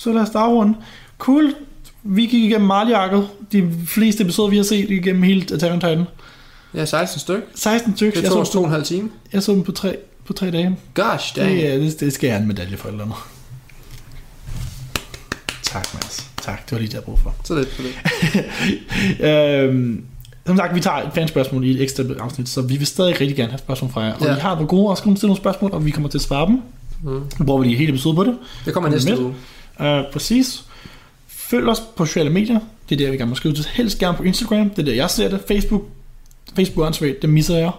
Så 0.00 0.12
lad 0.12 0.22
os 0.22 0.28
rundt. 0.34 0.78
Cool. 1.18 1.54
Vi 2.02 2.22
gik 2.26 2.44
igennem 2.44 2.66
Marliarket. 2.66 3.28
De 3.52 3.72
fleste 3.86 4.22
episoder, 4.22 4.50
vi 4.50 4.56
har 4.56 4.62
set 4.64 4.90
igennem 4.90 5.22
hele 5.22 5.42
Attack 5.52 5.72
on 5.72 5.80
Titan. 5.80 6.04
Ja, 6.74 6.84
16 6.84 7.20
styk. 7.20 7.42
16 7.54 7.96
stykker. 7.96 8.14
Det 8.16 8.22
Jeg, 8.22 8.30
tog 8.32 8.40
os 8.40 8.50
to 8.50 8.58
og 8.58 8.64
en 8.64 8.70
halv 8.70 8.84
time. 8.84 9.10
jeg 9.32 9.42
så 9.42 9.52
dem 9.52 9.62
på 9.62 9.72
tre, 9.72 9.96
på 10.24 10.32
tre 10.32 10.50
dage. 10.50 10.76
Gosh, 10.94 11.36
dang. 11.36 11.50
Det, 11.50 11.80
det, 11.80 12.00
det 12.00 12.12
skal 12.12 12.26
jeg 12.26 12.34
have 12.36 12.42
en 12.42 12.48
medalje 12.48 12.76
for 12.76 12.88
eller 12.88 13.02
andet. 13.02 13.16
Tak, 15.62 15.94
Mads. 15.94 16.30
Tak, 16.42 16.64
det 16.64 16.72
var 16.72 16.78
lige 16.78 16.88
det, 16.88 16.94
jeg 16.94 17.02
brug 17.02 17.18
for. 17.18 17.34
Så 17.44 17.54
lidt, 17.54 17.68
så 17.76 17.82
lidt. 17.82 19.20
øhm, 19.70 20.04
som 20.46 20.56
sagt, 20.56 20.74
vi 20.74 20.80
tager 20.80 20.96
et 20.96 21.10
fanspørgsmål 21.14 21.64
i 21.64 21.70
et 21.70 21.82
ekstra 21.82 22.02
afsnit, 22.20 22.48
så 22.48 22.62
vi 22.62 22.76
vil 22.76 22.86
stadig 22.86 23.20
rigtig 23.20 23.36
gerne 23.36 23.50
have 23.50 23.58
spørgsmål 23.58 23.90
fra 23.90 24.00
jer. 24.00 24.14
Og 24.14 24.26
Ja. 24.26 24.34
vi 24.34 24.40
har 24.40 24.54
nogle 24.54 24.68
gode, 24.68 24.90
også 24.90 25.02
kommer 25.02 25.18
til 25.18 25.26
nogle 25.26 25.40
spørgsmål, 25.40 25.72
og 25.72 25.84
vi 25.84 25.90
kommer 25.90 26.08
til 26.10 26.18
at 26.18 26.22
svare 26.22 26.46
dem. 26.46 26.60
Mm. 27.02 27.10
Nu 27.38 27.44
bruger 27.44 27.60
vi 27.60 27.66
lige 27.66 27.76
hele 27.78 27.90
episode 27.90 28.14
på 28.16 28.24
det. 28.24 28.36
Det 28.64 28.74
kommer 28.74 28.88
Kom 28.90 28.94
næste 28.94 29.20
uge. 29.22 29.34
Uh, 29.80 30.12
præcis. 30.12 30.64
Følg 31.28 31.68
os 31.68 31.82
på 31.96 32.06
sociale 32.06 32.30
medier. 32.30 32.60
Det 32.88 33.00
er 33.00 33.04
der, 33.04 33.10
vi 33.10 33.16
gerne 33.16 33.28
må 33.28 33.34
skrive 33.34 33.54
til. 33.54 33.66
Helst 33.72 33.98
gerne 33.98 34.16
på 34.16 34.22
Instagram. 34.22 34.70
Det 34.70 34.78
er 34.78 34.82
der, 34.82 34.92
jeg 34.92 35.10
ser 35.10 35.28
det. 35.28 35.40
Facebook. 35.48 35.82
Facebook 36.56 36.86
Ansvar, 36.86 37.12
det 37.22 37.30
misser 37.30 37.54
jeg. 37.54 37.62
Jeg 37.64 37.72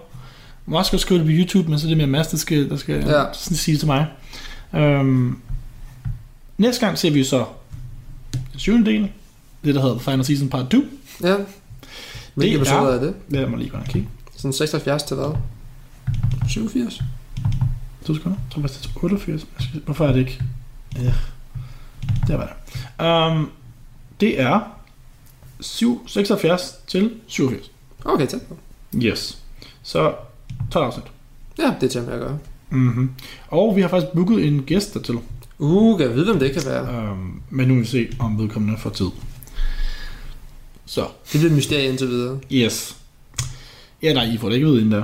må 0.66 0.78
også 0.78 0.98
skrive 0.98 1.20
det 1.20 1.28
på 1.28 1.32
YouTube, 1.32 1.70
men 1.70 1.80
så 1.80 1.86
er 1.86 1.90
det 1.90 1.98
mere 1.98 2.08
Mads, 2.08 2.28
der 2.28 2.38
skal, 2.38 2.70
der 2.70 2.78
skal 2.78 2.96
Ja. 3.08 3.24
sige 3.34 3.74
det 3.74 3.80
til 3.80 3.88
mig. 3.88 4.08
Um, 5.00 5.42
næste 6.58 6.86
gang 6.86 6.98
ser 6.98 7.12
vi 7.12 7.24
så 7.24 7.46
den 8.34 8.60
syvende 8.60 8.92
del. 8.92 9.10
Det, 9.64 9.76
der 9.76 9.82
hedder 9.82 9.96
The 9.96 10.04
Final 10.04 10.26
Season 10.26 10.50
Part 10.50 10.70
2. 10.70 10.78
Ja. 11.24 11.36
Hvilke 12.36 12.52
Det 12.52 12.54
er- 12.54 12.56
episoder 12.62 12.96
er 12.96 13.00
det? 13.04 13.14
Det 13.32 13.50
må 13.52 13.58
lige 13.58 13.70
gå 13.70 13.78
og 13.78 13.84
kigge. 13.86 14.08
Sådan 14.38 14.54
76 14.54 15.04
til 15.04 15.16
hvad? 15.18 15.36
87? 16.50 17.02
To 18.08 18.14
sekunder. 18.16 18.38
Jeg 18.38 18.52
tror 18.54 18.62
faktisk, 18.62 18.82
det 18.84 18.90
er 18.96 19.04
88. 19.04 19.28
Jeg 19.60 19.68
skal- 19.68 19.82
Hvorfor 19.86 20.08
er 20.08 20.12
det 20.12 20.20
ikke? 20.20 20.42
Ja. 20.96 21.14
Der 22.28 22.38
var 22.38 22.54
det. 23.00 23.38
Um, 23.38 23.52
det 24.20 24.42
er 24.42 24.60
7, 25.60 26.08
76 26.08 26.76
til 26.88 27.12
87. 27.28 27.72
Okay, 28.06 28.28
på. 28.50 28.58
Yes. 28.96 29.38
Så 29.84 30.14
12 30.72 30.86
afsnit. 30.86 31.06
Ja, 31.60 31.74
det 31.82 31.92
tænker 31.92 32.12
jeg 32.12 32.20
gøre. 32.20 32.40
Mm-hmm. 32.70 33.12
Og 33.48 33.76
vi 33.76 33.82
har 33.82 33.88
faktisk 33.88 34.12
booket 34.14 34.48
en 34.48 34.64
gæst 34.64 34.94
dertil. 34.94 35.16
Uh, 35.60 35.98
kan 35.98 36.08
jeg 36.08 36.16
vide, 36.16 36.26
hvem 36.26 36.40
det 36.40 36.54
kan 36.54 36.62
være? 36.66 37.12
Um, 37.12 37.42
men 37.50 37.68
nu 37.68 37.74
vil 37.74 37.84
vi 37.84 37.88
se, 37.88 38.10
om 38.20 38.40
vedkommende 38.40 38.78
får 38.78 38.90
tid. 38.90 39.10
Så, 40.86 41.02
Det 41.32 41.40
bliver 41.40 41.46
et 41.50 41.56
mysterie 41.56 41.90
indtil 41.90 42.08
videre. 42.08 42.40
yes. 42.52 42.98
Ja, 44.02 44.14
nej, 44.14 44.24
I 44.34 44.38
får 44.38 44.48
det 44.50 44.56
ikke 44.56 44.68
ud 44.68 44.78
inden 44.80 44.92
der. 44.92 45.04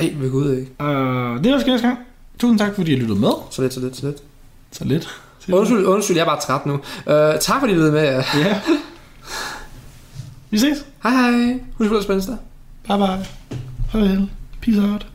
Nej, 0.00 0.14
ved 0.16 0.30
gud 0.30 0.50
ikke. 0.56 0.70
Uh, 0.80 0.86
det 1.42 1.52
var 1.52 1.66
næste 1.66 1.86
gang. 1.88 1.98
Tusind 2.38 2.58
tak, 2.58 2.74
fordi 2.74 2.92
I 2.92 2.96
lyttede 2.96 3.20
med. 3.20 3.30
Så 3.50 3.62
lidt, 3.62 3.74
så 3.74 3.80
lidt, 3.80 3.96
så 3.96 4.06
lidt. 4.06 4.22
Så 4.72 4.84
lidt. 4.84 5.08
Undskyld, 5.52 5.84
undskyld, 5.86 6.16
jeg 6.16 6.22
er 6.22 6.26
bare 6.26 6.40
træt 6.40 6.66
nu. 6.66 6.72
Uh, 6.74 7.38
tak 7.40 7.60
fordi 7.60 7.72
I 7.72 7.76
lyttede 7.76 7.92
med. 7.92 8.02
Ja. 8.02 8.60
Vi 10.50 10.58
ses. 10.58 10.86
Hej 11.02 11.12
hej. 11.12 11.60
Husk 11.78 11.90
på 11.90 11.96
at 11.96 12.02
spænde 12.02 12.26
dig. 12.26 12.38
Bye 12.88 12.96
bye. 12.96 13.26
Farvel. 13.92 14.30
Peace 14.62 14.80
out. 14.80 15.06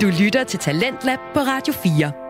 Du 0.00 0.06
lytter 0.20 0.44
til 0.44 0.58
Talentlab 0.58 1.18
på 1.34 1.40
Radio 1.40 1.72
4. 1.72 2.25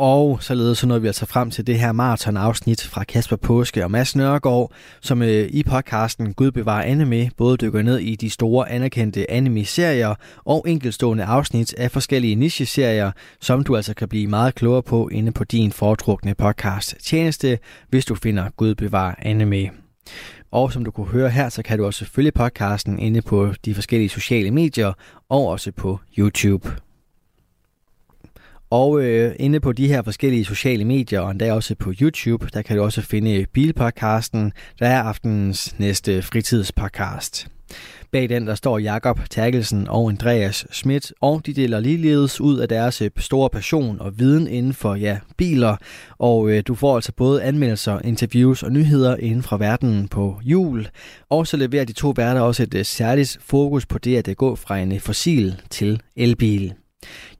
Og 0.00 0.42
således 0.42 0.78
så 0.78 0.86
nåede 0.86 1.02
vi 1.02 1.06
altså 1.06 1.26
frem 1.26 1.50
til 1.50 1.66
det 1.66 1.78
her 1.78 1.92
maraton-afsnit 1.92 2.82
fra 2.86 3.04
Kasper 3.04 3.36
Påske 3.36 3.84
og 3.84 3.90
Mads 3.90 4.16
Nørgaard, 4.16 4.72
som 5.00 5.22
øh, 5.22 5.48
i 5.50 5.62
podcasten 5.62 6.34
Gud 6.34 6.50
bevarer 6.50 6.82
anime 6.82 7.30
både 7.36 7.56
dykker 7.56 7.82
ned 7.82 7.98
i 7.98 8.16
de 8.16 8.30
store 8.30 8.70
anerkendte 8.70 9.30
anime-serier 9.30 10.14
og 10.44 10.64
enkeltstående 10.68 11.24
afsnit 11.24 11.74
af 11.74 11.90
forskellige 11.90 12.34
niche-serier, 12.34 13.12
som 13.40 13.64
du 13.64 13.76
altså 13.76 13.94
kan 13.94 14.08
blive 14.08 14.26
meget 14.26 14.54
klogere 14.54 14.82
på 14.82 15.08
inde 15.08 15.32
på 15.32 15.44
din 15.44 15.72
foretrukne 15.72 16.34
podcast 16.34 16.96
tjeneste, 17.00 17.58
hvis 17.88 18.04
du 18.04 18.14
finder 18.14 18.50
Gud 18.56 18.74
bevarer 18.74 19.14
anime. 19.18 19.70
Og 20.50 20.72
som 20.72 20.84
du 20.84 20.90
kunne 20.90 21.06
høre 21.06 21.30
her, 21.30 21.48
så 21.48 21.62
kan 21.62 21.78
du 21.78 21.86
også 21.86 22.04
følge 22.04 22.32
podcasten 22.32 22.98
inde 22.98 23.22
på 23.22 23.52
de 23.64 23.74
forskellige 23.74 24.08
sociale 24.08 24.50
medier 24.50 24.92
og 25.28 25.46
også 25.46 25.72
på 25.72 25.98
YouTube. 26.18 26.70
Og 28.70 29.02
øh, 29.02 29.34
inde 29.38 29.60
på 29.60 29.72
de 29.72 29.88
her 29.88 30.02
forskellige 30.02 30.44
sociale 30.44 30.84
medier, 30.84 31.20
og 31.20 31.30
endda 31.30 31.52
også 31.52 31.74
på 31.74 31.92
YouTube, 32.00 32.48
der 32.54 32.62
kan 32.62 32.76
du 32.76 32.82
også 32.82 33.02
finde 33.02 33.34
øh, 33.34 33.46
Bilpodcasten, 33.46 34.52
der 34.78 34.86
er 34.86 35.02
aftenens 35.02 35.78
næste 35.78 36.22
fritidspodcast. 36.22 37.48
Bag 38.12 38.28
den 38.28 38.46
der 38.46 38.54
står 38.54 38.78
Jakob 38.78 39.20
Terkelsen 39.30 39.88
og 39.88 40.10
Andreas 40.10 40.66
Schmidt, 40.70 41.12
og 41.20 41.46
de 41.46 41.54
deler 41.54 41.80
ligeledes 41.80 42.40
ud 42.40 42.58
af 42.58 42.68
deres 42.68 43.02
øh, 43.02 43.10
store 43.16 43.50
passion 43.50 44.00
og 44.00 44.18
viden 44.18 44.46
inden 44.46 44.72
for 44.72 44.94
ja, 44.94 45.18
biler. 45.36 45.76
Og 46.18 46.50
øh, 46.50 46.62
du 46.66 46.74
får 46.74 46.94
altså 46.94 47.12
både 47.12 47.42
anmeldelser, 47.42 47.98
interviews 48.04 48.62
og 48.62 48.72
nyheder 48.72 49.16
inden 49.16 49.42
fra 49.42 49.56
verdenen 49.56 50.08
på 50.08 50.40
jul. 50.42 50.88
Og 51.28 51.46
så 51.46 51.56
leverer 51.56 51.84
de 51.84 51.92
to 51.92 52.12
værter 52.16 52.40
også 52.40 52.62
et 52.62 52.74
øh, 52.74 52.84
særligt 52.84 53.38
fokus 53.40 53.86
på 53.86 53.98
det 53.98 54.16
at 54.16 54.18
øh, 54.18 54.24
det 54.24 54.36
går 54.36 54.54
fra 54.54 54.78
en 54.78 54.92
øh, 54.92 55.00
fossil 55.00 55.56
til 55.70 56.00
elbil. 56.16 56.74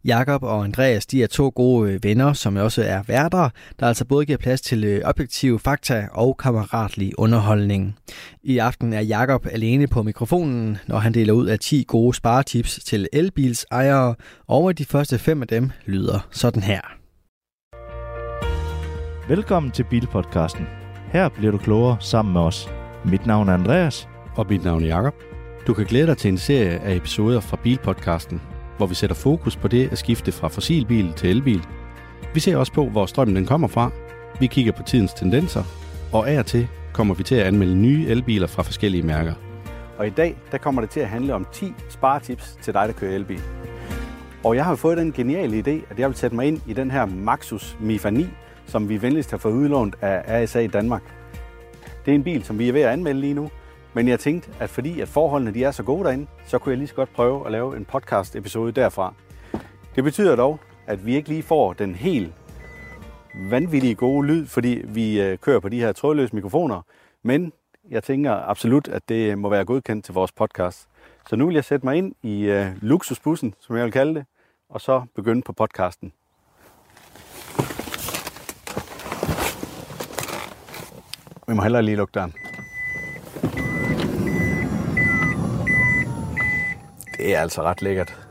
Jakob 0.05 0.43
og 0.43 0.65
Andreas, 0.65 1.07
de 1.07 1.23
er 1.23 1.27
to 1.27 1.53
gode 1.55 1.93
øh, 1.93 2.05
venner, 2.05 2.33
som 2.33 2.57
også 2.57 2.83
er 2.83 3.03
værter, 3.07 3.49
der 3.81 3.87
altså 3.87 4.05
både 4.05 4.27
giver 4.27 4.39
plads 4.39 4.61
til 4.61 4.85
øh, 4.85 5.03
objektive 5.05 5.59
fakta 5.59 6.09
og 6.13 6.37
kammeratlig 6.37 7.19
underholdning. 7.19 7.97
I 8.43 8.59
aften 8.59 8.93
er 8.93 9.01
Jakob 9.01 9.47
alene 9.51 9.87
på 9.87 10.03
mikrofonen, 10.03 10.79
når 10.87 10.99
han 10.99 11.15
deler 11.15 11.33
ud 11.33 11.47
af 11.47 11.59
10 11.59 11.85
gode 11.89 12.15
sparetips 12.15 12.81
til 12.85 13.09
elbilsejere, 13.13 14.15
og 14.49 14.79
de 14.79 14.85
første 14.85 15.19
fem 15.19 15.43
af 15.43 15.49
dem 15.49 15.71
lyder 15.87 16.29
sådan 16.31 16.63
her. 16.63 16.81
Velkommen 19.29 19.73
til 19.73 19.85
Bilpodcasten. 19.91 20.67
Her 21.13 21.29
bliver 21.29 21.53
du 21.53 21.59
klogere 21.59 21.97
sammen 22.01 22.33
med 22.33 22.41
os. 22.41 22.69
Mit 23.05 23.27
navn 23.27 23.49
er 23.49 23.55
Andreas. 23.55 24.09
Og 24.37 24.47
mit 24.51 24.65
navn 24.65 24.83
er 24.83 24.87
Jakob. 24.87 25.15
Du 25.67 25.75
kan 25.75 25.87
glæde 25.87 26.07
dig 26.07 26.17
til 26.17 26.29
en 26.29 26.39
serie 26.39 26.79
af 26.79 26.95
episoder 26.95 27.41
fra 27.41 27.57
Bilpodcasten, 27.63 28.41
hvor 28.81 28.87
vi 28.87 28.95
sætter 28.95 29.17
fokus 29.17 29.57
på 29.57 29.69
det 29.69 29.93
at 29.93 29.99
skifte 29.99 30.33
fra 30.33 30.49
fossilbil 30.49 31.13
til 31.13 31.31
elbil. 31.31 31.63
Vi 32.35 32.41
ser 32.41 32.57
også 32.57 32.73
på, 32.73 32.89
hvor 32.89 33.07
strømmen 33.07 33.37
den 33.37 33.47
kommer 33.47 33.69
fra. 33.69 33.91
Vi 34.39 34.47
kigger 34.47 34.73
på 34.73 34.83
tidens 34.83 35.13
tendenser, 35.13 35.65
og 36.13 36.31
af 36.31 36.39
og 36.39 36.47
til 36.47 36.69
kommer 36.93 37.15
vi 37.15 37.23
til 37.23 37.35
at 37.35 37.47
anmelde 37.47 37.77
nye 37.77 38.07
elbiler 38.09 38.47
fra 38.47 38.63
forskellige 38.63 39.03
mærker. 39.03 39.33
Og 39.99 40.07
i 40.07 40.11
dag, 40.11 40.37
der 40.53 40.59
kommer 40.59 40.81
det 40.81 40.91
til 40.91 41.01
at 41.01 41.09
handle 41.09 41.35
om 41.35 41.47
10 41.53 41.73
sparetips 41.89 42.59
til 42.63 42.75
dig, 42.75 42.89
der 42.89 42.93
kører 42.93 43.15
elbil. 43.15 43.41
Og 44.45 44.57
jeg 44.57 44.65
har 44.65 44.75
fået 44.75 44.99
den 44.99 45.13
geniale 45.13 45.59
idé, 45.59 45.91
at 45.91 45.99
jeg 45.99 46.09
vil 46.09 46.17
sætte 46.17 46.37
mig 46.37 46.47
ind 46.47 46.61
i 46.67 46.73
den 46.73 46.91
her 46.91 47.07
Maxus 47.07 47.77
Mifa 47.81 48.11
9, 48.11 48.27
som 48.67 48.89
vi 48.89 49.03
venligst 49.03 49.31
har 49.31 49.39
fået 49.39 49.53
udlånt 49.53 49.97
af 50.01 50.45
RSA 50.45 50.59
i 50.59 50.67
Danmark. 50.67 51.03
Det 52.05 52.11
er 52.11 52.15
en 52.15 52.25
bil, 52.25 52.45
som 52.45 52.59
vi 52.59 52.69
er 52.69 52.73
ved 52.73 52.81
at 52.81 52.89
anmelde 52.89 53.21
lige 53.21 53.35
nu, 53.35 53.51
men 53.95 54.09
jeg 54.09 54.21
tænkte, 54.21 54.51
at 54.61 54.71
fordi 54.71 55.01
at 55.01 55.09
forholdene 55.09 55.55
de 55.55 55.65
er 55.65 55.71
så 55.71 55.83
gode 55.83 56.05
derinde, 56.05 56.27
så 56.47 56.59
kunne 56.59 56.71
jeg 56.71 56.79
lige 56.79 56.89
så 56.89 56.95
godt 56.95 57.13
prøve 57.13 57.47
at 57.47 57.53
lave 57.53 57.77
en 57.77 57.85
podcast 57.85 58.37
episode 58.37 58.73
derfra. 58.73 59.15
Det 59.97 60.05
betyder 60.05 60.37
dog, 60.37 60.61
at 60.87 61.07
vi 61.07 61.17
ikke 61.17 61.29
lige 61.29 61.43
får 61.43 61.73
den 61.73 61.95
helt 61.95 62.33
vanvittige 63.51 63.95
gode 63.95 64.27
lyd, 64.27 64.47
fordi 64.47 64.83
vi 64.85 65.21
øh, 65.21 65.39
kører 65.39 65.61
på 65.61 65.69
de 65.69 65.81
her 65.81 65.93
trådløse 65.93 66.35
mikrofoner, 66.35 66.83
men 67.23 67.53
jeg 67.91 68.03
tænker 68.05 68.33
absolut, 68.33 68.89
at 68.89 69.09
det 69.09 69.39
må 69.39 69.49
være 69.49 69.65
godkendt 69.65 70.05
til 70.05 70.15
vores 70.15 70.33
podcast. 70.33 70.89
Så 71.29 71.37
nu 71.37 71.47
vil 71.47 71.55
jeg 71.55 71.65
sætte 71.65 71.87
mig 71.87 71.97
ind 71.97 72.15
i 72.23 72.43
øh, 72.43 72.67
luksusbussen, 72.83 73.55
som 73.61 73.77
jeg 73.77 73.85
vil 73.85 73.93
kalde 73.93 74.15
det, 74.15 74.25
og 74.69 74.81
så 74.81 75.03
begynde 75.15 75.43
på 75.43 75.53
podcasten. 75.53 76.13
Vi 81.49 81.55
må 81.55 81.63
hellere 81.63 81.83
lige 81.83 81.97
lukke 81.97 82.13
døren. 82.13 82.35
Det 87.21 87.35
er 87.35 87.41
altså 87.41 87.63
ret 87.63 87.83
lækkert. 87.83 88.27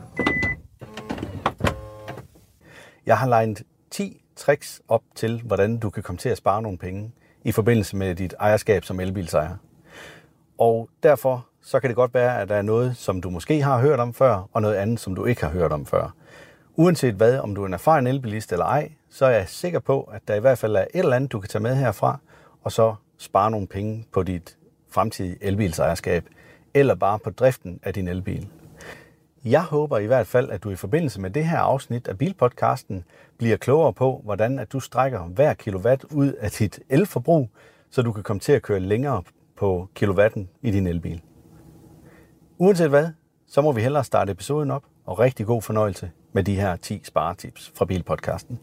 Jeg 3.06 3.18
har 3.18 3.28
legnet 3.28 3.62
10 3.90 4.22
tricks 4.36 4.82
op 4.88 5.02
til, 5.14 5.42
hvordan 5.44 5.78
du 5.78 5.90
kan 5.90 6.02
komme 6.02 6.18
til 6.18 6.28
at 6.28 6.36
spare 6.36 6.62
nogle 6.62 6.78
penge 6.78 7.12
i 7.44 7.52
forbindelse 7.52 7.96
med 7.96 8.14
dit 8.14 8.34
ejerskab 8.40 8.84
som 8.84 9.00
elbilsejer. 9.00 9.56
Og 10.58 10.88
derfor 11.02 11.46
så 11.60 11.80
kan 11.80 11.90
det 11.90 11.96
godt 11.96 12.14
være, 12.14 12.40
at 12.40 12.48
der 12.48 12.54
er 12.54 12.62
noget, 12.62 12.96
som 12.96 13.20
du 13.20 13.30
måske 13.30 13.62
har 13.62 13.80
hørt 13.80 14.00
om 14.00 14.14
før, 14.14 14.48
og 14.52 14.62
noget 14.62 14.74
andet, 14.74 15.00
som 15.00 15.14
du 15.14 15.24
ikke 15.24 15.42
har 15.42 15.50
hørt 15.50 15.72
om 15.72 15.86
før. 15.86 16.14
Uanset 16.76 17.14
hvad, 17.14 17.38
om 17.38 17.54
du 17.54 17.62
er 17.62 17.66
en 17.66 17.74
erfaren 17.74 18.06
elbilist 18.06 18.52
eller 18.52 18.66
ej, 18.66 18.92
så 19.10 19.26
er 19.26 19.30
jeg 19.30 19.48
sikker 19.48 19.78
på, 19.78 20.02
at 20.02 20.22
der 20.28 20.34
i 20.34 20.40
hvert 20.40 20.58
fald 20.58 20.76
er 20.76 20.80
et 20.80 20.88
eller 20.94 21.16
andet, 21.16 21.32
du 21.32 21.40
kan 21.40 21.48
tage 21.48 21.62
med 21.62 21.76
herfra, 21.76 22.18
og 22.62 22.72
så 22.72 22.94
spare 23.18 23.50
nogle 23.50 23.66
penge 23.66 24.06
på 24.12 24.22
dit 24.22 24.56
fremtidige 24.90 25.36
elbilsejerskab, 25.40 26.24
eller 26.74 26.94
bare 26.94 27.18
på 27.18 27.30
driften 27.30 27.80
af 27.82 27.94
din 27.94 28.08
elbil. 28.08 28.48
Jeg 29.44 29.62
håber 29.62 29.98
i 29.98 30.06
hvert 30.06 30.26
fald, 30.26 30.50
at 30.50 30.64
du 30.64 30.70
i 30.70 30.76
forbindelse 30.76 31.20
med 31.20 31.30
det 31.30 31.44
her 31.44 31.58
afsnit 31.58 32.08
af 32.08 32.18
Bilpodcasten 32.18 33.04
bliver 33.38 33.56
klogere 33.56 33.92
på, 33.92 34.20
hvordan 34.24 34.58
at 34.58 34.72
du 34.72 34.80
strækker 34.80 35.20
hver 35.20 35.54
kilowatt 35.54 36.04
ud 36.04 36.32
af 36.32 36.50
dit 36.50 36.80
elforbrug, 36.88 37.50
så 37.90 38.02
du 38.02 38.12
kan 38.12 38.22
komme 38.22 38.40
til 38.40 38.52
at 38.52 38.62
køre 38.62 38.80
længere 38.80 39.22
på 39.56 39.88
kilowatten 39.94 40.48
i 40.62 40.70
din 40.70 40.86
elbil. 40.86 41.22
Uanset 42.58 42.88
hvad, 42.88 43.08
så 43.46 43.62
må 43.62 43.72
vi 43.72 43.80
hellere 43.80 44.04
starte 44.04 44.32
episoden 44.32 44.70
op, 44.70 44.82
og 45.04 45.18
rigtig 45.18 45.46
god 45.46 45.62
fornøjelse 45.62 46.10
med 46.32 46.44
de 46.44 46.54
her 46.54 46.76
10 46.76 47.00
sparetips 47.04 47.72
fra 47.74 47.84
Bilpodcasten. 47.84 48.58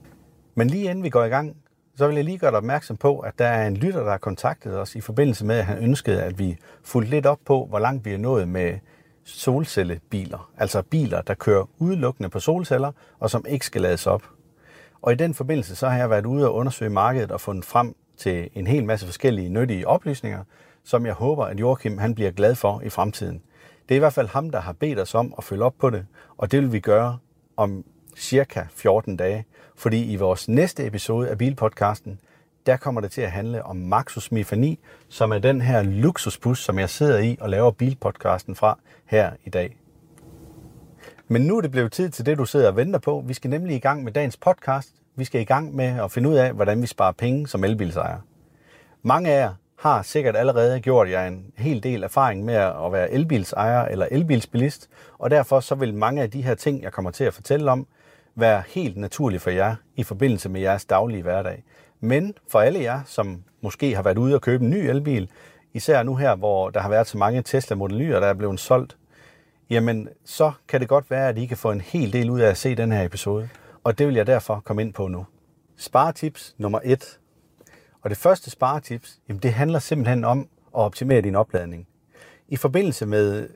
Men 0.55 0.67
lige 0.67 0.89
inden 0.89 1.03
vi 1.03 1.09
går 1.09 1.23
i 1.23 1.29
gang, 1.29 1.57
så 1.95 2.07
vil 2.07 2.15
jeg 2.15 2.25
lige 2.25 2.37
gøre 2.37 2.51
dig 2.51 2.57
opmærksom 2.57 2.97
på, 2.97 3.19
at 3.19 3.39
der 3.39 3.45
er 3.45 3.67
en 3.67 3.77
lytter, 3.77 4.03
der 4.03 4.11
har 4.11 4.17
kontaktet 4.17 4.79
os 4.79 4.95
i 4.95 5.01
forbindelse 5.01 5.45
med, 5.45 5.55
at 5.55 5.65
han 5.65 5.83
ønskede, 5.83 6.23
at 6.23 6.39
vi 6.39 6.57
fulgte 6.83 7.11
lidt 7.11 7.25
op 7.25 7.39
på, 7.45 7.65
hvor 7.65 7.79
langt 7.79 8.05
vi 8.05 8.13
er 8.13 8.17
nået 8.17 8.47
med 8.47 8.79
solcellebiler. 9.27 10.51
Altså 10.57 10.81
biler, 10.81 11.21
der 11.21 11.33
kører 11.33 11.65
udelukkende 11.79 12.29
på 12.29 12.39
solceller, 12.39 12.91
og 13.19 13.29
som 13.29 13.45
ikke 13.49 13.65
skal 13.65 13.81
lades 13.81 14.07
op. 14.07 14.23
Og 15.01 15.13
i 15.13 15.15
den 15.15 15.33
forbindelse 15.33 15.75
så 15.75 15.87
har 15.87 15.97
jeg 15.97 16.09
været 16.09 16.25
ude 16.25 16.47
og 16.47 16.55
undersøge 16.55 16.89
markedet 16.89 17.31
og 17.31 17.41
fundet 17.41 17.65
frem 17.65 17.95
til 18.17 18.49
en 18.53 18.67
hel 18.67 18.85
masse 18.85 19.05
forskellige 19.05 19.49
nyttige 19.49 19.87
oplysninger, 19.87 20.43
som 20.83 21.05
jeg 21.05 21.13
håber, 21.13 21.45
at 21.45 21.59
Joachim 21.59 21.97
han 21.97 22.15
bliver 22.15 22.31
glad 22.31 22.55
for 22.55 22.81
i 22.81 22.89
fremtiden. 22.89 23.41
Det 23.89 23.95
er 23.95 23.97
i 23.97 23.99
hvert 23.99 24.13
fald 24.13 24.27
ham, 24.27 24.49
der 24.49 24.59
har 24.59 24.73
bedt 24.73 24.99
os 24.99 25.15
om 25.15 25.33
at 25.37 25.43
følge 25.43 25.63
op 25.63 25.75
på 25.79 25.89
det, 25.89 26.05
og 26.37 26.51
det 26.51 26.61
vil 26.61 26.71
vi 26.71 26.79
gøre 26.79 27.17
om 27.57 27.83
cirka 28.17 28.63
14 28.71 29.17
dage, 29.17 29.45
fordi 29.75 30.11
i 30.11 30.15
vores 30.15 30.49
næste 30.49 30.85
episode 30.85 31.29
af 31.29 31.37
Bilpodcasten, 31.37 32.19
der 32.67 32.77
kommer 32.77 33.01
det 33.01 33.11
til 33.11 33.21
at 33.21 33.31
handle 33.31 33.63
om 33.63 33.75
Maxus 33.75 34.31
Mifani, 34.31 34.79
som 35.09 35.31
er 35.31 35.39
den 35.39 35.61
her 35.61 35.83
luksusbus, 35.83 36.63
som 36.63 36.79
jeg 36.79 36.89
sidder 36.89 37.19
i 37.19 37.37
og 37.41 37.49
laver 37.49 37.71
bilpodcasten 37.71 38.55
fra 38.55 38.79
her 39.05 39.31
i 39.45 39.49
dag. 39.49 39.77
Men 41.27 41.41
nu 41.41 41.57
er 41.57 41.61
det 41.61 41.71
blevet 41.71 41.91
tid 41.91 42.09
til 42.09 42.25
det, 42.25 42.37
du 42.37 42.45
sidder 42.45 42.67
og 42.67 42.75
venter 42.75 42.99
på. 42.99 43.23
Vi 43.27 43.33
skal 43.33 43.49
nemlig 43.49 43.75
i 43.75 43.79
gang 43.79 44.03
med 44.03 44.11
dagens 44.11 44.37
podcast. 44.37 44.89
Vi 45.15 45.23
skal 45.23 45.41
i 45.41 45.43
gang 45.43 45.75
med 45.75 45.85
at 45.85 46.11
finde 46.11 46.29
ud 46.29 46.35
af, 46.35 46.53
hvordan 46.53 46.81
vi 46.81 46.87
sparer 46.87 47.11
penge 47.11 47.47
som 47.47 47.63
elbilsejer. 47.63 48.17
Mange 49.01 49.29
af 49.29 49.39
jer 49.39 49.53
har 49.79 50.01
sikkert 50.01 50.35
allerede 50.35 50.79
gjort 50.79 51.09
jer 51.09 51.27
en 51.27 51.45
hel 51.57 51.83
del 51.83 52.03
erfaring 52.03 52.45
med 52.45 52.55
at 52.55 52.91
være 52.91 53.11
elbilsejer 53.11 53.85
eller 53.85 54.07
elbilsbilist, 54.11 54.89
og 55.17 55.29
derfor 55.29 55.59
så 55.59 55.75
vil 55.75 55.93
mange 55.93 56.21
af 56.21 56.31
de 56.31 56.41
her 56.41 56.55
ting, 56.55 56.83
jeg 56.83 56.91
kommer 56.91 57.11
til 57.11 57.23
at 57.23 57.33
fortælle 57.33 57.71
om, 57.71 57.87
være 58.35 58.63
helt 58.67 58.97
naturlige 58.97 59.39
for 59.39 59.49
jer 59.49 59.75
i 59.95 60.03
forbindelse 60.03 60.49
med 60.49 60.61
jeres 60.61 60.85
daglige 60.85 61.23
hverdag. 61.23 61.63
Men 61.99 62.33
for 62.47 62.59
alle 62.59 62.81
jer, 62.81 63.01
som 63.05 63.43
måske 63.61 63.95
har 63.95 64.03
været 64.03 64.17
ude 64.17 64.35
og 64.35 64.41
købe 64.41 64.63
en 64.63 64.69
ny 64.69 64.75
elbil, 64.75 65.29
især 65.73 66.03
nu 66.03 66.15
her, 66.15 66.35
hvor 66.35 66.69
der 66.69 66.79
har 66.79 66.89
været 66.89 67.07
så 67.07 67.17
mange 67.17 67.41
Tesla 67.41 67.75
Model 67.75 68.01
Y'er, 68.01 68.19
der 68.19 68.27
er 68.27 68.33
blevet 68.33 68.59
solgt, 68.59 68.97
jamen 69.69 70.09
så 70.25 70.51
kan 70.67 70.79
det 70.79 70.89
godt 70.89 71.11
være, 71.11 71.29
at 71.29 71.37
I 71.37 71.45
kan 71.45 71.57
få 71.57 71.71
en 71.71 71.81
hel 71.81 72.13
del 72.13 72.29
ud 72.29 72.39
af 72.39 72.49
at 72.49 72.57
se 72.57 72.75
den 72.75 72.91
her 72.91 73.03
episode. 73.03 73.49
Og 73.83 73.97
det 73.97 74.07
vil 74.07 74.15
jeg 74.15 74.27
derfor 74.27 74.61
komme 74.65 74.81
ind 74.81 74.93
på 74.93 75.07
nu. 75.07 75.25
Sparetips 75.77 76.55
nummer 76.57 76.79
1. 76.83 77.19
Og 78.01 78.09
det 78.09 78.17
første 78.17 78.49
sparetips, 78.49 79.19
jamen 79.27 79.43
det 79.43 79.53
handler 79.53 79.79
simpelthen 79.79 80.23
om 80.23 80.39
at 80.39 80.47
optimere 80.71 81.21
din 81.21 81.35
opladning. 81.35 81.87
I 82.47 82.55
forbindelse 82.55 83.05
med 83.05 83.49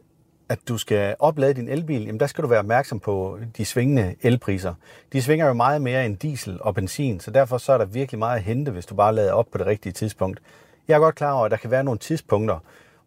at 0.51 0.59
du 0.67 0.77
skal 0.77 1.15
oplade 1.19 1.53
din 1.53 1.67
elbil, 1.69 2.05
jamen 2.05 2.19
der 2.19 2.27
skal 2.27 2.43
du 2.43 2.47
være 2.47 2.59
opmærksom 2.59 2.99
på 2.99 3.39
de 3.57 3.65
svingende 3.65 4.15
elpriser. 4.21 4.73
De 5.13 5.21
svinger 5.21 5.47
jo 5.47 5.53
meget 5.53 5.81
mere 5.81 6.05
end 6.05 6.17
diesel 6.17 6.57
og 6.61 6.75
benzin, 6.75 7.19
så 7.19 7.31
derfor 7.31 7.57
så 7.57 7.73
er 7.73 7.77
der 7.77 7.85
virkelig 7.85 8.19
meget 8.19 8.37
at 8.37 8.43
hente, 8.43 8.71
hvis 8.71 8.85
du 8.85 8.95
bare 8.95 9.15
lader 9.15 9.33
op 9.33 9.47
på 9.51 9.57
det 9.57 9.67
rigtige 9.67 9.93
tidspunkt. 9.93 10.39
Jeg 10.87 10.95
er 10.95 10.99
godt 10.99 11.15
klar 11.15 11.31
over, 11.31 11.45
at 11.45 11.51
der 11.51 11.57
kan 11.57 11.71
være 11.71 11.83
nogle 11.83 11.99
tidspunkter, 11.99 12.57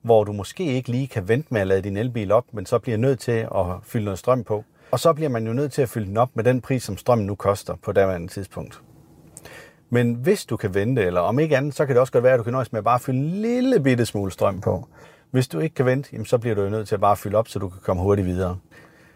hvor 0.03 0.25
du 0.25 0.33
måske 0.33 0.65
ikke 0.65 0.91
lige 0.91 1.07
kan 1.07 1.29
vente 1.29 1.49
med 1.51 1.61
at 1.61 1.67
lade 1.67 1.83
din 1.83 1.97
elbil 1.97 2.33
op, 2.33 2.45
men 2.53 2.67
så 2.67 2.79
bliver 2.79 2.99
nødt 2.99 3.19
til 3.19 3.49
at 3.55 3.67
fylde 3.83 4.05
noget 4.05 4.19
strøm 4.19 4.45
på. 4.45 4.65
Og 4.91 5.01
så 5.01 5.13
bliver 5.13 5.29
man 5.29 5.47
jo 5.47 5.53
nødt 5.53 5.73
til 5.73 5.83
at 5.83 5.89
fylde 5.89 6.07
den 6.07 6.17
op 6.17 6.31
med 6.35 6.45
den 6.45 6.61
pris, 6.61 6.83
som 6.83 6.97
strømmen 6.97 7.27
nu 7.27 7.35
koster 7.35 7.75
på 7.83 7.93
daværende 7.93 8.29
tidspunkt. 8.29 8.81
Men 9.91 10.15
hvis 10.15 10.45
du 10.45 10.57
kan 10.57 10.75
vente, 10.75 11.03
eller 11.03 11.21
om 11.21 11.39
ikke 11.39 11.57
andet, 11.57 11.75
så 11.75 11.87
kan 11.87 11.95
det 11.95 12.01
også 12.01 12.13
godt 12.13 12.25
være, 12.25 12.33
at 12.33 12.39
du 12.39 12.45
kan 12.45 12.53
nøjes 12.53 12.73
med 12.73 12.79
at 12.79 12.85
bare 12.85 13.01
fylde 13.01 13.19
en 13.19 13.31
lille 13.31 13.81
bitte 13.81 14.07
smule 14.07 14.33
strøm 14.33 14.61
på. 14.61 14.89
Hvis 15.35 15.49
du 15.49 15.59
ikke 15.59 15.75
kan 15.75 15.87
vente, 15.87 16.09
jamen, 16.13 16.27
så 16.27 16.39
bliver 16.39 16.55
du 16.55 16.63
jo 16.63 16.71
nødt 16.71 16.89
til 16.89 16.95
at 16.95 17.01
bare 17.01 17.17
fylde 17.17 17.37
op, 17.37 17.49
så 17.49 17.59
du 17.59 17.69
kan 17.69 17.81
komme 17.83 18.03
hurtigt 18.03 18.27
videre. 18.27 18.59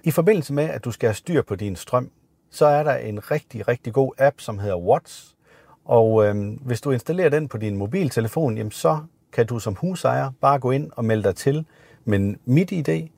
I 0.05 0.11
forbindelse 0.11 0.53
med, 0.55 0.65
at 0.65 0.85
du 0.85 0.91
skal 0.91 1.07
have 1.07 1.15
styr 1.15 1.43
på 1.43 1.55
din 1.55 1.77
strøm, 1.77 2.11
så 2.51 2.67
er 2.67 2.83
der 2.83 2.95
en 2.95 3.31
rigtig, 3.31 3.69
rigtig 3.69 3.93
god 3.93 4.13
app, 4.19 4.41
som 4.41 4.59
hedder 4.59 4.77
Watts. 4.77 5.37
Og 5.85 6.27
øhm, 6.27 6.51
hvis 6.51 6.81
du 6.81 6.91
installerer 6.91 7.29
den 7.29 7.49
på 7.49 7.59
din 7.59 7.77
mobiltelefon, 7.77 8.57
jamen, 8.57 8.71
så 8.71 8.99
kan 9.33 9.47
du 9.47 9.59
som 9.59 9.75
husejer 9.75 10.31
bare 10.41 10.59
gå 10.59 10.71
ind 10.71 10.91
og 10.97 11.05
melde 11.05 11.23
dig 11.23 11.37
til 11.37 11.67
med 12.05 12.35
mit 12.45 12.73
idé, 12.73 13.09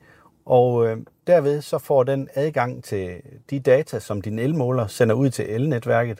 og 0.45 0.87
øh, 0.87 0.97
derved 1.27 1.61
så 1.61 1.77
får 1.77 2.03
den 2.03 2.29
adgang 2.35 2.83
til 2.83 3.21
de 3.49 3.59
data, 3.59 3.99
som 3.99 4.21
din 4.21 4.39
elmåler 4.39 4.87
sender 4.87 5.15
ud 5.15 5.29
til 5.29 5.49
elnetværket, 5.49 6.19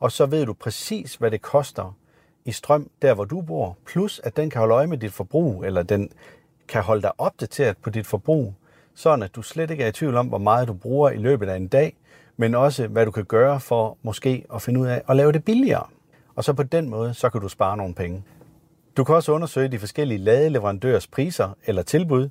og 0.00 0.12
så 0.12 0.26
ved 0.26 0.46
du 0.46 0.52
præcis, 0.52 1.14
hvad 1.14 1.30
det 1.30 1.42
koster 1.42 1.96
i 2.44 2.52
strøm, 2.52 2.90
der 3.02 3.14
hvor 3.14 3.24
du 3.24 3.40
bor, 3.40 3.76
plus 3.86 4.20
at 4.24 4.36
den 4.36 4.50
kan 4.50 4.58
holde 4.58 4.74
øje 4.74 4.86
med 4.86 4.98
dit 4.98 5.12
forbrug, 5.12 5.64
eller 5.64 5.82
den 5.82 6.10
kan 6.68 6.82
holde 6.82 7.02
dig 7.02 7.12
opdateret 7.18 7.76
på 7.76 7.90
dit 7.90 8.06
forbrug, 8.06 8.54
sådan 8.94 9.22
at 9.22 9.34
du 9.34 9.42
slet 9.42 9.70
ikke 9.70 9.84
er 9.84 9.88
i 9.88 9.92
tvivl 9.92 10.16
om, 10.16 10.26
hvor 10.26 10.38
meget 10.38 10.68
du 10.68 10.72
bruger 10.72 11.10
i 11.10 11.16
løbet 11.16 11.48
af 11.48 11.56
en 11.56 11.68
dag, 11.68 11.96
men 12.36 12.54
også 12.54 12.86
hvad 12.86 13.04
du 13.06 13.10
kan 13.10 13.24
gøre 13.24 13.60
for 13.60 13.96
måske 14.02 14.44
at 14.54 14.62
finde 14.62 14.80
ud 14.80 14.86
af 14.86 15.02
at 15.08 15.16
lave 15.16 15.32
det 15.32 15.44
billigere. 15.44 15.86
Og 16.34 16.44
så 16.44 16.52
på 16.52 16.62
den 16.62 16.88
måde, 16.88 17.14
så 17.14 17.30
kan 17.30 17.40
du 17.40 17.48
spare 17.48 17.76
nogle 17.76 17.94
penge. 17.94 18.22
Du 18.96 19.04
kan 19.04 19.14
også 19.14 19.32
undersøge 19.32 19.68
de 19.68 19.78
forskellige 19.78 20.18
ladeleverandørers 20.18 21.06
priser 21.06 21.56
eller 21.66 21.82
tilbud, 21.82 22.28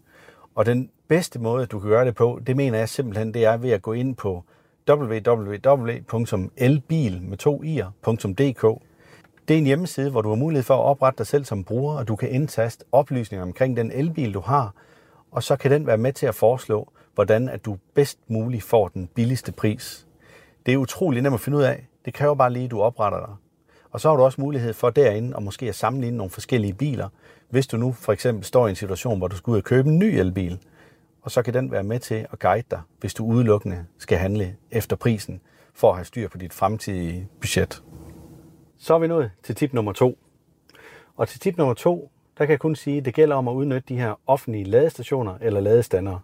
og 0.56 0.66
den 0.66 0.90
bedste 1.08 1.40
måde, 1.40 1.66
du 1.66 1.80
kan 1.80 1.90
gøre 1.90 2.06
det 2.06 2.16
på, 2.16 2.40
det 2.48 2.56
mener 2.56 2.78
jeg 2.78 2.90
simpelthen, 2.90 3.34
det 3.34 3.46
er 3.46 3.58
ved 3.58 3.72
at 3.72 3.82
gå 3.82 3.94
ind 3.94 4.16
på 4.16 4.44
www.elbil.dk. 4.90 5.62
Det 9.48 9.54
er 9.54 9.58
en 9.58 9.66
hjemmeside, 9.66 10.10
hvor 10.12 10.22
du 10.22 10.30
har 10.30 10.36
mulighed 10.36 10.64
for 10.64 10.74
at 10.74 10.84
oprette 10.84 11.18
dig 11.18 11.28
selv 11.28 11.46
som 11.46 11.64
bruger, 11.64 11.98
og 11.98 12.08
du 12.08 12.16
kan 12.16 12.30
indtaste 12.30 12.86
oplysninger 12.92 13.44
omkring 13.44 13.78
den 13.78 13.92
elbil, 13.92 14.34
du 14.34 14.40
har, 14.40 14.74
og 15.32 15.44
så 15.44 15.56
kan 15.56 15.72
den 15.72 15.88
være 15.88 15.98
med 15.98 16.14
til 16.14 16.26
at 16.26 16.36
foreslå, 16.36 16.92
hvordan 17.16 17.50
at 17.50 17.66
du 17.66 17.78
bedst 17.94 18.20
muligt 18.28 18.64
får 18.64 18.88
den 18.88 19.08
billigste 19.08 19.52
pris. 19.52 20.08
Det 20.66 20.74
er 20.74 20.78
utrolig 20.78 21.22
nemt 21.22 21.34
at 21.34 21.40
finde 21.40 21.58
ud 21.58 21.64
af. 21.64 21.88
Det 22.06 22.14
kræver 22.14 22.36
bare 22.36 22.54
lige, 22.54 22.66
at 22.66 22.72
du 22.72 22.82
opretter 22.82 23.20
dig. 23.20 23.36
Og 23.92 24.02
så 24.02 24.10
har 24.10 24.16
du 24.16 24.24
også 24.24 24.42
mulighed 24.42 24.74
for 24.74 24.90
derinde 24.90 25.38
at 25.38 25.44
måske 25.44 25.70
at 25.70 25.76
sammenligne 25.76 26.18
nogle 26.18 26.30
forskellige 26.30 26.74
biler, 26.74 27.10
hvis 27.50 27.68
du 27.68 27.78
nu 27.78 27.92
for 27.92 28.14
eksempel 28.14 28.46
står 28.46 28.68
i 28.68 28.70
en 28.70 28.76
situation, 28.76 29.18
hvor 29.18 29.28
du 29.28 29.36
skal 29.36 29.52
ud 29.52 29.58
og 29.58 29.64
købe 29.64 29.90
en 29.90 30.00
ny 30.00 30.04
elbil. 30.04 30.60
Og 31.22 31.32
så 31.32 31.42
kan 31.42 31.54
den 31.54 31.72
være 31.72 31.84
med 31.84 32.00
til 32.00 32.28
at 32.32 32.40
guide 32.40 32.64
dig, 32.72 32.82
hvis 33.00 33.14
du 33.14 33.26
udelukkende 33.26 33.86
skal 33.98 34.18
handle 34.18 34.56
efter 34.72 34.96
prisen, 34.96 35.42
for 35.74 35.90
at 35.90 35.96
have 35.98 36.06
styr 36.06 36.28
på 36.28 36.38
dit 36.38 36.54
fremtidige 36.54 37.28
budget. 37.42 37.84
Så 38.84 38.94
er 38.94 39.00
vi 39.00 39.08
nået 39.08 39.32
til 39.44 39.56
tip 39.56 39.74
nummer 39.74 39.94
to. 39.94 40.18
Og 41.18 41.28
til 41.28 41.40
tip 41.40 41.58
nummer 41.58 41.74
to, 41.74 42.12
der 42.38 42.46
kan 42.46 42.52
jeg 42.52 42.60
kun 42.60 42.76
sige, 42.76 42.98
at 42.98 43.06
det 43.06 43.14
gælder 43.14 43.36
om 43.36 43.48
at 43.48 43.54
udnytte 43.54 43.84
de 43.90 44.00
her 44.00 44.20
offentlige 44.28 44.64
ladestationer 44.64 45.38
eller 45.42 45.60
ladestandere. 45.60 46.20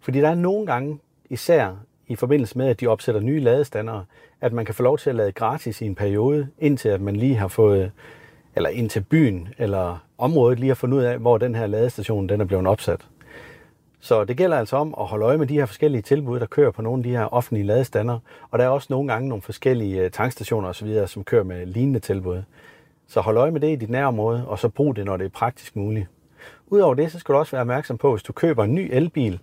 Fordi 0.00 0.20
der 0.20 0.28
er 0.28 0.34
nogle 0.34 0.66
gange, 0.66 0.98
især 1.30 1.76
i 2.08 2.16
forbindelse 2.16 2.58
med, 2.58 2.68
at 2.68 2.80
de 2.80 2.86
opsætter 2.86 3.20
nye 3.20 3.40
ladestandere, 3.40 4.04
at 4.40 4.52
man 4.52 4.64
kan 4.64 4.74
få 4.74 4.82
lov 4.82 4.98
til 4.98 5.10
at 5.10 5.16
lade 5.16 5.32
gratis 5.32 5.80
i 5.80 5.86
en 5.86 5.94
periode, 5.94 6.48
indtil 6.58 6.88
at 6.88 7.00
man 7.00 7.16
lige 7.16 7.36
har 7.36 7.48
fået, 7.48 7.92
eller 8.56 8.68
indtil 8.68 9.00
byen 9.00 9.48
eller 9.58 10.06
området 10.18 10.58
lige 10.60 10.68
har 10.68 10.74
fundet 10.74 10.98
ud 10.98 11.02
af, 11.02 11.18
hvor 11.18 11.38
den 11.38 11.54
her 11.54 11.66
ladestation 11.66 12.28
den 12.28 12.40
er 12.40 12.44
blevet 12.44 12.66
opsat. 12.66 13.06
Så 14.00 14.24
det 14.24 14.36
gælder 14.36 14.58
altså 14.58 14.76
om 14.76 14.94
at 15.00 15.06
holde 15.06 15.24
øje 15.24 15.38
med 15.38 15.46
de 15.46 15.54
her 15.54 15.66
forskellige 15.66 16.02
tilbud, 16.02 16.40
der 16.40 16.46
kører 16.46 16.70
på 16.70 16.82
nogle 16.82 17.00
af 17.00 17.04
de 17.04 17.10
her 17.10 17.34
offentlige 17.34 17.66
ladestander. 17.66 18.18
Og 18.50 18.58
der 18.58 18.64
er 18.64 18.68
også 18.68 18.86
nogle 18.90 19.12
gange 19.12 19.28
nogle 19.28 19.42
forskellige 19.42 20.04
øh, 20.04 20.10
tankstationer 20.10 20.68
osv., 20.68 21.06
som 21.06 21.24
kører 21.24 21.44
med 21.44 21.66
lignende 21.66 22.00
tilbud. 22.00 22.42
Så 23.08 23.20
hold 23.20 23.36
øje 23.36 23.50
med 23.50 23.60
det 23.60 23.72
i 23.72 23.76
dit 23.76 23.90
nærområde, 23.90 24.44
og 24.46 24.58
så 24.58 24.68
brug 24.68 24.96
det, 24.96 25.04
når 25.04 25.16
det 25.16 25.24
er 25.24 25.28
praktisk 25.28 25.76
muligt. 25.76 26.06
Udover 26.66 26.94
det, 26.94 27.12
så 27.12 27.18
skal 27.18 27.32
du 27.32 27.38
også 27.38 27.52
være 27.52 27.60
opmærksom 27.60 27.98
på, 27.98 28.10
hvis 28.10 28.22
du 28.22 28.32
køber 28.32 28.64
en 28.64 28.74
ny 28.74 28.88
elbil, 28.92 29.38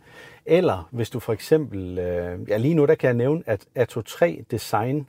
eller 0.46 0.88
hvis 0.92 1.10
du 1.10 1.20
for 1.20 1.34
eksempel, 1.34 2.00
øh, 2.00 2.50
ja 2.50 2.58
lige 2.58 2.74
nu 2.74 2.86
der 2.86 2.96
kan 2.96 3.08
jeg 3.08 3.16
nævne, 3.16 3.44
at 3.46 3.66
Atto 3.76 4.02
3 4.02 4.44
Design, 4.52 5.08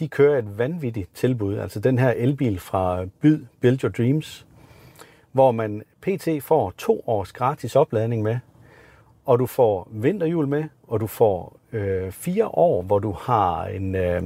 de 0.00 0.08
kører 0.08 0.38
et 0.38 0.58
vanvittigt 0.58 1.14
tilbud, 1.14 1.58
altså 1.58 1.80
den 1.80 1.98
her 1.98 2.10
elbil 2.10 2.58
fra 2.58 3.04
Byd 3.20 3.44
Build 3.60 3.84
Your 3.84 3.90
Dreams, 3.90 4.46
hvor 5.32 5.52
man 5.52 5.82
pt. 6.00 6.28
får 6.42 6.72
to 6.78 7.04
års 7.06 7.32
gratis 7.32 7.76
opladning 7.76 8.22
med, 8.22 8.38
og 9.28 9.38
du 9.38 9.46
får 9.46 9.88
vinterhjul 9.90 10.48
med, 10.48 10.64
og 10.86 11.00
du 11.00 11.06
får 11.06 11.56
øh, 11.72 12.12
fire 12.12 12.46
år, 12.46 12.82
hvor 12.82 12.98
du 12.98 13.12
har 13.12 13.66
en, 13.66 13.94
øh, 13.94 14.22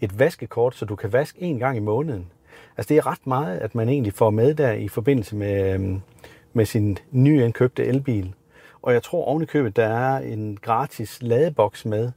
et 0.00 0.18
vaskekort, 0.18 0.74
så 0.74 0.84
du 0.84 0.96
kan 0.96 1.12
vaske 1.12 1.40
en 1.42 1.58
gang 1.58 1.76
i 1.76 1.80
måneden. 1.80 2.26
Altså 2.76 2.88
det 2.88 2.96
er 2.96 3.06
ret 3.06 3.26
meget, 3.26 3.58
at 3.58 3.74
man 3.74 3.88
egentlig 3.88 4.14
får 4.14 4.30
med 4.30 4.54
der 4.54 4.72
i 4.72 4.88
forbindelse 4.88 5.36
med, 5.36 5.74
øh, 5.74 6.00
med 6.52 6.64
sin 6.64 6.98
nyindkøbte 7.10 7.84
elbil. 7.84 8.34
Og 8.82 8.92
jeg 8.92 9.02
tror 9.02 9.24
oven 9.24 9.42
i 9.42 9.46
købet, 9.46 9.76
der 9.76 9.86
er 9.86 10.18
en 10.18 10.58
gratis 10.62 11.22
ladeboks 11.22 11.84
med. 11.84 12.12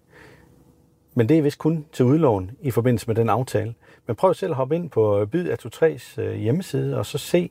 Men 1.14 1.30
det 1.30 1.38
er 1.38 1.42
vist 1.42 1.60
kun 1.60 1.86
til 1.92 2.06
udlån 2.06 2.52
i 2.62 2.72
forbindelse 2.72 3.08
med 3.08 3.16
den 3.16 3.30
aftale. 3.30 3.74
Men 4.08 4.16
prøv 4.16 4.34
selv 4.34 4.52
at 4.52 4.58
hoppe 4.58 4.76
ind 4.76 4.90
på 4.90 5.26
Byd 5.32 5.48
af 5.48 5.66
3's 5.66 6.22
hjemmeside, 6.22 6.98
og 6.98 7.06
så 7.06 7.18
se, 7.18 7.50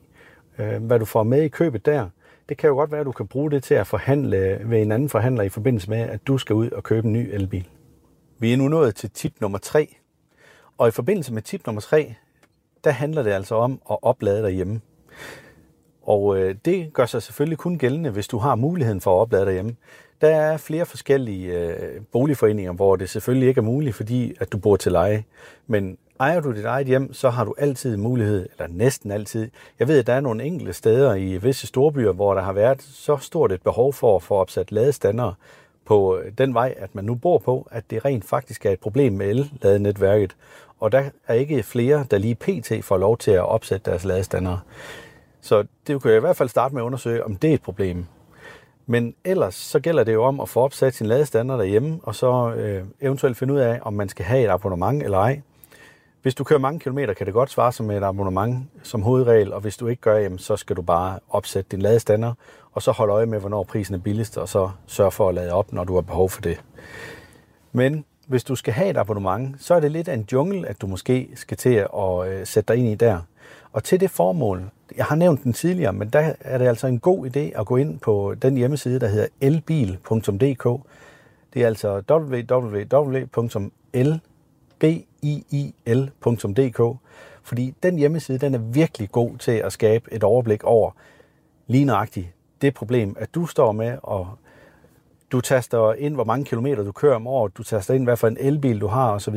øh, 0.59 0.83
hvad 0.83 0.99
du 0.99 1.05
får 1.05 1.23
med 1.23 1.41
i 1.41 1.47
købet 1.47 1.85
der. 1.85 2.09
Det 2.49 2.57
kan 2.57 2.67
jo 2.67 2.75
godt 2.75 2.91
være, 2.91 2.99
at 2.99 3.05
du 3.05 3.11
kan 3.11 3.27
bruge 3.27 3.51
det 3.51 3.63
til 3.63 3.73
at 3.73 3.87
forhandle 3.87 4.61
ved 4.65 4.81
en 4.81 4.91
anden 4.91 5.09
forhandler 5.09 5.43
i 5.43 5.49
forbindelse 5.49 5.89
med, 5.89 5.99
at 5.99 6.27
du 6.27 6.37
skal 6.37 6.53
ud 6.55 6.69
og 6.69 6.83
købe 6.83 7.07
en 7.07 7.13
ny 7.13 7.29
elbil. 7.33 7.67
Vi 8.39 8.53
er 8.53 8.57
nu 8.57 8.67
nået 8.67 8.95
til 8.95 9.09
tip 9.09 9.33
nummer 9.41 9.57
3. 9.57 9.95
Og 10.77 10.87
i 10.87 10.91
forbindelse 10.91 11.33
med 11.33 11.41
tip 11.41 11.65
nummer 11.65 11.81
3, 11.81 12.15
der 12.83 12.91
handler 12.91 13.23
det 13.23 13.31
altså 13.31 13.55
om 13.55 13.81
at 13.91 13.97
oplade 14.01 14.43
derhjemme. 14.43 14.81
Og 16.01 16.37
øh, 16.37 16.55
det 16.65 16.93
gør 16.93 17.05
sig 17.05 17.23
selvfølgelig 17.23 17.57
kun 17.57 17.77
gældende, 17.77 18.09
hvis 18.09 18.27
du 18.27 18.37
har 18.37 18.55
muligheden 18.55 19.01
for 19.01 19.15
at 19.15 19.21
oplade 19.21 19.45
derhjemme. 19.45 19.75
Der 20.21 20.27
er 20.27 20.57
flere 20.57 20.85
forskellige 20.85 21.59
øh, 21.59 22.01
boligforeninger, 22.11 22.73
hvor 22.73 22.95
det 22.95 23.09
selvfølgelig 23.09 23.47
ikke 23.47 23.59
er 23.59 23.63
muligt, 23.63 23.95
fordi 23.95 24.35
at 24.39 24.51
du 24.51 24.57
bor 24.57 24.75
til 24.75 24.91
leje. 24.91 25.23
Men 25.67 25.97
ejer 26.23 26.39
du 26.39 26.51
dit 26.51 26.65
eget 26.65 26.87
hjem, 26.87 27.13
så 27.13 27.29
har 27.29 27.45
du 27.45 27.55
altid 27.57 27.97
mulighed, 27.97 28.49
eller 28.51 28.73
næsten 28.73 29.11
altid. 29.11 29.49
Jeg 29.79 29.87
ved, 29.87 29.99
at 29.99 30.07
der 30.07 30.13
er 30.13 30.21
nogle 30.21 30.43
enkelte 30.43 30.73
steder 30.73 31.13
i 31.13 31.37
visse 31.37 31.67
storbyer, 31.67 32.11
hvor 32.11 32.33
der 32.33 32.41
har 32.41 32.53
været 32.53 32.81
så 32.81 33.17
stort 33.17 33.51
et 33.51 33.61
behov 33.61 33.93
for 33.93 34.15
at 34.15 34.23
få 34.23 34.35
opsat 34.35 34.71
ladestander 34.71 35.33
på 35.85 36.17
øh, 36.17 36.31
den 36.37 36.53
vej, 36.53 36.75
at 36.77 36.95
man 36.95 37.05
nu 37.05 37.15
bor 37.15 37.37
på, 37.37 37.67
at 37.71 37.83
det 37.89 38.05
rent 38.05 38.25
faktisk 38.25 38.65
er 38.65 38.71
et 38.71 38.79
problem 38.79 39.13
med 39.13 39.29
el-ladenetværket. 39.29 40.35
Og 40.79 40.91
der 40.91 41.03
er 41.27 41.33
ikke 41.33 41.63
flere, 41.63 42.05
der 42.11 42.17
lige 42.17 42.35
pt. 42.35 42.85
får 42.85 42.97
lov 42.97 43.17
til 43.17 43.31
at 43.31 43.45
opsætte 43.45 43.91
deres 43.91 44.05
ladestander. 44.05 44.57
Så 45.41 45.65
det 45.87 46.01
kunne 46.01 46.11
jeg 46.11 46.17
i 46.17 46.21
hvert 46.21 46.37
fald 46.37 46.49
starte 46.49 46.75
med 46.75 46.81
at 46.81 46.85
undersøge, 46.85 47.23
om 47.23 47.35
det 47.35 47.49
er 47.49 47.53
et 47.53 47.61
problem. 47.61 48.05
Men 48.85 49.15
ellers 49.25 49.55
så 49.55 49.79
gælder 49.79 50.03
det 50.03 50.13
jo 50.13 50.23
om 50.23 50.39
at 50.39 50.49
få 50.49 50.59
opsat 50.59 50.93
sin 50.93 51.07
ladestander 51.07 51.57
derhjemme, 51.57 51.99
og 52.03 52.15
så 52.15 52.53
øh, 52.57 52.83
eventuelt 53.01 53.37
finde 53.37 53.53
ud 53.53 53.59
af, 53.59 53.79
om 53.81 53.93
man 53.93 54.09
skal 54.09 54.25
have 54.25 54.43
et 54.43 54.49
abonnement 54.49 55.03
eller 55.03 55.17
ej. 55.17 55.41
Hvis 56.23 56.35
du 56.35 56.43
kører 56.43 56.59
mange 56.59 56.79
kilometer, 56.79 57.13
kan 57.13 57.25
det 57.25 57.33
godt 57.33 57.49
svare 57.49 57.71
sig 57.71 57.85
med 57.85 57.97
et 57.97 58.03
abonnement 58.03 58.69
som 58.83 59.01
hovedregel, 59.01 59.53
og 59.53 59.61
hvis 59.61 59.77
du 59.77 59.87
ikke 59.87 60.01
gør, 60.01 60.17
jamen, 60.17 60.39
så 60.39 60.55
skal 60.55 60.75
du 60.75 60.81
bare 60.81 61.19
opsætte 61.29 61.69
din 61.71 61.81
ladestander, 61.81 62.33
og 62.71 62.81
så 62.81 62.91
holde 62.91 63.13
øje 63.13 63.25
med, 63.25 63.39
hvornår 63.39 63.63
prisen 63.63 63.95
er 63.95 63.99
billigst, 63.99 64.37
og 64.37 64.49
så 64.49 64.69
sørge 64.87 65.11
for 65.11 65.29
at 65.29 65.35
lade 65.35 65.53
op, 65.53 65.73
når 65.73 65.83
du 65.83 65.93
har 65.93 66.01
behov 66.01 66.29
for 66.29 66.41
det. 66.41 66.63
Men 67.71 68.05
hvis 68.27 68.43
du 68.43 68.55
skal 68.55 68.73
have 68.73 68.89
et 68.89 68.97
abonnement, 68.97 69.63
så 69.63 69.73
er 69.73 69.79
det 69.79 69.91
lidt 69.91 70.07
af 70.07 70.13
en 70.13 70.27
jungle, 70.31 70.67
at 70.67 70.81
du 70.81 70.87
måske 70.87 71.29
skal 71.35 71.57
til 71.57 71.73
at 71.73 72.27
øh, 72.27 72.47
sætte 72.47 72.73
dig 72.73 72.79
ind 72.79 72.87
i 72.87 72.95
der. 72.95 73.19
Og 73.71 73.83
til 73.83 73.99
det 73.99 74.11
formål, 74.11 74.63
jeg 74.97 75.05
har 75.05 75.15
nævnt 75.15 75.43
den 75.43 75.53
tidligere, 75.53 75.93
men 75.93 76.09
der 76.09 76.33
er 76.39 76.57
det 76.57 76.67
altså 76.67 76.87
en 76.87 76.99
god 76.99 77.25
idé 77.25 77.59
at 77.59 77.65
gå 77.65 77.77
ind 77.77 77.99
på 77.99 78.35
den 78.41 78.57
hjemmeside, 78.57 78.99
der 78.99 79.07
hedder 79.07 79.27
elbil.dk. 79.41 80.67
Det 81.53 81.61
er 81.61 81.67
altså 81.67 82.01
biil.dk, 84.83 86.81
fordi 87.43 87.73
den 87.83 87.97
hjemmeside 87.97 88.37
den 88.37 88.53
er 88.53 88.59
virkelig 88.59 89.11
god 89.11 89.37
til 89.37 89.51
at 89.51 89.73
skabe 89.73 90.13
et 90.13 90.23
overblik 90.23 90.63
over 90.63 90.91
lige 91.67 91.85
nøjagtigt 91.85 92.27
det 92.61 92.73
problem, 92.73 93.15
at 93.19 93.35
du 93.35 93.45
står 93.45 93.71
med, 93.71 93.97
og 94.03 94.27
du 95.31 95.41
taster 95.41 95.93
ind, 95.93 96.13
hvor 96.13 96.23
mange 96.23 96.45
kilometer 96.45 96.83
du 96.83 96.91
kører 96.91 97.15
om 97.15 97.27
året, 97.27 97.57
du 97.57 97.63
taster 97.63 97.93
ind, 97.93 98.03
hvad 98.03 98.17
for 98.17 98.27
en 98.27 98.37
elbil 98.39 98.81
du 98.81 98.87
har 98.87 99.11
osv., 99.11 99.35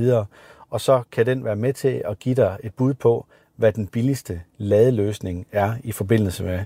og 0.70 0.80
så 0.80 1.02
kan 1.12 1.26
den 1.26 1.44
være 1.44 1.56
med 1.56 1.72
til 1.72 2.02
at 2.04 2.18
give 2.18 2.34
dig 2.34 2.56
et 2.64 2.74
bud 2.74 2.94
på, 2.94 3.26
hvad 3.56 3.72
den 3.72 3.86
billigste 3.86 4.40
ladeløsning 4.58 5.46
er 5.52 5.74
i 5.84 5.92
forbindelse 5.92 6.44
med, 6.44 6.60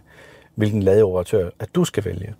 hvilken 0.55 0.83
ladeoperatør 0.83 1.51
at 1.59 1.75
du 1.75 1.85
skal 1.85 2.05
vælge. 2.05 2.35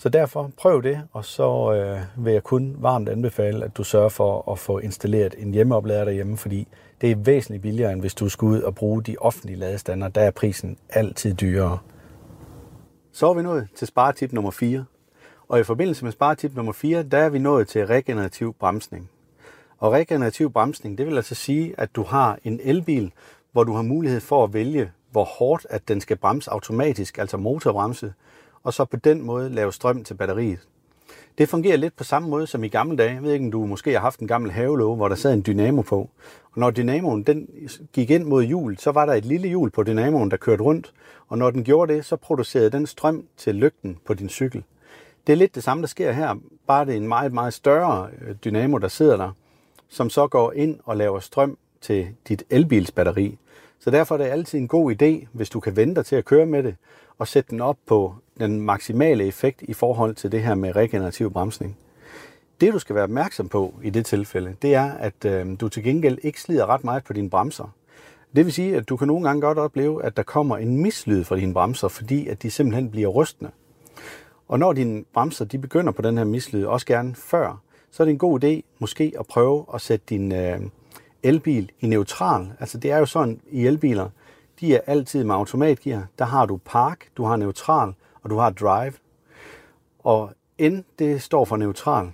Så 0.00 0.08
derfor 0.08 0.50
prøv 0.56 0.82
det, 0.82 1.02
og 1.12 1.24
så 1.24 1.72
øh, 1.74 2.24
vil 2.24 2.32
jeg 2.32 2.42
kun 2.42 2.76
varmt 2.78 3.08
anbefale, 3.08 3.64
at 3.64 3.76
du 3.76 3.84
sørger 3.84 4.08
for 4.08 4.52
at 4.52 4.58
få 4.58 4.78
installeret 4.78 5.34
en 5.38 5.52
hjemmeoplader 5.52 6.04
derhjemme, 6.04 6.36
fordi 6.36 6.68
det 7.00 7.10
er 7.10 7.16
væsentligt 7.16 7.62
billigere, 7.62 7.92
end 7.92 8.00
hvis 8.00 8.14
du 8.14 8.28
skulle 8.28 8.58
ud 8.58 8.62
og 8.62 8.74
bruge 8.74 9.02
de 9.02 9.16
offentlige 9.20 9.58
ladestander. 9.58 10.08
Der 10.08 10.20
er 10.20 10.30
prisen 10.30 10.78
altid 10.88 11.34
dyrere. 11.34 11.78
Så 13.12 13.30
er 13.30 13.34
vi 13.34 13.42
nået 13.42 13.68
til 13.76 13.86
sparetip 13.86 14.32
nummer 14.32 14.50
4. 14.50 14.84
Og 15.48 15.60
i 15.60 15.62
forbindelse 15.62 16.04
med 16.04 16.12
sparetip 16.12 16.56
nummer 16.56 16.72
4, 16.72 17.02
der 17.02 17.18
er 17.18 17.28
vi 17.28 17.38
nået 17.38 17.68
til 17.68 17.86
regenerativ 17.86 18.54
bremsning. 18.60 19.10
Og 19.78 19.92
regenerativ 19.92 20.52
bremsning, 20.52 20.98
det 20.98 21.06
vil 21.06 21.16
altså 21.16 21.34
sige, 21.34 21.74
at 21.78 21.96
du 21.96 22.02
har 22.02 22.38
en 22.44 22.60
elbil, 22.62 23.12
hvor 23.52 23.64
du 23.64 23.72
har 23.72 23.82
mulighed 23.82 24.20
for 24.20 24.44
at 24.44 24.52
vælge, 24.52 24.90
hvor 25.10 25.24
hårdt 25.24 25.66
at 25.70 25.88
den 25.88 26.00
skal 26.00 26.16
bremse 26.16 26.50
automatisk, 26.50 27.18
altså 27.18 27.36
motorbremse, 27.36 28.12
og 28.62 28.74
så 28.74 28.84
på 28.84 28.96
den 28.96 29.22
måde 29.22 29.50
lave 29.50 29.72
strøm 29.72 30.04
til 30.04 30.14
batteriet. 30.14 30.58
Det 31.38 31.48
fungerer 31.48 31.76
lidt 31.76 31.96
på 31.96 32.04
samme 32.04 32.28
måde 32.28 32.46
som 32.46 32.64
i 32.64 32.68
gamle 32.68 32.96
dage. 32.96 33.14
Jeg 33.14 33.22
ved 33.22 33.32
ikke, 33.32 33.44
om 33.44 33.50
du 33.50 33.66
måske 33.66 33.92
har 33.92 34.00
haft 34.00 34.20
en 34.20 34.28
gammel 34.28 34.50
havelåge, 34.50 34.96
hvor 34.96 35.08
der 35.08 35.14
sad 35.14 35.34
en 35.34 35.42
dynamo 35.46 35.82
på. 35.82 36.10
Og 36.52 36.60
når 36.60 36.70
dynamoen 36.70 37.22
den 37.22 37.48
gik 37.92 38.10
ind 38.10 38.24
mod 38.24 38.44
hjul, 38.44 38.78
så 38.78 38.90
var 38.90 39.06
der 39.06 39.12
et 39.12 39.24
lille 39.24 39.48
hjul 39.48 39.70
på 39.70 39.82
dynamoen, 39.82 40.30
der 40.30 40.36
kørte 40.36 40.62
rundt. 40.62 40.92
Og 41.28 41.38
når 41.38 41.50
den 41.50 41.64
gjorde 41.64 41.94
det, 41.94 42.04
så 42.04 42.16
producerede 42.16 42.70
den 42.70 42.86
strøm 42.86 43.24
til 43.36 43.54
lygten 43.54 43.98
på 44.04 44.14
din 44.14 44.28
cykel. 44.28 44.64
Det 45.26 45.32
er 45.32 45.36
lidt 45.36 45.54
det 45.54 45.62
samme, 45.62 45.80
der 45.80 45.88
sker 45.88 46.12
her. 46.12 46.34
Bare 46.66 46.84
det 46.86 46.92
er 46.92 46.96
en 46.96 47.08
meget, 47.08 47.32
meget 47.32 47.54
større 47.54 48.08
øh, 48.22 48.34
dynamo, 48.44 48.78
der 48.78 48.88
sidder 48.88 49.16
der, 49.16 49.30
som 49.88 50.10
så 50.10 50.26
går 50.26 50.52
ind 50.52 50.78
og 50.84 50.96
laver 50.96 51.20
strøm 51.20 51.58
til 51.80 52.08
dit 52.28 52.44
elbilsbatteri. 52.50 53.38
Så 53.80 53.90
derfor 53.90 54.14
er 54.14 54.18
det 54.18 54.24
altid 54.24 54.58
en 54.58 54.68
god 54.68 54.92
idé, 54.92 55.26
hvis 55.32 55.50
du 55.50 55.60
kan 55.60 55.76
vente 55.76 55.94
dig 55.94 56.06
til 56.06 56.16
at 56.16 56.24
køre 56.24 56.46
med 56.46 56.62
det, 56.62 56.74
og 57.18 57.28
sætte 57.28 57.50
den 57.50 57.60
op 57.60 57.76
på 57.86 58.14
den 58.40 58.60
maksimale 58.60 59.26
effekt 59.26 59.62
i 59.62 59.72
forhold 59.72 60.14
til 60.14 60.32
det 60.32 60.42
her 60.42 60.54
med 60.54 60.76
regenerativ 60.76 61.32
bremsning. 61.32 61.76
Det 62.60 62.72
du 62.72 62.78
skal 62.78 62.94
være 62.94 63.04
opmærksom 63.04 63.48
på 63.48 63.74
i 63.82 63.90
det 63.90 64.06
tilfælde, 64.06 64.56
det 64.62 64.74
er, 64.74 64.92
at 64.92 65.24
øh, 65.24 65.46
du 65.60 65.68
til 65.68 65.82
gengæld 65.82 66.18
ikke 66.22 66.40
slider 66.40 66.66
ret 66.66 66.84
meget 66.84 67.04
på 67.04 67.12
dine 67.12 67.30
bremser. 67.30 67.74
Det 68.36 68.44
vil 68.44 68.52
sige, 68.52 68.76
at 68.76 68.88
du 68.88 68.96
kan 68.96 69.06
nogle 69.06 69.28
gange 69.28 69.40
godt 69.40 69.58
opleve, 69.58 70.04
at 70.04 70.16
der 70.16 70.22
kommer 70.22 70.56
en 70.56 70.82
mislyd 70.82 71.24
fra 71.24 71.36
dine 71.36 71.52
bremser, 71.52 71.88
fordi 71.88 72.28
at 72.28 72.42
de 72.42 72.50
simpelthen 72.50 72.90
bliver 72.90 73.08
rystende. 73.08 73.50
Og 74.48 74.58
når 74.58 74.72
dine 74.72 75.04
bremser 75.14 75.44
de 75.44 75.58
begynder 75.58 75.92
på 75.92 76.02
den 76.02 76.18
her 76.18 76.24
mislyd, 76.24 76.64
også 76.64 76.86
gerne 76.86 77.14
før, 77.14 77.60
så 77.90 78.02
er 78.02 78.04
det 78.04 78.12
en 78.12 78.18
god 78.18 78.44
idé 78.44 78.60
måske 78.78 79.12
at 79.18 79.26
prøve 79.26 79.64
at 79.74 79.80
sætte 79.80 80.06
din 80.08 80.32
øh, 80.32 80.60
elbil 81.22 81.70
i 81.80 81.86
neutral. 81.86 82.52
Altså 82.60 82.78
det 82.78 82.90
er 82.90 82.98
jo 82.98 83.06
sådan 83.06 83.40
i 83.50 83.66
elbiler, 83.66 84.08
de 84.60 84.74
er 84.74 84.80
altid 84.86 85.24
med 85.24 85.34
automatgear. 85.34 86.06
Der 86.18 86.24
har 86.24 86.46
du 86.46 86.60
park, 86.64 87.08
du 87.16 87.24
har 87.24 87.36
neutral, 87.36 87.94
og 88.28 88.30
du 88.30 88.38
har 88.38 88.50
drive. 88.50 88.92
Og 89.98 90.30
N, 90.60 90.84
det 90.98 91.22
står 91.22 91.44
for 91.44 91.56
neutral. 91.56 92.12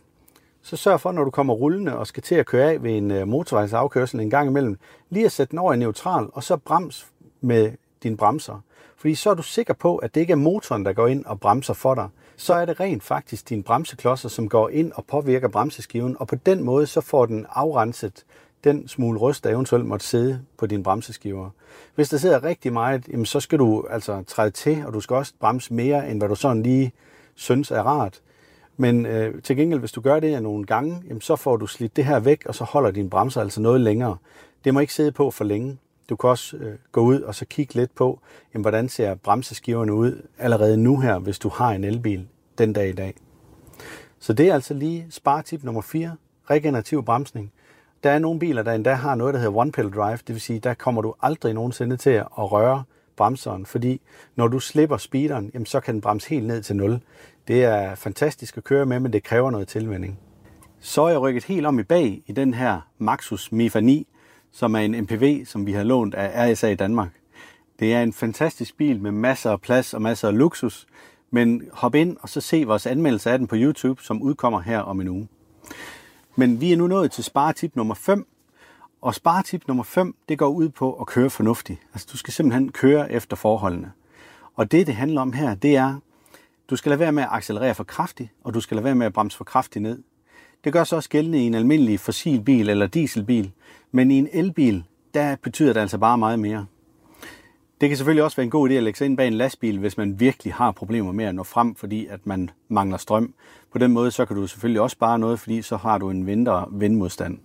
Så 0.63 0.77
sørg 0.77 1.01
for, 1.01 1.13
når 1.13 1.25
du 1.25 1.31
kommer 1.31 1.55
rullende 1.55 1.99
og 1.99 2.07
skal 2.07 2.23
til 2.23 2.35
at 2.35 2.47
køre 2.47 2.71
af 2.71 2.83
ved 2.83 2.97
en 2.97 3.11
øh, 3.11 3.29
motorvejsafkørsel 3.29 4.21
en 4.21 4.31
gang 4.31 4.49
imellem, 4.49 4.79
lige 5.11 5.27
at 5.27 5.33
sætte 5.33 5.51
den 5.51 5.59
over 5.59 5.73
i 5.73 5.77
neutral, 5.77 6.27
og 6.33 6.43
så 6.43 6.57
brems 6.57 7.07
med 7.41 7.73
dine 8.03 8.17
bremser. 8.17 8.61
Fordi 8.97 9.15
så 9.15 9.31
er 9.31 9.35
du 9.35 9.43
sikker 9.43 9.75
på, 9.75 9.97
at 9.97 10.15
det 10.15 10.21
ikke 10.21 10.33
er 10.33 10.37
motoren, 10.37 10.85
der 10.85 10.93
går 10.93 11.07
ind 11.07 11.25
og 11.25 11.41
bremser 11.41 11.75
for 11.75 11.95
dig. 11.95 12.09
Så 12.37 12.55
er 12.55 12.65
det 12.65 12.81
rent 12.81 13.03
faktisk 13.03 13.49
dine 13.49 13.63
bremseklodser, 13.63 14.29
som 14.29 14.49
går 14.49 14.69
ind 14.69 14.93
og 14.93 15.05
påvirker 15.05 15.49
bremseskiven, 15.49 16.17
og 16.21 16.29
på 16.29 16.35
den 16.35 16.63
måde 16.63 16.87
så 16.87 17.01
får 17.01 17.27
den 17.27 17.47
afrenset 17.51 18.25
den 18.65 18.89
smule 18.89 19.19
rust, 19.19 19.45
der 19.45 19.51
eventuelt 19.51 19.87
måtte 19.87 20.07
sidde 20.07 20.41
på 20.59 20.67
dine 20.67 20.83
bremseskiver. 20.83 21.51
Hvis 21.95 22.09
der 22.09 22.17
sidder 22.17 22.45
rigtig 22.45 22.73
meget, 22.73 23.09
jamen 23.09 23.27
så 23.27 23.41
skal 23.41 23.59
du 23.59 23.87
altså 23.91 24.23
træde 24.23 24.51
til, 24.51 24.87
og 24.87 24.95
du 24.95 25.01
skal 25.01 25.17
også 25.17 25.33
bremse 25.41 25.75
mere, 25.75 26.11
end 26.11 26.21
hvad 26.21 26.29
du 26.29 26.35
sådan 26.35 26.63
lige 26.63 26.93
synes 27.35 27.71
er 27.71 27.83
rart. 27.83 28.21
Men 28.77 29.07
øh, 29.07 29.43
til 29.43 29.57
gengæld, 29.57 29.81
hvis 29.81 29.93
du 29.93 30.01
gør 30.01 30.21
det 30.21 30.43
nogle 30.43 30.65
gange, 30.65 31.03
jamen 31.09 31.21
så 31.21 31.37
får 31.37 31.57
du 31.57 31.67
slidt 31.67 31.97
det 31.97 32.05
her 32.05 32.21
væk, 32.21 32.47
og 32.47 32.55
så 32.55 32.65
holder 32.65 32.91
din 32.91 33.11
bremser 33.11 33.41
altså 33.41 33.61
noget 33.61 33.81
længere. 33.81 34.17
Det 34.65 34.75
må 34.75 34.81
ikke 34.81 34.95
sidde 34.95 35.13
på 35.13 35.31
for 35.31 35.45
længe. 35.45 35.79
Du 36.09 36.17
kan 36.17 36.31
også 36.31 36.57
øh, 36.57 36.75
gå 36.93 37.01
ud 37.01 37.21
og 37.21 37.35
så 37.35 37.45
kigge 37.45 37.75
lidt 37.75 37.95
på, 37.95 38.21
jamen, 38.55 38.63
hvordan 38.63 38.89
ser 38.89 39.15
bremseskiverne 39.15 39.95
ud 39.95 40.23
allerede 40.39 40.77
nu 40.77 41.01
her, 41.01 41.19
hvis 41.19 41.39
du 41.39 41.49
har 41.49 41.71
en 41.71 41.85
elbil 41.85 42.27
den 42.59 42.73
dag 42.73 42.89
i 42.89 42.93
dag. 42.93 43.15
Så 44.19 44.33
det 44.33 44.49
er 44.49 44.55
altså 44.55 44.75
lige 44.75 45.07
sparetip 45.11 45.65
nummer 45.65 45.83
4, 45.83 46.17
regenerativ 46.51 47.05
bremsning. 47.05 47.53
Der 48.05 48.11
er 48.11 48.19
nogle 48.19 48.41
biler, 48.41 48.63
der 48.63 48.73
endda 48.73 48.95
har 48.95 49.15
noget, 49.15 49.35
der 49.35 49.41
hedder 49.41 49.57
one 49.57 49.73
pedal 49.73 49.93
drive, 49.93 50.17
det 50.17 50.29
vil 50.29 50.41
sige, 50.41 50.59
der 50.59 50.75
kommer 50.75 51.03
du 51.03 51.15
aldrig 51.23 51.55
nogensinde 51.55 51.97
til 51.97 52.11
at 52.11 52.27
røre 52.37 52.85
bremseren, 53.17 53.67
fordi 53.67 54.01
når 54.37 54.49
du 54.49 54.59
slipper 54.59 54.97
speederen, 54.97 55.51
jamen, 55.55 55.67
så 55.67 55.81
kan 55.81 55.95
den 55.95 56.01
bremse 56.01 56.29
helt 56.29 56.47
ned 56.47 56.63
til 56.63 56.77
0. 56.77 57.01
Det 57.49 57.65
er 57.65 57.95
fantastisk 57.95 58.57
at 58.57 58.65
køre 58.65 58.87
med, 58.87 59.01
men 59.01 59.13
det 59.13 59.23
kræver 59.23 59.51
noget 59.51 59.69
tilvænding. 59.69 60.19
Så 60.81 61.03
er 61.03 61.09
jeg 61.09 61.21
rykket 61.21 61.45
helt 61.45 61.67
om 61.67 61.79
i 61.79 61.83
bag 61.83 62.23
i 62.27 62.33
den 62.33 62.55
her 62.55 62.81
Maxus 62.99 63.53
Mifa 63.53 63.81
9, 63.81 64.07
som 64.53 64.75
er 64.75 64.81
en 64.81 65.03
MPV, 65.03 65.45
som 65.45 65.67
vi 65.67 65.73
har 65.73 65.83
lånt 65.83 66.15
af 66.15 66.53
RSA 66.53 66.69
i 66.69 66.75
Danmark. 66.75 67.11
Det 67.79 67.95
er 67.95 68.03
en 68.03 68.13
fantastisk 68.13 68.77
bil 68.77 69.01
med 69.01 69.11
masser 69.11 69.51
af 69.51 69.61
plads 69.61 69.95
og 69.95 70.03
masser 70.03 70.29
af 70.29 70.39
luksus, 70.39 70.87
men 71.31 71.63
hop 71.73 71.95
ind 71.95 72.17
og 72.21 72.29
så 72.29 72.41
se 72.41 72.65
vores 72.65 72.87
anmeldelse 72.87 73.31
af 73.31 73.39
den 73.39 73.47
på 73.47 73.57
YouTube, 73.59 74.03
som 74.03 74.23
udkommer 74.23 74.61
her 74.61 74.79
om 74.79 75.01
en 75.01 75.09
uge. 75.09 75.29
Men 76.37 76.61
vi 76.61 76.73
er 76.73 76.77
nu 76.77 76.87
nået 76.87 77.11
til 77.11 77.25
sparetip 77.25 77.77
nummer 77.77 77.95
5, 77.95 78.27
og 79.03 79.15
sparetip 79.15 79.69
nummer 79.69 79.85
5, 79.85 80.17
det 80.29 80.39
går 80.39 80.49
ud 80.49 80.69
på 80.69 80.93
at 80.93 81.07
køre 81.07 81.31
fornuftigt. 81.31 81.81
Altså 81.93 82.09
du 82.13 82.17
skal 82.17 82.33
simpelthen 82.33 82.73
køre 82.73 83.13
efter 83.13 83.37
forholdene. 83.37 83.93
Og 84.55 84.73
det, 84.73 84.87
det 84.87 84.95
handler 84.95 85.21
om 85.21 85.33
her, 85.33 85.55
det 85.55 85.77
er, 85.77 86.01
du 86.71 86.77
skal 86.77 86.91
lade 86.91 87.01
være 87.01 87.13
med 87.13 87.23
at 87.23 87.29
accelerere 87.33 87.75
for 87.75 87.85
kraftigt, 87.85 88.31
og 88.45 88.55
du 88.55 88.61
skal 88.61 88.75
lade 88.75 88.85
være 88.85 88.95
med 88.95 89.07
at 89.07 89.13
bremse 89.13 89.37
for 89.37 89.45
kraftigt 89.45 89.83
ned. 89.83 90.03
Det 90.65 90.73
gør 90.73 90.85
sig 90.85 90.97
også 90.97 91.09
gældende 91.09 91.39
i 91.39 91.47
en 91.47 91.55
almindelig 91.55 92.01
fossilbil 92.01 92.69
eller 92.69 92.87
dieselbil, 92.87 93.53
men 93.93 94.11
i 94.11 94.19
en 94.19 94.29
elbil, 94.33 94.85
der 95.15 95.37
betyder 95.43 95.73
det 95.73 95.81
altså 95.81 95.99
bare 95.99 96.19
meget 96.19 96.39
mere. 96.39 96.67
Det 97.81 97.89
kan 97.89 97.97
selvfølgelig 97.97 98.25
også 98.25 98.37
være 98.37 98.45
en 98.45 98.51
god 98.51 98.71
idé 98.71 98.73
at 98.73 98.83
lægge 98.83 98.99
sig 98.99 99.05
ind 99.05 99.17
bag 99.17 99.27
en 99.27 99.35
lastbil, 99.35 99.79
hvis 99.79 99.97
man 99.97 100.21
virkelig 100.21 100.55
har 100.55 100.73
problemer 100.73 101.13
med 101.13 101.25
at 101.25 101.35
nå 101.35 101.43
frem, 101.43 101.75
fordi 101.75 102.07
at 102.07 102.27
man 102.27 102.51
mangler 102.69 102.99
strøm. 102.99 103.35
På 103.73 103.79
den 103.79 103.93
måde 103.93 104.11
så 104.11 104.25
kan 104.25 104.37
du 104.37 104.47
selvfølgelig 104.47 104.81
også 104.81 104.95
spare 104.95 105.19
noget, 105.19 105.41
fordi 105.41 105.63
så 105.63 105.77
har 105.77 105.99
du 105.99 106.11
en 106.11 106.25
mindre 106.25 106.67
vindmodstand. 106.73 107.39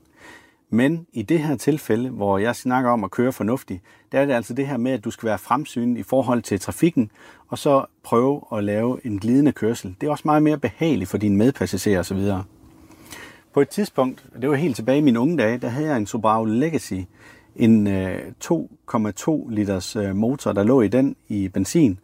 Men 0.70 1.08
i 1.14 1.22
det 1.22 1.40
her 1.40 1.56
tilfælde, 1.56 2.10
hvor 2.10 2.38
jeg 2.38 2.56
snakker 2.56 2.92
om 2.92 3.04
at 3.04 3.12
køre 3.12 3.32
fornuftigt, 3.32 3.84
der 4.12 4.20
er 4.20 4.26
det 4.26 4.34
altså 4.34 4.54
det 4.54 4.68
her 4.68 4.78
med, 4.78 4.92
at 4.92 5.06
du 5.06 5.12
skal 5.12 5.28
være 5.28 5.38
fremsynet 5.38 5.98
i 5.98 6.04
forhold 6.04 6.42
til 6.42 6.60
trafikken, 6.60 7.12
og 7.48 7.58
så 7.58 7.86
prøve 8.04 8.42
at 8.54 8.64
lave 8.64 9.06
en 9.06 9.20
glidende 9.20 9.52
kørsel. 9.52 9.96
Det 10.02 10.08
er 10.08 10.12
også 10.12 10.24
meget 10.26 10.44
mere 10.44 10.58
behageligt 10.58 11.10
for 11.10 11.18
dine 11.18 11.38
medpassagerer 11.38 12.00
osv. 12.00 12.20
På 13.54 13.62
et 13.62 13.70
tidspunkt, 13.70 14.26
det 14.42 14.50
var 14.50 14.56
helt 14.56 14.76
tilbage 14.76 14.98
i 14.98 15.02
mine 15.02 15.20
unge 15.20 15.38
dage, 15.38 15.58
der 15.58 15.68
havde 15.68 15.88
jeg 15.88 15.98
en 15.98 16.08
Subaru 16.08 16.46
Legacy, 16.46 17.02
en 17.56 17.88
øh, 17.88 18.22
2,2 18.44 19.50
liters 19.50 19.96
øh, 19.96 20.16
motor, 20.16 20.52
der 20.52 20.64
lå 20.64 20.82
i 20.82 20.88
den 20.88 21.16
i 21.28 21.48
benzin. 21.48 22.00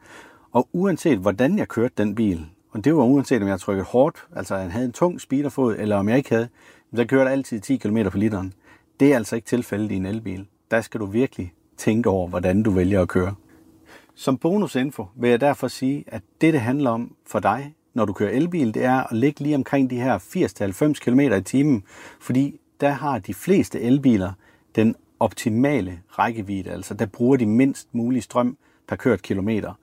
Og 0.52 0.68
uanset 0.74 1.18
hvordan 1.18 1.58
jeg 1.58 1.68
kørte 1.68 1.94
den 1.98 2.16
bil, 2.16 2.46
og 2.72 2.84
det 2.84 2.96
var 2.96 3.04
uanset 3.04 3.42
om 3.42 3.48
jeg 3.48 3.60
trykkede 3.60 3.86
hårdt, 3.86 4.28
altså 4.36 4.56
jeg 4.56 4.72
havde 4.72 4.86
en 4.86 4.92
tung 4.92 5.22
speederfod, 5.22 5.76
eller 5.78 5.96
om 5.96 6.10
jeg 6.10 6.18
ikke 6.18 6.30
havde, 6.30 6.48
så 6.96 7.06
kørte 7.06 7.30
altid 7.30 7.60
10 7.60 7.78
km 7.78 7.98
på 8.12 8.18
literen. 8.18 8.54
Det 9.00 9.12
er 9.12 9.16
altså 9.16 9.36
ikke 9.36 9.48
tilfældet 9.48 9.92
i 9.92 9.96
en 9.96 10.06
elbil. 10.06 10.46
Der 10.72 10.82
skal 10.82 11.00
du 11.00 11.06
virkelig 11.06 11.54
tænke 11.78 12.10
over, 12.10 12.28
hvordan 12.28 12.64
du 12.64 12.72
vælger 12.72 13.02
at 13.02 13.08
køre. 13.08 13.36
Som 14.16 14.38
bonusinfo 14.38 15.06
vil 15.16 15.30
jeg 15.30 15.42
derfor 15.42 15.68
sige, 15.68 16.04
at 16.08 16.22
det, 16.42 16.54
det 16.54 16.62
handler 16.62 16.90
om 16.90 17.16
for 17.28 17.40
dig, 17.40 17.76
når 17.94 18.06
du 18.06 18.14
kører 18.14 18.32
elbil, 18.32 18.74
det 18.74 18.84
er 18.84 19.04
at 19.04 19.18
ligge 19.18 19.44
lige 19.44 19.56
omkring 19.56 19.90
de 19.90 19.96
her 19.96 20.18
80-90 20.20 20.94
km 20.94 21.20
i 21.20 21.42
timen, 21.42 21.84
fordi 22.20 22.60
der 22.82 22.90
har 22.90 23.20
de 23.20 23.34
fleste 23.34 23.82
elbiler 23.82 24.32
den 24.76 24.96
optimale 25.20 26.00
rækkevidde, 26.10 26.72
altså 26.72 26.94
der 26.94 27.06
bruger 27.06 27.38
de 27.38 27.46
mindst 27.46 27.88
mulig 27.92 28.24
strøm 28.24 28.58
per 28.88 28.96
kørt 28.96 29.22
kilometer. 29.22 29.74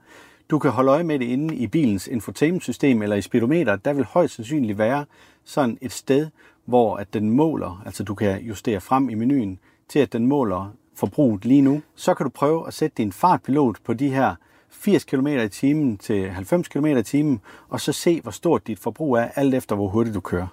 Du 0.50 0.58
kan 0.58 0.70
holde 0.70 0.90
øje 0.90 1.02
med 1.02 1.18
det 1.18 1.24
inde 1.24 1.54
i 1.54 1.66
bilens 1.66 2.06
infotainmentsystem 2.06 3.02
eller 3.02 3.16
i 3.16 3.22
speedometer. 3.22 3.76
Der 3.76 3.92
vil 3.92 4.04
højst 4.04 4.34
sandsynligt 4.34 4.78
være 4.78 5.04
sådan 5.44 5.78
et 5.80 5.92
sted, 5.92 6.28
hvor 6.64 6.96
at 6.96 7.14
den 7.14 7.30
måler, 7.30 7.82
altså 7.86 8.04
du 8.04 8.14
kan 8.14 8.40
justere 8.42 8.80
frem 8.80 9.08
i 9.08 9.14
menuen, 9.14 9.58
til 9.88 9.98
at 9.98 10.12
den 10.12 10.26
måler 10.26 10.74
forbruget 10.96 11.44
lige 11.44 11.62
nu. 11.62 11.82
Så 11.94 12.14
kan 12.14 12.24
du 12.24 12.30
prøve 12.30 12.66
at 12.66 12.74
sætte 12.74 12.94
din 12.96 13.12
fartpilot 13.12 13.76
på 13.84 13.92
de 13.92 14.08
her 14.08 14.34
80 14.70 15.04
km 15.04 15.26
i 15.26 15.48
timen 15.48 15.98
til 15.98 16.30
90 16.30 16.68
km 16.68 16.86
i 16.86 17.02
timen, 17.02 17.40
og 17.68 17.80
så 17.80 17.92
se, 17.92 18.20
hvor 18.20 18.30
stort 18.30 18.66
dit 18.66 18.78
forbrug 18.78 19.16
er, 19.16 19.28
alt 19.34 19.54
efter 19.54 19.76
hvor 19.76 19.88
hurtigt 19.88 20.14
du 20.14 20.20
kører. 20.20 20.46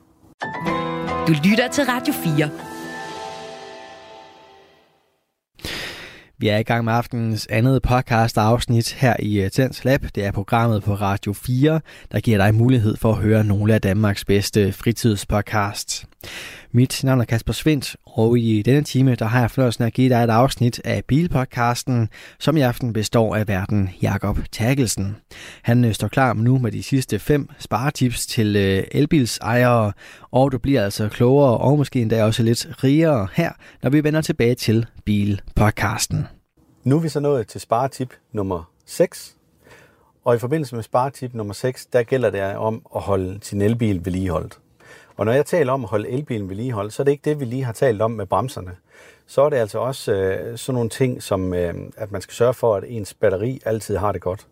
Du 1.28 1.34
lytter 1.50 1.68
til 1.68 1.84
Radio 1.84 2.14
4. 2.14 2.79
Vi 6.42 6.48
er 6.48 6.58
i 6.58 6.64
gang 6.64 6.86
med 6.86 6.94
aftenens 6.94 7.48
andet 7.50 7.82
podcast 7.82 8.38
afsnit 8.38 8.94
her 8.94 9.16
i 9.20 9.42
øh, 9.42 9.52
Tens 9.52 9.86
Lab. 9.86 10.06
Det 10.16 10.26
er 10.26 10.32
programmet 10.32 10.84
på 10.84 10.94
Radio 10.94 11.34
4, 11.34 11.82
der 12.12 12.20
giver 12.20 12.38
dig 12.38 12.56
mulighed 12.56 12.98
for 12.98 13.12
at 13.12 13.18
høre 13.18 13.44
nogle 13.44 13.74
af 13.74 13.82
Danmarks 13.82 14.26
bedste 14.26 14.72
fritidspodcasts. 14.72 16.06
Mit 16.72 17.04
navn 17.04 17.22
er 17.22 17.26
Kasper 17.26 17.54
Svendt, 17.54 17.96
og 18.06 18.40
i 18.40 18.62
denne 18.62 18.84
time 18.84 19.16
der 19.16 19.26
har 19.26 19.40
jeg 19.40 19.52
fornøjelsen 19.52 19.84
at 19.84 19.94
give 19.94 20.10
dig 20.10 20.24
et 20.24 20.30
afsnit 20.30 20.82
af 20.86 21.06
Bilpodcasten, 21.06 22.10
som 22.40 22.58
i 22.58 22.62
aften 22.62 22.94
består 22.94 23.36
af 23.36 23.48
verden 23.48 23.90
Jakob 24.02 24.38
Terkelsen. 24.52 25.16
Han 25.62 25.86
øh, 25.86 25.94
står 25.94 26.08
klar 26.08 26.34
nu 26.34 26.58
med 26.58 26.72
de 26.72 26.84
sidste 26.84 27.20
fem 27.20 27.50
sparetips 27.60 28.26
til 28.26 28.56
øh, 28.56 28.84
elbilsejere, 28.92 29.94
og 30.32 30.52
du 30.52 30.58
bliver 30.58 30.84
altså 30.84 31.10
klogere 31.10 31.58
og 31.58 31.78
måske 31.78 32.02
endda 32.02 32.24
også 32.24 32.44
lidt 32.44 32.84
rigere 32.84 33.28
her, 33.34 33.52
når 33.84 33.90
vi 33.90 34.04
vender 34.04 34.22
tilbage 34.22 34.56
til 34.56 34.86
Bilpodcasten. 35.06 36.28
Nu 36.84 36.96
er 36.96 37.00
vi 37.00 37.10
så 37.10 37.20
nået 37.20 37.48
til 37.48 37.62
sparetip 37.62 38.14
nummer 38.34 38.72
6. 38.86 39.36
Og 40.26 40.36
i 40.36 40.40
forbindelse 40.40 40.76
med 40.76 40.84
sparetip 40.84 41.34
nummer 41.34 41.54
6, 41.54 41.86
der 41.86 42.04
gælder 42.04 42.30
det 42.30 42.56
om 42.56 42.82
at 42.96 43.02
holde 43.02 43.40
sin 43.42 43.62
elbil 43.62 44.06
vedligeholdt. 44.06 44.60
Og 45.20 45.26
når 45.26 45.32
jeg 45.32 45.46
taler 45.46 45.74
om 45.74 45.84
at 45.84 45.90
holde 45.90 46.10
elbilen 46.10 46.50
vedligeholdt, 46.50 46.94
så 46.94 47.02
er 47.02 47.04
det 47.04 47.12
ikke 47.12 47.30
det, 47.30 47.40
vi 47.40 47.46
lige 47.46 47.64
har 47.64 47.74
talt 47.74 48.02
om 48.02 48.12
med 48.12 48.26
bremserne. 48.26 48.72
Så 49.28 49.42
er 49.42 49.50
det 49.50 49.58
altså 49.58 49.80
også 49.80 50.14
øh, 50.14 50.58
sådan 50.58 50.74
nogle 50.74 50.90
ting, 50.90 51.24
som 51.24 51.54
øh, 51.54 51.74
at 51.98 52.12
man 52.12 52.22
skal 52.22 52.34
sørge 52.34 52.54
for, 52.54 52.76
at 52.76 52.84
ens 52.88 53.14
batteri 53.14 53.62
altid 53.66 53.98
har 53.98 54.12
det 54.12 54.22
godt. 54.22 54.48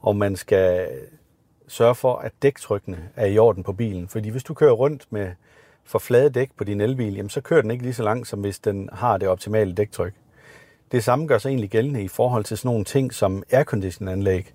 Og 0.00 0.16
man 0.16 0.36
skal 0.36 0.88
sørge 1.68 1.94
for, 1.94 2.16
at 2.16 2.32
dæktrykkene 2.42 3.08
er 3.16 3.26
i 3.26 3.38
orden 3.38 3.62
på 3.62 3.72
bilen. 3.72 4.08
Fordi 4.08 4.28
hvis 4.28 4.44
du 4.44 4.54
kører 4.54 4.72
rundt 4.72 5.06
med 5.10 5.30
for 5.84 5.98
flade 5.98 6.30
dæk 6.30 6.50
på 6.56 6.64
din 6.64 6.80
elbil, 6.80 7.14
jamen 7.14 7.30
så 7.30 7.40
kører 7.40 7.62
den 7.62 7.70
ikke 7.70 7.82
lige 7.82 7.94
så 7.94 8.02
langt, 8.02 8.28
som 8.28 8.40
hvis 8.40 8.58
den 8.58 8.88
har 8.92 9.18
det 9.18 9.28
optimale 9.28 9.74
dæktryk. 9.74 10.14
Det 10.92 11.04
samme 11.04 11.26
gør 11.26 11.38
sig 11.38 11.48
egentlig 11.48 11.70
gældende 11.70 12.02
i 12.02 12.08
forhold 12.08 12.44
til 12.44 12.58
sådan 12.58 12.68
nogle 12.68 12.84
ting 12.84 13.14
som 13.14 13.42
airconditionanlæg. 13.50 14.52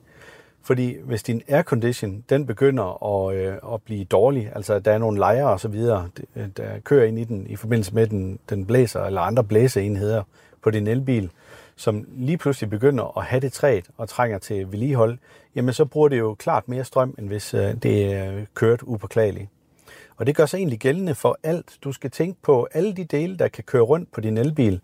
Fordi 0.63 0.95
hvis 1.03 1.23
din 1.23 1.41
aircondition, 1.47 2.23
den 2.29 2.45
begynder 2.45 3.03
at, 3.05 3.35
øh, 3.35 3.55
at 3.73 3.81
blive 3.81 4.03
dårlig, 4.05 4.51
altså 4.55 4.79
der 4.79 4.91
er 4.91 4.97
nogle 4.97 5.19
lejre 5.19 5.49
og 5.49 5.59
så 5.59 5.67
videre, 5.67 6.09
øh, 6.35 6.47
der 6.57 6.79
kører 6.83 7.05
ind 7.05 7.19
i 7.19 7.23
den 7.23 7.47
i 7.47 7.55
forbindelse 7.55 7.95
med, 7.95 8.07
den, 8.07 8.39
den 8.49 8.65
blæser, 8.65 9.03
eller 9.03 9.21
andre 9.21 9.43
blæseenheder 9.43 10.23
på 10.61 10.71
din 10.71 10.87
elbil, 10.87 11.29
som 11.75 12.07
lige 12.11 12.37
pludselig 12.37 12.69
begynder 12.69 13.17
at 13.17 13.25
have 13.25 13.39
det 13.39 13.53
træet 13.53 13.85
og 13.97 14.09
trænger 14.09 14.37
til 14.37 14.71
vedligehold, 14.71 15.17
jamen 15.55 15.73
så 15.73 15.85
bruger 15.85 16.07
det 16.07 16.19
jo 16.19 16.33
klart 16.33 16.69
mere 16.69 16.83
strøm, 16.83 17.15
end 17.19 17.27
hvis 17.27 17.53
øh, 17.53 17.73
det 17.83 18.05
øh, 18.05 18.11
er 18.11 18.45
kørt 18.53 18.79
upåklageligt. 18.83 19.49
Og 20.17 20.27
det 20.27 20.35
gør 20.35 20.45
sig 20.45 20.57
egentlig 20.57 20.79
gældende 20.79 21.15
for 21.15 21.39
alt. 21.43 21.77
Du 21.83 21.91
skal 21.91 22.11
tænke 22.11 22.41
på 22.41 22.67
alle 22.73 22.93
de 22.93 23.03
dele, 23.03 23.37
der 23.37 23.47
kan 23.47 23.63
køre 23.63 23.81
rundt 23.81 24.11
på 24.11 24.21
din 24.21 24.37
elbil. 24.37 24.81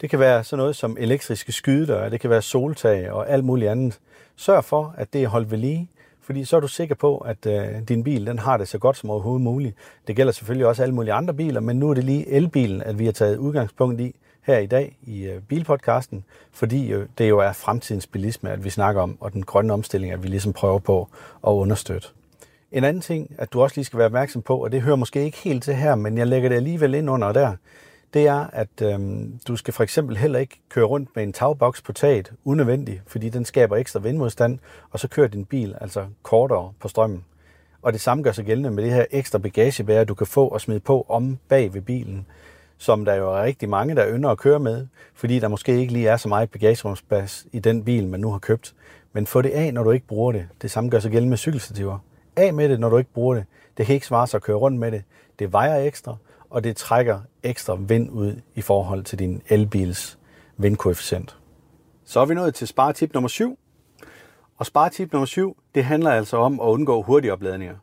Det 0.00 0.10
kan 0.10 0.18
være 0.18 0.44
sådan 0.44 0.58
noget 0.58 0.76
som 0.76 0.96
elektriske 1.00 1.52
skydedøre, 1.52 2.10
det 2.10 2.20
kan 2.20 2.30
være 2.30 2.42
soltag 2.42 3.10
og 3.10 3.30
alt 3.30 3.44
muligt 3.44 3.70
andet. 3.70 3.98
Sørg 4.36 4.64
for, 4.64 4.94
at 4.96 5.12
det 5.12 5.22
er 5.22 5.28
holdt 5.28 5.50
ved 5.50 5.58
lige, 5.58 5.90
fordi 6.20 6.44
så 6.44 6.56
er 6.56 6.60
du 6.60 6.68
sikker 6.68 6.94
på, 6.94 7.18
at 7.18 7.46
øh, 7.46 7.88
din 7.88 8.04
bil 8.04 8.26
den 8.26 8.38
har 8.38 8.56
det 8.56 8.68
så 8.68 8.78
godt 8.78 8.96
som 8.96 9.10
overhovedet 9.10 9.42
muligt. 9.42 9.76
Det 10.06 10.16
gælder 10.16 10.32
selvfølgelig 10.32 10.66
også 10.66 10.82
alle 10.82 10.94
mulige 10.94 11.12
andre 11.12 11.34
biler, 11.34 11.60
men 11.60 11.76
nu 11.76 11.90
er 11.90 11.94
det 11.94 12.04
lige 12.04 12.28
elbilen, 12.28 12.82
at 12.82 12.98
vi 12.98 13.04
har 13.04 13.12
taget 13.12 13.36
udgangspunkt 13.36 14.00
i 14.00 14.14
her 14.42 14.58
i 14.58 14.66
dag 14.66 14.96
i 15.02 15.22
øh, 15.22 15.40
bilpodcasten, 15.42 16.24
fordi 16.52 16.92
øh, 16.92 17.06
det 17.18 17.28
jo 17.28 17.38
er 17.38 17.52
fremtidens 17.52 18.06
bilisme, 18.06 18.50
at 18.50 18.64
vi 18.64 18.70
snakker 18.70 19.02
om, 19.02 19.16
og 19.20 19.32
den 19.32 19.42
grønne 19.42 19.72
omstilling, 19.72 20.12
at 20.12 20.22
vi 20.22 20.28
ligesom 20.28 20.52
prøver 20.52 20.78
på 20.78 21.08
at 21.46 21.50
understøtte. 21.50 22.08
En 22.72 22.84
anden 22.84 23.00
ting, 23.00 23.34
at 23.38 23.52
du 23.52 23.62
også 23.62 23.76
lige 23.76 23.84
skal 23.84 23.98
være 23.98 24.06
opmærksom 24.06 24.42
på, 24.42 24.56
og 24.64 24.72
det 24.72 24.82
hører 24.82 24.96
måske 24.96 25.24
ikke 25.24 25.38
helt 25.38 25.62
til 25.62 25.74
her, 25.74 25.94
men 25.94 26.18
jeg 26.18 26.26
lægger 26.26 26.48
det 26.48 26.56
alligevel 26.56 26.94
ind 26.94 27.10
under 27.10 27.32
der, 27.32 27.56
det 28.14 28.26
er, 28.26 28.46
at 28.52 28.82
øhm, 28.82 29.38
du 29.48 29.56
skal 29.56 29.74
for 29.74 29.82
eksempel 29.82 30.16
heller 30.16 30.38
ikke 30.38 30.60
køre 30.68 30.84
rundt 30.84 31.08
med 31.14 31.22
en 31.22 31.32
tagboks 31.32 31.82
på 31.82 31.92
taget 31.92 32.32
unødvendigt, 32.44 33.02
fordi 33.06 33.28
den 33.28 33.44
skaber 33.44 33.76
ekstra 33.76 34.00
vindmodstand, 34.00 34.58
og 34.90 35.00
så 35.00 35.08
kører 35.08 35.28
din 35.28 35.44
bil 35.44 35.74
altså 35.80 36.06
kortere 36.22 36.72
på 36.80 36.88
strømmen. 36.88 37.24
Og 37.82 37.92
det 37.92 38.00
samme 38.00 38.24
gør 38.24 38.32
sig 38.32 38.44
gældende 38.44 38.70
med 38.70 38.84
det 38.84 38.92
her 38.92 39.04
ekstra 39.10 39.38
bagagebærer, 39.38 40.04
du 40.04 40.14
kan 40.14 40.26
få 40.26 40.48
og 40.48 40.60
smide 40.60 40.80
på 40.80 41.06
om 41.08 41.38
bag 41.48 41.74
ved 41.74 41.80
bilen, 41.80 42.26
som 42.78 43.04
der 43.04 43.14
jo 43.14 43.32
er 43.34 43.42
rigtig 43.42 43.68
mange, 43.68 43.94
der 43.94 44.08
ynder 44.08 44.30
at 44.30 44.38
køre 44.38 44.60
med, 44.60 44.86
fordi 45.14 45.38
der 45.38 45.48
måske 45.48 45.80
ikke 45.80 45.92
lige 45.92 46.08
er 46.08 46.16
så 46.16 46.28
meget 46.28 46.50
bagagerumsplads 46.50 47.46
i 47.52 47.58
den 47.58 47.84
bil, 47.84 48.08
man 48.08 48.20
nu 48.20 48.30
har 48.30 48.38
købt. 48.38 48.74
Men 49.12 49.26
få 49.26 49.42
det 49.42 49.50
af, 49.50 49.74
når 49.74 49.82
du 49.82 49.90
ikke 49.90 50.06
bruger 50.06 50.32
det. 50.32 50.46
Det 50.62 50.70
samme 50.70 50.90
gør 50.90 50.98
sig 50.98 51.10
gældende 51.10 51.30
med 51.30 51.38
cykelstativer. 51.38 51.98
Af 52.36 52.54
med 52.54 52.68
det, 52.68 52.80
når 52.80 52.88
du 52.88 52.98
ikke 52.98 53.12
bruger 53.14 53.34
det. 53.34 53.44
Det 53.76 53.86
kan 53.86 53.94
ikke 53.94 54.06
svare 54.06 54.26
sig 54.26 54.38
at 54.38 54.42
køre 54.42 54.56
rundt 54.56 54.78
med 54.78 54.92
det. 54.92 55.02
Det 55.38 55.52
vejer 55.52 55.76
ekstra, 55.76 56.16
og 56.54 56.64
det 56.64 56.76
trækker 56.76 57.20
ekstra 57.42 57.74
vind 57.74 58.10
ud 58.10 58.40
i 58.54 58.60
forhold 58.60 59.04
til 59.04 59.18
din 59.18 59.42
elbils 59.48 60.18
vindkoefficient. 60.56 61.36
Så 62.04 62.20
er 62.20 62.24
vi 62.24 62.34
nået 62.34 62.54
til 62.54 62.68
sparetip 62.68 63.14
nummer 63.14 63.28
7. 63.28 63.58
Og 64.56 64.66
sparetip 64.66 65.12
nummer 65.12 65.26
7, 65.26 65.56
det 65.74 65.84
handler 65.84 66.10
altså 66.10 66.36
om 66.36 66.60
at 66.60 66.64
undgå 66.64 67.02
hurtige 67.02 67.32
opladninger. 67.32 67.74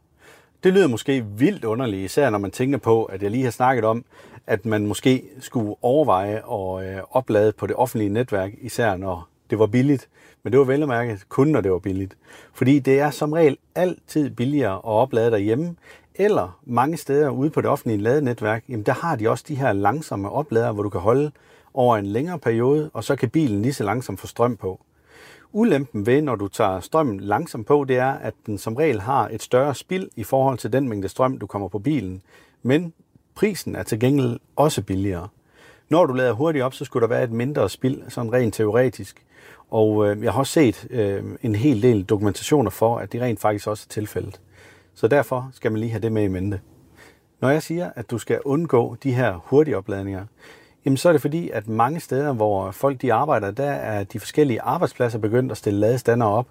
Det 0.63 0.73
lyder 0.73 0.87
måske 0.87 1.25
vildt 1.25 1.65
underligt, 1.65 2.05
især 2.05 2.29
når 2.29 2.37
man 2.37 2.51
tænker 2.51 2.77
på, 2.77 3.03
at 3.03 3.23
jeg 3.23 3.31
lige 3.31 3.43
har 3.43 3.51
snakket 3.51 3.85
om, 3.85 4.05
at 4.47 4.65
man 4.65 4.87
måske 4.87 5.23
skulle 5.39 5.75
overveje 5.81 6.35
at 6.35 6.95
øh, 6.95 7.01
oplade 7.11 7.51
på 7.51 7.67
det 7.67 7.75
offentlige 7.75 8.09
netværk, 8.09 8.51
især 8.61 8.97
når 8.97 9.29
det 9.49 9.59
var 9.59 9.67
billigt. 9.67 10.09
Men 10.43 10.53
det 10.53 10.59
var 10.59 10.65
vel 10.65 10.81
at 10.81 10.87
mærke 10.87 11.19
kun, 11.29 11.47
når 11.47 11.61
det 11.61 11.71
var 11.71 11.79
billigt. 11.79 12.17
Fordi 12.53 12.79
det 12.79 12.99
er 12.99 13.11
som 13.11 13.33
regel 13.33 13.57
altid 13.75 14.29
billigere 14.29 14.75
at 14.75 14.83
oplade 14.83 15.31
derhjemme, 15.31 15.75
eller 16.25 16.59
mange 16.65 16.97
steder 16.97 17.29
ude 17.29 17.49
på 17.49 17.61
det 17.61 17.69
offentlige 17.69 18.01
ladenetværk, 18.01 18.63
jamen 18.69 18.85
der 18.85 18.93
har 18.93 19.15
de 19.15 19.29
også 19.29 19.45
de 19.47 19.55
her 19.55 19.73
langsomme 19.73 20.29
oplader, 20.29 20.71
hvor 20.71 20.83
du 20.83 20.89
kan 20.89 21.01
holde 21.01 21.31
over 21.73 21.97
en 21.97 22.05
længere 22.05 22.39
periode, 22.39 22.89
og 22.93 23.03
så 23.03 23.15
kan 23.15 23.29
bilen 23.29 23.61
lige 23.61 23.73
så 23.73 23.83
langsomt 23.83 24.19
få 24.19 24.27
strøm 24.27 24.57
på. 24.57 24.81
Ulempen 25.51 26.05
ved, 26.05 26.21
når 26.21 26.35
du 26.35 26.47
tager 26.47 26.79
strømmen 26.79 27.19
langsomt 27.19 27.67
på, 27.67 27.85
det 27.87 27.97
er, 27.97 28.11
at 28.11 28.33
den 28.45 28.57
som 28.57 28.75
regel 28.75 29.01
har 29.01 29.29
et 29.31 29.41
større 29.41 29.75
spild 29.75 30.09
i 30.15 30.23
forhold 30.23 30.57
til 30.57 30.73
den 30.73 30.89
mængde 30.89 31.09
strøm, 31.09 31.37
du 31.37 31.47
kommer 31.47 31.67
på 31.67 31.79
bilen. 31.79 32.21
Men 32.63 32.93
prisen 33.35 33.75
er 33.75 33.83
til 33.83 33.99
gengæld 33.99 34.39
også 34.55 34.81
billigere. 34.81 35.27
Når 35.89 36.05
du 36.05 36.13
lader 36.13 36.31
hurtigt 36.31 36.63
op, 36.63 36.73
så 36.73 36.85
skulle 36.85 37.01
der 37.01 37.07
være 37.07 37.23
et 37.23 37.31
mindre 37.31 37.69
spild, 37.69 38.01
sådan 38.09 38.33
rent 38.33 38.53
teoretisk. 38.53 39.25
Og 39.69 40.07
øh, 40.09 40.23
jeg 40.23 40.31
har 40.31 40.39
også 40.39 40.53
set 40.53 40.87
øh, 40.89 41.23
en 41.41 41.55
hel 41.55 41.81
del 41.81 42.03
dokumentationer 42.03 42.71
for, 42.71 42.97
at 42.97 43.11
det 43.11 43.21
rent 43.21 43.39
faktisk 43.39 43.67
også 43.67 43.85
er 43.89 43.93
tilfældet. 43.93 44.39
Så 45.01 45.07
derfor 45.07 45.49
skal 45.53 45.71
man 45.71 45.79
lige 45.79 45.91
have 45.91 46.01
det 46.01 46.11
med 46.11 46.23
i 46.23 46.27
mente. 46.27 46.59
Når 47.39 47.49
jeg 47.49 47.63
siger, 47.63 47.89
at 47.95 48.11
du 48.11 48.17
skal 48.17 48.39
undgå 48.45 48.95
de 49.03 49.13
her 49.13 49.33
hurtige 49.45 49.77
opladninger, 49.77 50.25
jamen 50.85 50.97
så 50.97 51.09
er 51.09 51.13
det 51.13 51.21
fordi, 51.21 51.49
at 51.49 51.67
mange 51.67 51.99
steder, 51.99 52.33
hvor 52.33 52.71
folk 52.71 53.01
de 53.01 53.13
arbejder, 53.13 53.51
der 53.51 53.71
er 53.71 54.03
de 54.03 54.19
forskellige 54.19 54.61
arbejdspladser 54.61 55.19
begyndt 55.19 55.51
at 55.51 55.57
stille 55.57 55.79
ladestander 55.79 56.25
op. 56.25 56.47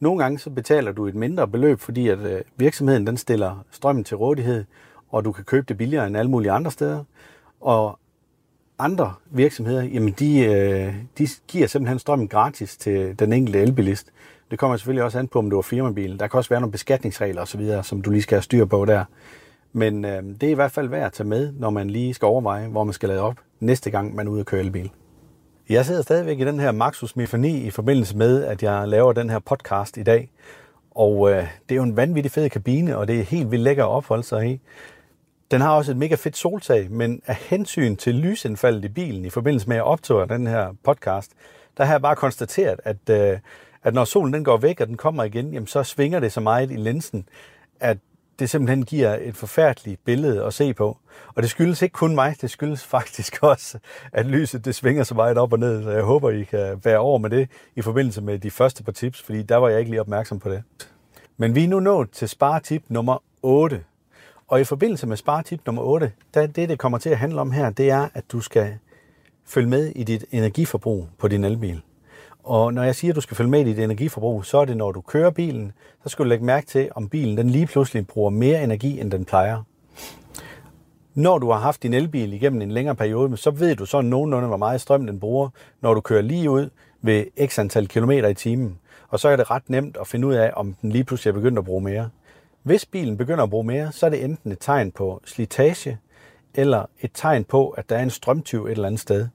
Nogle 0.00 0.22
gange 0.22 0.38
så 0.38 0.50
betaler 0.50 0.92
du 0.92 1.06
et 1.06 1.14
mindre 1.14 1.48
beløb, 1.48 1.80
fordi 1.80 2.08
at 2.08 2.18
øh, 2.18 2.40
virksomheden 2.56 3.06
den 3.06 3.16
stiller 3.16 3.64
strømmen 3.70 4.04
til 4.04 4.16
rådighed, 4.16 4.64
og 5.10 5.24
du 5.24 5.32
kan 5.32 5.44
købe 5.44 5.64
det 5.68 5.78
billigere 5.78 6.06
end 6.06 6.16
alle 6.16 6.30
mulige 6.30 6.52
andre 6.52 6.70
steder. 6.70 7.04
Og 7.60 7.98
andre 8.78 9.14
virksomheder, 9.30 9.82
jamen 9.82 10.12
de, 10.12 10.40
øh, 10.40 10.94
de 11.18 11.28
giver 11.48 11.66
simpelthen 11.66 11.98
strømmen 11.98 12.28
gratis 12.28 12.76
til 12.76 13.18
den 13.18 13.32
enkelte 13.32 13.60
elbilist. 13.60 14.12
Det 14.52 14.58
kommer 14.58 14.76
selvfølgelig 14.76 15.04
også 15.04 15.18
an 15.18 15.28
på, 15.28 15.38
om 15.38 15.50
du 15.50 15.56
har 15.56 15.62
firmabil. 15.62 16.18
Der 16.18 16.26
kan 16.26 16.38
også 16.38 16.50
være 16.50 16.60
nogle 16.60 16.72
beskatningsregler 16.72 17.42
osv., 17.42 17.82
som 17.82 18.02
du 18.02 18.10
lige 18.10 18.22
skal 18.22 18.36
have 18.36 18.42
styr 18.42 18.64
på 18.64 18.84
der. 18.84 19.04
Men 19.72 20.04
øh, 20.04 20.22
det 20.22 20.42
er 20.42 20.50
i 20.50 20.54
hvert 20.54 20.70
fald 20.70 20.88
værd 20.88 21.06
at 21.06 21.12
tage 21.12 21.28
med, 21.28 21.52
når 21.52 21.70
man 21.70 21.90
lige 21.90 22.14
skal 22.14 22.26
overveje, 22.26 22.68
hvor 22.68 22.84
man 22.84 22.92
skal 22.92 23.08
lade 23.08 23.20
op 23.20 23.36
næste 23.60 23.90
gang, 23.90 24.14
man 24.14 24.26
er 24.26 24.30
ude 24.30 24.40
at 24.40 24.46
køre 24.46 24.60
elbil. 24.60 24.90
Jeg 25.68 25.86
sidder 25.86 26.02
stadigvæk 26.02 26.40
i 26.40 26.44
den 26.44 26.60
her 26.60 26.72
Maxus 26.72 27.16
Mifani 27.16 27.60
i 27.60 27.70
forbindelse 27.70 28.16
med, 28.16 28.44
at 28.44 28.62
jeg 28.62 28.88
laver 28.88 29.12
den 29.12 29.30
her 29.30 29.38
podcast 29.38 29.96
i 29.96 30.02
dag. 30.02 30.30
Og 30.90 31.30
øh, 31.30 31.36
det 31.68 31.74
er 31.74 31.76
jo 31.76 31.82
en 31.82 31.96
vanvittig 31.96 32.32
fed 32.32 32.50
kabine, 32.50 32.96
og 32.96 33.08
det 33.08 33.20
er 33.20 33.24
helt 33.24 33.50
vildt 33.50 33.64
lækker 33.64 33.84
at 33.84 33.90
opholde 33.90 34.22
sig 34.22 34.50
i. 34.50 34.60
Den 35.50 35.60
har 35.60 35.76
også 35.76 35.90
et 35.90 35.96
mega 35.96 36.14
fedt 36.14 36.36
soltag, 36.36 36.90
men 36.90 37.22
af 37.26 37.34
hensyn 37.34 37.96
til 37.96 38.14
lysindfaldet 38.14 38.84
i 38.84 38.88
bilen 38.88 39.24
i 39.24 39.30
forbindelse 39.30 39.68
med 39.68 39.76
at 39.76 39.78
jeg 39.78 39.84
optog 39.84 40.28
den 40.28 40.46
her 40.46 40.74
podcast, 40.84 41.32
der 41.76 41.84
har 41.84 41.92
jeg 41.92 42.02
bare 42.02 42.16
konstateret, 42.16 42.80
at, 42.84 43.10
øh, 43.10 43.38
at 43.82 43.94
når 43.94 44.04
solen 44.04 44.32
den 44.32 44.44
går 44.44 44.56
væk, 44.56 44.80
og 44.80 44.86
den 44.86 44.96
kommer 44.96 45.24
igen, 45.24 45.52
jamen, 45.52 45.66
så 45.66 45.82
svinger 45.82 46.20
det 46.20 46.32
så 46.32 46.40
meget 46.40 46.70
i 46.70 46.76
linsen, 46.76 47.28
at 47.80 47.98
det 48.38 48.50
simpelthen 48.50 48.84
giver 48.84 49.18
et 49.20 49.36
forfærdeligt 49.36 50.04
billede 50.04 50.44
at 50.44 50.54
se 50.54 50.74
på. 50.74 50.98
Og 51.34 51.42
det 51.42 51.50
skyldes 51.50 51.82
ikke 51.82 51.92
kun 51.92 52.14
mig, 52.14 52.36
det 52.40 52.50
skyldes 52.50 52.84
faktisk 52.84 53.38
også, 53.42 53.78
at 54.12 54.26
lyset 54.26 54.64
det 54.64 54.74
svinger 54.74 55.04
så 55.04 55.14
meget 55.14 55.38
op 55.38 55.52
og 55.52 55.58
ned, 55.58 55.82
så 55.82 55.90
jeg 55.90 56.02
håber, 56.02 56.30
I 56.30 56.42
kan 56.42 56.80
være 56.84 56.98
over 56.98 57.18
med 57.18 57.30
det 57.30 57.48
i 57.76 57.82
forbindelse 57.82 58.22
med 58.22 58.38
de 58.38 58.50
første 58.50 58.84
par 58.84 58.92
tips, 58.92 59.22
fordi 59.22 59.42
der 59.42 59.56
var 59.56 59.68
jeg 59.68 59.78
ikke 59.78 59.90
lige 59.90 60.00
opmærksom 60.00 60.38
på 60.38 60.50
det. 60.50 60.62
Men 61.36 61.54
vi 61.54 61.64
er 61.64 61.68
nu 61.68 61.80
nået 61.80 62.10
til 62.10 62.28
sparetip 62.28 62.82
nummer 62.88 63.22
8. 63.42 63.84
Og 64.48 64.60
i 64.60 64.64
forbindelse 64.64 65.06
med 65.06 65.16
sparetip 65.16 65.60
nummer 65.66 65.82
8, 65.82 66.12
der 66.34 66.46
det, 66.46 66.68
det 66.68 66.78
kommer 66.78 66.98
til 66.98 67.10
at 67.10 67.18
handle 67.18 67.40
om 67.40 67.50
her, 67.50 67.70
det 67.70 67.90
er, 67.90 68.08
at 68.14 68.24
du 68.32 68.40
skal 68.40 68.78
følge 69.46 69.68
med 69.68 69.92
i 69.96 70.04
dit 70.04 70.24
energiforbrug 70.30 71.08
på 71.18 71.28
din 71.28 71.44
elbil. 71.44 71.82
Og 72.44 72.74
når 72.74 72.82
jeg 72.82 72.94
siger, 72.94 73.12
at 73.12 73.16
du 73.16 73.20
skal 73.20 73.36
følge 73.36 73.50
med 73.50 73.60
i 73.60 73.64
dit 73.64 73.78
energiforbrug, 73.78 74.44
så 74.44 74.58
er 74.58 74.64
det, 74.64 74.76
når 74.76 74.92
du 74.92 75.00
kører 75.00 75.30
bilen, 75.30 75.72
så 76.02 76.08
skal 76.08 76.24
du 76.24 76.28
lægge 76.28 76.44
mærke 76.44 76.66
til, 76.66 76.88
om 76.94 77.08
bilen 77.08 77.36
den 77.36 77.50
lige 77.50 77.66
pludselig 77.66 78.06
bruger 78.06 78.30
mere 78.30 78.64
energi, 78.64 79.00
end 79.00 79.10
den 79.10 79.24
plejer. 79.24 79.62
Når 81.14 81.38
du 81.38 81.50
har 81.50 81.58
haft 81.58 81.82
din 81.82 81.94
elbil 81.94 82.32
igennem 82.32 82.62
en 82.62 82.70
længere 82.70 82.96
periode, 82.96 83.36
så 83.36 83.50
ved 83.50 83.76
du 83.76 83.86
så 83.86 84.00
nogenlunde, 84.00 84.48
hvor 84.48 84.56
meget 84.56 84.80
strøm 84.80 85.06
den 85.06 85.20
bruger, 85.20 85.48
når 85.80 85.94
du 85.94 86.00
kører 86.00 86.22
lige 86.22 86.50
ud 86.50 86.70
ved 87.02 87.24
x 87.48 87.58
antal 87.58 87.88
kilometer 87.88 88.28
i 88.28 88.34
timen. 88.34 88.78
Og 89.08 89.20
så 89.20 89.28
er 89.28 89.36
det 89.36 89.50
ret 89.50 89.70
nemt 89.70 89.96
at 90.00 90.06
finde 90.06 90.26
ud 90.26 90.34
af, 90.34 90.52
om 90.56 90.74
den 90.82 90.92
lige 90.92 91.04
pludselig 91.04 91.30
er 91.30 91.34
begyndt 91.34 91.58
at 91.58 91.64
bruge 91.64 91.82
mere. 91.82 92.08
Hvis 92.62 92.86
bilen 92.86 93.16
begynder 93.16 93.44
at 93.44 93.50
bruge 93.50 93.64
mere, 93.64 93.92
så 93.92 94.06
er 94.06 94.10
det 94.10 94.24
enten 94.24 94.52
et 94.52 94.58
tegn 94.60 94.90
på 94.90 95.20
slitage, 95.24 95.98
eller 96.54 96.84
et 97.00 97.10
tegn 97.14 97.44
på, 97.44 97.68
at 97.68 97.88
der 97.88 97.96
er 97.96 98.02
en 98.02 98.10
strømtyv 98.10 98.66
et 98.66 98.70
eller 98.70 98.86
andet 98.86 99.00
sted. 99.00 99.28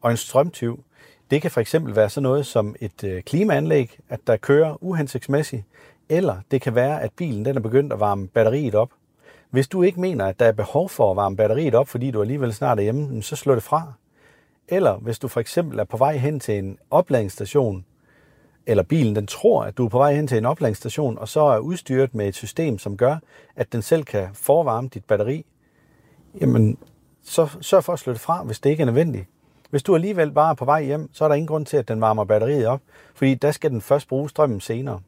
Og 0.00 0.10
en 0.10 0.16
strømtyv, 0.16 0.84
det 1.30 1.42
kan 1.42 1.50
for 1.50 1.60
eksempel 1.60 1.96
være 1.96 2.10
sådan 2.10 2.22
noget 2.22 2.46
som 2.46 2.76
et 2.80 3.04
øh, 3.04 3.22
klimaanlæg, 3.22 3.98
at 4.08 4.20
der 4.26 4.36
kører 4.36 4.84
uhensigtsmæssigt, 4.84 5.62
eller 6.08 6.36
det 6.50 6.60
kan 6.60 6.74
være, 6.74 7.02
at 7.02 7.10
bilen 7.16 7.44
den 7.44 7.56
er 7.56 7.60
begyndt 7.60 7.92
at 7.92 8.00
varme 8.00 8.28
batteriet 8.28 8.74
op. 8.74 8.90
Hvis 9.50 9.68
du 9.68 9.82
ikke 9.82 10.00
mener, 10.00 10.26
at 10.26 10.40
der 10.40 10.46
er 10.46 10.52
behov 10.52 10.88
for 10.88 11.10
at 11.10 11.16
varme 11.16 11.36
batteriet 11.36 11.74
op, 11.74 11.88
fordi 11.88 12.10
du 12.10 12.20
alligevel 12.20 12.54
snart 12.54 12.78
er 12.78 12.82
hjemme, 12.82 13.22
så 13.22 13.36
slå 13.36 13.54
det 13.54 13.62
fra. 13.62 13.92
Eller 14.68 14.96
hvis 14.96 15.18
du 15.18 15.28
for 15.28 15.40
eksempel 15.40 15.78
er 15.78 15.84
på 15.84 15.96
vej 15.96 16.16
hen 16.16 16.40
til 16.40 16.58
en 16.58 16.78
opladningsstation, 16.90 17.84
eller 18.66 18.82
bilen 18.82 19.16
den 19.16 19.26
tror, 19.26 19.64
at 19.64 19.76
du 19.78 19.84
er 19.84 19.88
på 19.88 19.98
vej 19.98 20.14
hen 20.14 20.26
til 20.26 20.38
en 20.38 20.44
opladningsstation, 20.44 21.18
og 21.18 21.28
så 21.28 21.40
er 21.40 21.58
udstyret 21.58 22.14
med 22.14 22.28
et 22.28 22.34
system, 22.34 22.78
som 22.78 22.96
gør, 22.96 23.16
at 23.56 23.72
den 23.72 23.82
selv 23.82 24.04
kan 24.04 24.28
forvarme 24.32 24.88
dit 24.88 25.04
batteri, 25.04 25.46
jamen 26.40 26.78
så 27.22 27.48
sørg 27.60 27.84
for 27.84 27.92
at 27.92 27.98
slå 27.98 28.12
det 28.12 28.20
fra, 28.20 28.42
hvis 28.42 28.60
det 28.60 28.70
ikke 28.70 28.80
er 28.80 28.86
nødvendigt. 28.86 29.26
Hvis 29.74 29.82
du 29.82 29.94
alligevel 29.94 30.30
bare 30.30 30.50
er 30.50 30.54
på 30.54 30.64
vej 30.64 30.84
hjem, 30.84 31.08
så 31.12 31.24
er 31.24 31.28
der 31.28 31.34
ingen 31.34 31.46
grund 31.46 31.66
til, 31.66 31.76
at 31.76 31.88
den 31.88 32.00
varmer 32.00 32.24
batteriet 32.24 32.66
op, 32.66 32.80
fordi 33.14 33.34
der 33.34 33.50
skal 33.50 33.70
den 33.70 33.80
først 33.80 34.08
bruge 34.08 34.30
strømmen 34.30 34.60
senere. 34.60 35.00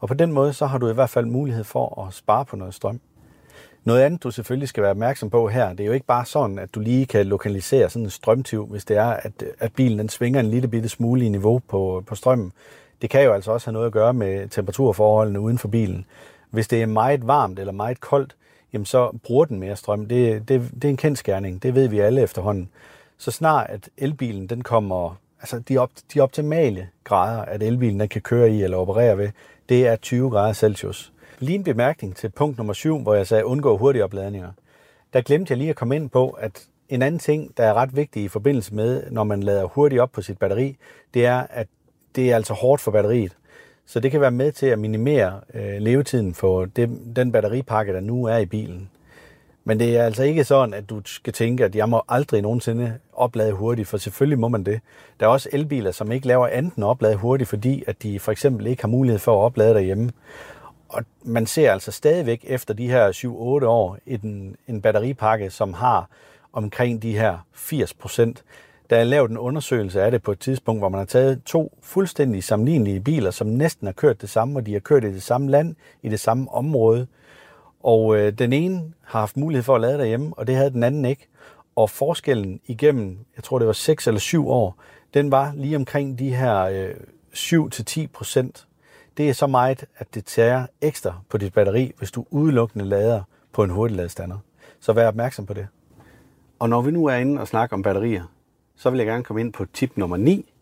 Og 0.00 0.08
på 0.08 0.14
den 0.14 0.32
måde, 0.32 0.52
så 0.52 0.66
har 0.66 0.78
du 0.78 0.88
i 0.88 0.92
hvert 0.92 1.10
fald 1.10 1.26
mulighed 1.26 1.64
for 1.64 2.06
at 2.06 2.14
spare 2.14 2.44
på 2.44 2.56
noget 2.56 2.74
strøm. 2.74 3.00
Noget 3.84 4.02
andet, 4.02 4.22
du 4.22 4.30
selvfølgelig 4.30 4.68
skal 4.68 4.82
være 4.82 4.90
opmærksom 4.90 5.30
på 5.30 5.48
her, 5.48 5.70
det 5.70 5.80
er 5.80 5.86
jo 5.86 5.92
ikke 5.92 6.06
bare 6.06 6.24
sådan, 6.24 6.58
at 6.58 6.74
du 6.74 6.80
lige 6.80 7.06
kan 7.06 7.26
lokalisere 7.26 7.90
sådan 7.90 8.04
en 8.04 8.10
strømtiv, 8.10 8.66
hvis 8.66 8.84
det 8.84 8.96
er, 8.96 9.10
at, 9.10 9.32
at 9.58 9.72
bilen 9.74 9.98
den 9.98 10.08
svinger 10.08 10.40
en 10.40 10.50
lille 10.50 10.68
bitte 10.68 10.88
smule 10.88 11.24
i 11.24 11.28
niveau 11.28 11.58
på, 11.58 12.02
på 12.06 12.14
strømmen. 12.14 12.52
Det 13.02 13.10
kan 13.10 13.24
jo 13.24 13.32
altså 13.32 13.52
også 13.52 13.66
have 13.66 13.72
noget 13.72 13.86
at 13.86 13.92
gøre 13.92 14.14
med 14.14 14.48
temperaturforholdene 14.48 15.40
uden 15.40 15.58
for 15.58 15.68
bilen. 15.68 16.06
Hvis 16.50 16.68
det 16.68 16.82
er 16.82 16.86
meget 16.86 17.26
varmt 17.26 17.58
eller 17.58 17.72
meget 17.72 18.00
koldt, 18.00 18.36
jamen 18.72 18.86
så 18.86 19.18
bruger 19.24 19.44
den 19.44 19.60
mere 19.60 19.76
strøm. 19.76 20.06
Det, 20.06 20.48
det, 20.48 20.70
det 20.74 20.84
er 20.84 20.88
en 20.88 20.96
kendskærning, 20.96 21.62
det 21.62 21.74
ved 21.74 21.88
vi 21.88 21.98
alle 21.98 22.22
efterhånden. 22.22 22.68
Så 23.22 23.30
snart 23.30 23.70
at 23.70 23.88
elbilen 23.98 24.46
den 24.46 24.62
kommer, 24.62 25.20
altså 25.40 25.58
de, 25.58 25.78
op, 25.78 25.90
de 26.14 26.20
optimale 26.20 26.88
grader, 27.04 27.42
at 27.42 27.62
elbilen 27.62 28.00
den 28.00 28.08
kan 28.08 28.20
køre 28.20 28.50
i 28.50 28.62
eller 28.62 28.76
operere 28.76 29.18
ved, 29.18 29.28
det 29.68 29.86
er 29.86 29.96
20 29.96 30.30
grader 30.30 30.52
Celsius. 30.52 31.12
Lige 31.38 31.54
en 31.54 31.64
bemærkning 31.64 32.16
til 32.16 32.28
punkt 32.28 32.56
nummer 32.56 32.72
7, 32.72 32.98
hvor 32.98 33.14
jeg 33.14 33.26
sagde 33.26 33.44
undgå 33.44 33.76
hurtige 33.76 34.04
opladninger. 34.04 34.50
Der 35.12 35.20
glemte 35.20 35.52
jeg 35.52 35.58
lige 35.58 35.70
at 35.70 35.76
komme 35.76 35.96
ind 35.96 36.10
på, 36.10 36.30
at 36.30 36.66
en 36.88 37.02
anden 37.02 37.18
ting, 37.18 37.56
der 37.56 37.64
er 37.64 37.74
ret 37.74 37.96
vigtig 37.96 38.22
i 38.22 38.28
forbindelse 38.28 38.74
med, 38.74 39.10
når 39.10 39.24
man 39.24 39.42
lader 39.42 39.64
hurtigt 39.64 40.00
op 40.00 40.12
på 40.12 40.22
sit 40.22 40.38
batteri, 40.38 40.76
det 41.14 41.26
er, 41.26 41.46
at 41.50 41.66
det 42.16 42.30
er 42.30 42.36
altså 42.36 42.54
hårdt 42.54 42.82
for 42.82 42.90
batteriet. 42.90 43.36
Så 43.86 44.00
det 44.00 44.10
kan 44.10 44.20
være 44.20 44.30
med 44.30 44.52
til 44.52 44.66
at 44.66 44.78
minimere 44.78 45.40
øh, 45.54 45.76
levetiden 45.78 46.34
for 46.34 46.64
det, 46.64 47.00
den 47.16 47.32
batteripakke, 47.32 47.92
der 47.92 48.00
nu 48.00 48.24
er 48.24 48.36
i 48.36 48.46
bilen. 48.46 48.90
Men 49.64 49.80
det 49.80 49.96
er 49.96 50.04
altså 50.04 50.22
ikke 50.22 50.44
sådan, 50.44 50.74
at 50.74 50.90
du 50.90 51.02
skal 51.04 51.32
tænke, 51.32 51.64
at 51.64 51.74
jeg 51.74 51.88
må 51.88 52.02
aldrig 52.08 52.42
nogensinde 52.42 52.98
oplade 53.12 53.52
hurtigt, 53.52 53.88
for 53.88 53.96
selvfølgelig 53.96 54.38
må 54.38 54.48
man 54.48 54.64
det. 54.64 54.80
Der 55.20 55.26
er 55.26 55.30
også 55.30 55.48
elbiler, 55.52 55.90
som 55.90 56.12
ikke 56.12 56.26
laver 56.26 56.46
andet 56.46 56.74
end 56.74 56.84
oplade 56.84 57.16
hurtigt, 57.16 57.50
fordi 57.50 57.84
at 57.86 58.02
de 58.02 58.20
for 58.20 58.32
eksempel 58.32 58.66
ikke 58.66 58.82
har 58.82 58.88
mulighed 58.88 59.18
for 59.18 59.40
at 59.40 59.44
oplade 59.44 59.74
derhjemme. 59.74 60.10
Og 60.88 61.04
man 61.22 61.46
ser 61.46 61.72
altså 61.72 61.92
stadigvæk 61.92 62.44
efter 62.48 62.74
de 62.74 62.88
her 62.88 63.12
7-8 63.62 63.66
år 63.66 63.98
en, 64.06 64.56
en 64.68 64.82
batteripakke, 64.82 65.50
som 65.50 65.74
har 65.74 66.08
omkring 66.52 67.02
de 67.02 67.18
her 67.18 67.38
80 67.54 67.94
procent. 67.94 68.44
Der 68.90 68.96
er 68.96 69.04
lavet 69.04 69.30
en 69.30 69.38
undersøgelse 69.38 70.02
af 70.02 70.10
det 70.10 70.22
på 70.22 70.32
et 70.32 70.38
tidspunkt, 70.38 70.80
hvor 70.80 70.88
man 70.88 70.98
har 70.98 71.04
taget 71.04 71.42
to 71.44 71.78
fuldstændig 71.82 72.44
sammenlignelige 72.44 73.00
biler, 73.00 73.30
som 73.30 73.46
næsten 73.46 73.86
har 73.86 73.92
kørt 73.92 74.20
det 74.20 74.30
samme, 74.30 74.58
og 74.58 74.66
de 74.66 74.72
har 74.72 74.80
kørt 74.80 75.04
i 75.04 75.12
det 75.12 75.22
samme 75.22 75.50
land, 75.50 75.74
i 76.02 76.08
det 76.08 76.20
samme 76.20 76.50
område. 76.54 77.06
Og 77.82 78.16
øh, 78.16 78.32
den 78.32 78.52
ene 78.52 78.92
har 79.02 79.18
haft 79.18 79.36
mulighed 79.36 79.62
for 79.62 79.74
at 79.74 79.80
lade 79.80 79.98
derhjemme, 79.98 80.32
og 80.36 80.46
det 80.46 80.56
havde 80.56 80.70
den 80.70 80.82
anden 80.82 81.04
ikke. 81.04 81.28
Og 81.76 81.90
forskellen 81.90 82.60
igennem, 82.66 83.18
jeg 83.36 83.44
tror 83.44 83.58
det 83.58 83.66
var 83.66 83.72
6 83.72 84.06
eller 84.06 84.20
7 84.20 84.48
år, 84.48 84.76
den 85.14 85.30
var 85.30 85.52
lige 85.56 85.76
omkring 85.76 86.18
de 86.18 86.34
her 86.34 86.64
øh, 86.64 86.94
7-10 87.34 88.06
procent. 88.12 88.66
Det 89.16 89.28
er 89.28 89.32
så 89.32 89.46
meget, 89.46 89.84
at 89.98 90.14
det 90.14 90.24
tager 90.24 90.66
ekstra 90.80 91.14
på 91.28 91.38
dit 91.38 91.52
batteri, 91.52 91.92
hvis 91.98 92.10
du 92.10 92.26
udelukkende 92.30 92.84
lader 92.84 93.22
på 93.52 93.64
en 93.64 93.70
hurtigladestander. 93.70 94.38
Så 94.80 94.92
vær 94.92 95.08
opmærksom 95.08 95.46
på 95.46 95.54
det. 95.54 95.68
Og 96.58 96.68
når 96.68 96.82
vi 96.82 96.90
nu 96.90 97.06
er 97.06 97.14
inde 97.14 97.40
og 97.40 97.48
snakker 97.48 97.76
om 97.76 97.82
batterier, 97.82 98.24
så 98.76 98.90
vil 98.90 98.98
jeg 98.98 99.06
gerne 99.06 99.24
komme 99.24 99.40
ind 99.40 99.52
på 99.52 99.64
tip 99.72 99.96
nummer 99.96 100.16
9. 100.16 100.52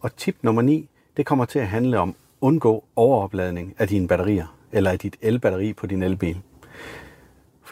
Og 0.00 0.16
tip 0.16 0.36
nummer 0.42 0.62
9, 0.62 0.88
det 1.16 1.26
kommer 1.26 1.44
til 1.44 1.58
at 1.58 1.68
handle 1.68 1.98
om 1.98 2.14
undgå 2.40 2.84
overopladning 2.96 3.74
af 3.78 3.88
dine 3.88 4.08
batterier, 4.08 4.56
eller 4.72 4.90
af 4.90 4.98
dit 4.98 5.16
elbatteri 5.20 5.72
på 5.72 5.86
din 5.86 6.02
elbil. 6.02 6.42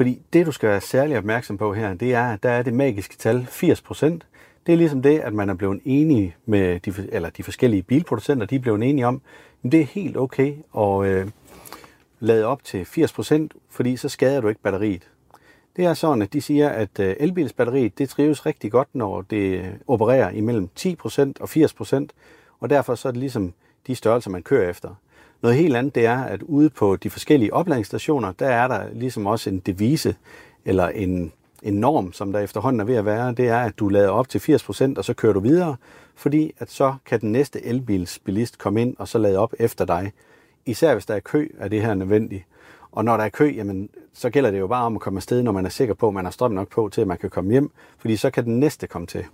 Fordi 0.01 0.23
det, 0.33 0.47
du 0.47 0.53
skal 0.53 0.69
være 0.69 0.81
særlig 0.81 1.19
opmærksom 1.19 1.59
på 1.59 1.75
her, 1.75 1.95
det 1.95 2.15
er, 2.15 2.33
at 2.33 2.43
der 2.43 2.51
er 2.51 2.63
det 2.63 2.75
magiske 2.75 3.17
tal 3.17 3.47
80%. 3.51 4.05
Det 4.67 4.73
er 4.73 4.77
ligesom 4.77 5.03
det, 5.03 5.19
at 5.19 5.35
man 5.35 5.49
er 5.49 5.55
blevet 5.55 5.81
enige 5.85 6.37
med 6.47 6.81
de, 6.81 7.09
eller 7.13 7.31
de 7.31 7.43
forskellige 7.43 7.83
bilproducenter, 7.83 8.47
de 8.47 8.57
er 8.57 8.61
blevet 8.61 8.83
enige 8.83 9.07
om, 9.07 9.23
at 9.65 9.73
det 9.73 9.81
er 9.81 9.85
helt 9.85 10.17
okay 10.17 10.55
at 10.79 11.05
øh, 11.05 11.31
lade 12.21 12.45
op 12.45 12.65
til 12.65 12.85
80%, 12.85 13.49
fordi 13.71 13.97
så 13.97 14.09
skader 14.09 14.41
du 14.41 14.49
ikke 14.49 14.63
batteriet. 14.63 15.09
Det 15.77 15.85
er 15.85 15.95
sådan, 15.95 16.23
at 16.23 16.33
de 16.33 16.41
siger, 16.41 16.69
at 16.69 17.01
øh, 17.01 17.17
elbilsbatteriet 17.21 17.99
det 17.99 18.09
trives 18.09 18.47
rigtig 18.47 18.73
godt, 18.73 18.89
når 18.93 19.23
det 19.23 19.73
opererer 19.87 20.31
imellem 20.31 20.69
10% 20.81 21.33
og 21.41 21.49
80%, 21.51 22.07
og 22.61 22.71
derfor 22.71 22.95
så 22.95 23.09
er 23.09 23.13
det 23.13 23.21
ligesom 23.21 23.53
de 23.87 23.95
størrelser, 23.95 24.31
man 24.31 24.43
kører 24.43 24.71
efter. 24.71 24.95
Noget 25.43 25.57
helt 25.57 25.77
andet 25.77 25.95
det 25.95 26.07
er, 26.07 26.19
at 26.23 26.43
ude 26.43 26.71
på 26.71 26.97
de 26.97 27.11
forskellige 27.11 27.55
opladningsstationer, 27.55 28.33
der 28.33 28.47
er 28.47 28.69
der 28.69 28.85
ligesom 28.93 29.27
også 29.27 29.51
en 29.51 29.59
devise, 29.59 30.17
eller 30.65 30.89
en, 30.89 31.33
en 31.63 31.75
norm, 31.75 32.13
som 32.13 32.33
der 32.33 32.41
efterhånden 32.41 32.81
er 32.81 32.85
ved 32.85 32.95
at 32.95 33.05
være, 33.05 33.33
det 33.33 33.49
er, 33.49 33.59
at 33.59 33.79
du 33.79 33.89
lader 33.89 34.09
op 34.09 34.29
til 34.29 34.39
80%, 34.39 34.95
og 34.97 35.05
så 35.05 35.15
kører 35.15 35.33
du 35.33 35.41
videre, 35.41 35.77
fordi 36.15 36.53
at 36.59 36.71
så 36.71 36.95
kan 37.07 37.21
den 37.21 37.33
næste 37.33 37.67
elbilsbilist 37.67 38.59
komme 38.59 38.83
ind 38.83 38.97
og 38.99 39.09
så 39.09 39.19
lade 39.19 39.39
op 39.39 39.55
efter 39.59 39.85
dig. 39.85 40.13
Især 40.67 40.93
hvis 40.93 41.07
der 41.07 41.15
er 41.15 41.21
kø, 41.21 41.49
er 41.59 41.69
det 41.69 41.83
her 41.83 41.95
nødvendigt. 41.95 42.45
Og 42.93 43.05
når 43.05 43.17
der 43.17 43.25
er 43.25 43.29
kø, 43.29 43.53
jamen, 43.57 43.89
så 44.13 44.31
gælder 44.31 44.51
det 44.51 44.59
jo 44.59 44.67
bare 44.67 44.85
om 44.85 44.95
at 44.95 45.01
komme 45.01 45.19
afsted, 45.19 45.43
når 45.43 45.53
man 45.53 45.67
er 45.67 45.71
sikker 45.71 45.95
på, 45.95 46.09
at 46.09 46.15
man 46.15 46.25
har 46.25 46.33
strøm 46.33 46.51
nok 46.51 46.69
på 46.69 46.89
til, 46.89 47.01
at 47.01 47.07
man 47.07 47.19
kan 47.19 47.31
komme 47.31 47.51
hjem, 47.51 47.71
fordi 47.99 48.17
så 48.17 48.31
kan 48.31 48.45
den 48.45 48.61
næste 48.61 48.87
komme 48.87 49.07
til. 49.07 49.25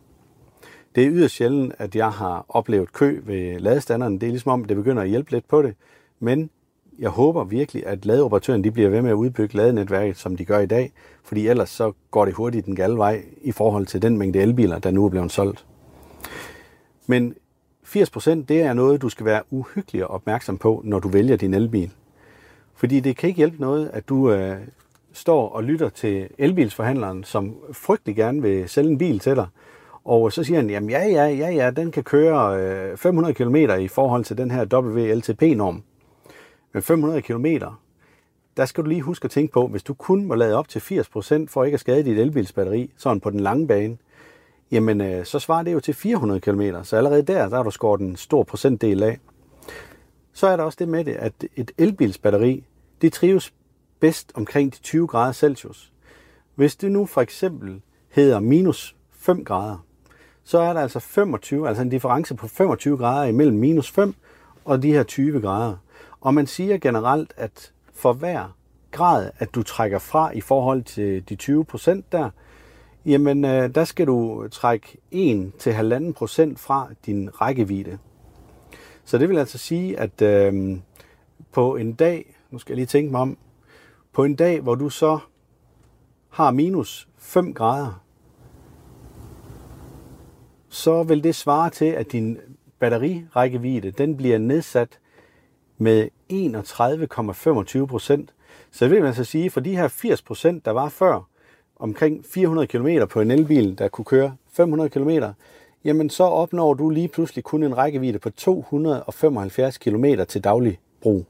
Det 0.94 1.04
er 1.04 1.10
yderst 1.10 1.34
sjældent, 1.34 1.74
at 1.78 1.96
jeg 1.96 2.10
har 2.10 2.44
oplevet 2.48 2.92
kø 2.92 3.20
ved 3.22 3.60
ladestanderen. 3.60 4.20
Det 4.20 4.26
er 4.26 4.30
ligesom 4.30 4.52
om, 4.52 4.64
det 4.64 4.76
begynder 4.76 5.02
at 5.02 5.08
hjælpe 5.08 5.30
lidt 5.30 5.48
på 5.48 5.62
det. 5.62 5.74
Men 6.20 6.50
jeg 6.98 7.10
håber 7.10 7.44
virkelig, 7.44 7.86
at 7.86 8.06
ladeoperatøren 8.06 8.64
de 8.64 8.70
bliver 8.70 8.88
ved 8.88 9.02
med 9.02 9.10
at 9.10 9.14
udbygge 9.14 9.56
ladenetværket, 9.56 10.16
som 10.16 10.36
de 10.36 10.44
gør 10.44 10.58
i 10.58 10.66
dag, 10.66 10.92
fordi 11.24 11.48
ellers 11.48 11.70
så 11.70 11.92
går 12.10 12.24
det 12.24 12.34
hurtigt 12.34 12.66
den 12.66 12.76
gale 12.76 12.96
vej 12.96 13.22
i 13.42 13.52
forhold 13.52 13.86
til 13.86 14.02
den 14.02 14.18
mængde 14.18 14.38
elbiler, 14.38 14.78
der 14.78 14.90
nu 14.90 15.04
er 15.04 15.08
blevet 15.08 15.32
solgt. 15.32 15.66
Men 17.06 17.34
80% 17.84 18.30
det 18.30 18.50
er 18.50 18.72
noget, 18.72 19.02
du 19.02 19.08
skal 19.08 19.26
være 19.26 19.42
uhyggelig 19.50 20.06
opmærksom 20.06 20.58
på, 20.58 20.80
når 20.84 20.98
du 20.98 21.08
vælger 21.08 21.36
din 21.36 21.54
elbil. 21.54 21.90
Fordi 22.74 23.00
det 23.00 23.16
kan 23.16 23.28
ikke 23.28 23.36
hjælpe 23.36 23.60
noget, 23.60 23.90
at 23.92 24.08
du 24.08 24.32
øh, 24.32 24.56
står 25.12 25.48
og 25.48 25.64
lytter 25.64 25.88
til 25.88 26.28
elbilsforhandleren, 26.38 27.24
som 27.24 27.56
frygtelig 27.72 28.16
gerne 28.16 28.42
vil 28.42 28.68
sælge 28.68 28.90
en 28.90 28.98
bil 28.98 29.18
til 29.18 29.36
dig. 29.36 29.46
Og 30.06 30.32
så 30.32 30.44
siger 30.44 30.56
han, 30.56 30.70
jamen 30.70 30.90
ja, 30.90 31.04
ja, 31.04 31.26
ja, 31.26 31.50
ja, 31.50 31.70
den 31.70 31.90
kan 31.90 32.04
køre 32.04 32.60
øh, 32.60 32.96
500 32.96 33.34
km 33.34 33.56
i 33.56 33.88
forhold 33.88 34.24
til 34.24 34.38
den 34.38 34.50
her 34.50 34.64
WLTP-norm. 34.64 35.82
Men 36.72 36.82
500 36.82 37.22
km, 37.22 37.46
der 38.56 38.64
skal 38.64 38.84
du 38.84 38.88
lige 38.88 39.02
huske 39.02 39.24
at 39.24 39.30
tænke 39.30 39.52
på, 39.52 39.66
hvis 39.66 39.82
du 39.82 39.94
kun 39.94 40.24
må 40.24 40.34
lade 40.34 40.54
op 40.54 40.68
til 40.68 40.78
80% 40.78 41.46
for 41.48 41.64
ikke 41.64 41.74
at 41.74 41.80
skade 41.80 42.04
dit 42.04 42.18
elbilsbatteri, 42.18 42.90
sådan 42.96 43.20
på 43.20 43.30
den 43.30 43.40
lange 43.40 43.66
bane, 43.66 43.96
jamen 44.70 45.00
øh, 45.00 45.24
så 45.24 45.38
svarer 45.38 45.62
det 45.62 45.72
jo 45.72 45.80
til 45.80 45.94
400 45.94 46.40
km. 46.40 46.62
Så 46.82 46.96
allerede 46.96 47.22
der, 47.22 47.48
der 47.48 47.56
har 47.56 47.62
du 47.62 47.70
skåret 47.70 48.00
en 48.00 48.16
stor 48.16 48.42
procentdel 48.42 49.02
af. 49.02 49.18
Så 50.32 50.46
er 50.46 50.56
der 50.56 50.64
også 50.64 50.76
det 50.80 50.88
med 50.88 51.04
det, 51.04 51.14
at 51.14 51.32
et 51.56 51.70
elbilsbatteri, 51.78 52.64
det 53.02 53.12
trives 53.12 53.54
bedst 54.00 54.32
omkring 54.34 54.74
de 54.74 54.78
20 54.78 55.06
grader 55.06 55.32
Celsius. 55.32 55.92
Hvis 56.54 56.76
det 56.76 56.92
nu 56.92 57.06
for 57.06 57.20
eksempel 57.20 57.80
hedder 58.08 58.40
minus 58.40 58.96
5 59.12 59.44
grader, 59.44 59.85
så 60.46 60.58
er 60.58 60.72
der 60.72 60.80
altså 60.80 61.00
25, 61.00 61.68
altså 61.68 61.82
en 61.82 61.88
difference 61.88 62.34
på 62.34 62.48
25 62.48 62.96
grader 62.96 63.24
imellem 63.26 63.56
minus 63.56 63.90
5 63.90 64.14
og 64.64 64.82
de 64.82 64.92
her 64.92 65.02
20 65.02 65.40
grader. 65.40 65.76
Og 66.20 66.34
man 66.34 66.46
siger 66.46 66.78
generelt, 66.78 67.34
at 67.36 67.72
for 67.94 68.12
hver 68.12 68.56
grad, 68.90 69.30
at 69.38 69.54
du 69.54 69.62
trækker 69.62 69.98
fra 69.98 70.30
i 70.30 70.40
forhold 70.40 70.82
til 70.82 71.28
de 71.28 71.36
20 71.36 71.64
procent 71.64 72.12
der, 72.12 72.30
jamen 73.06 73.44
øh, 73.44 73.74
der 73.74 73.84
skal 73.84 74.06
du 74.06 74.48
trække 74.50 74.98
1-1,5 75.14 76.12
procent 76.12 76.60
fra 76.60 76.88
din 77.06 77.40
rækkevidde. 77.40 77.98
Så 79.04 79.18
det 79.18 79.28
vil 79.28 79.38
altså 79.38 79.58
sige, 79.58 79.98
at 80.00 80.22
øh, 80.22 80.78
på 81.52 81.76
en 81.76 81.92
dag, 81.92 82.36
nu 82.50 82.58
skal 82.58 82.72
jeg 82.72 82.76
lige 82.76 82.86
tænke 82.86 83.12
mig 83.12 83.20
om, 83.20 83.38
på 84.12 84.24
en 84.24 84.34
dag, 84.34 84.60
hvor 84.60 84.74
du 84.74 84.90
så 84.90 85.18
har 86.30 86.50
minus 86.50 87.08
5 87.18 87.54
grader, 87.54 88.05
så 90.76 91.02
vil 91.02 91.24
det 91.24 91.34
svare 91.34 91.70
til, 91.70 91.84
at 91.84 92.12
din 92.12 92.38
batterirækkevidde, 92.78 93.90
den 93.90 94.16
bliver 94.16 94.38
nedsat 94.38 94.98
med 95.78 96.08
31,25 96.32 97.86
procent. 97.86 98.34
Så 98.70 98.84
det 98.84 98.92
vil 98.92 99.02
man 99.02 99.14
så 99.14 99.24
sige, 99.24 99.50
for 99.50 99.60
de 99.60 99.76
her 99.76 99.88
80 99.88 100.22
procent, 100.22 100.64
der 100.64 100.70
var 100.70 100.88
før, 100.88 101.28
omkring 101.76 102.24
400 102.24 102.66
km 102.66 102.88
på 103.10 103.20
en 103.20 103.30
elbil, 103.30 103.78
der 103.78 103.88
kunne 103.88 104.04
køre 104.04 104.36
500 104.52 104.90
km, 104.90 105.10
jamen 105.84 106.10
så 106.10 106.24
opnår 106.24 106.74
du 106.74 106.90
lige 106.90 107.08
pludselig 107.08 107.44
kun 107.44 107.62
en 107.62 107.76
rækkevidde 107.76 108.18
på 108.18 108.30
275 108.30 109.78
km 109.78 110.04
til 110.28 110.44
daglig 110.44 110.78
brug. 111.00 111.26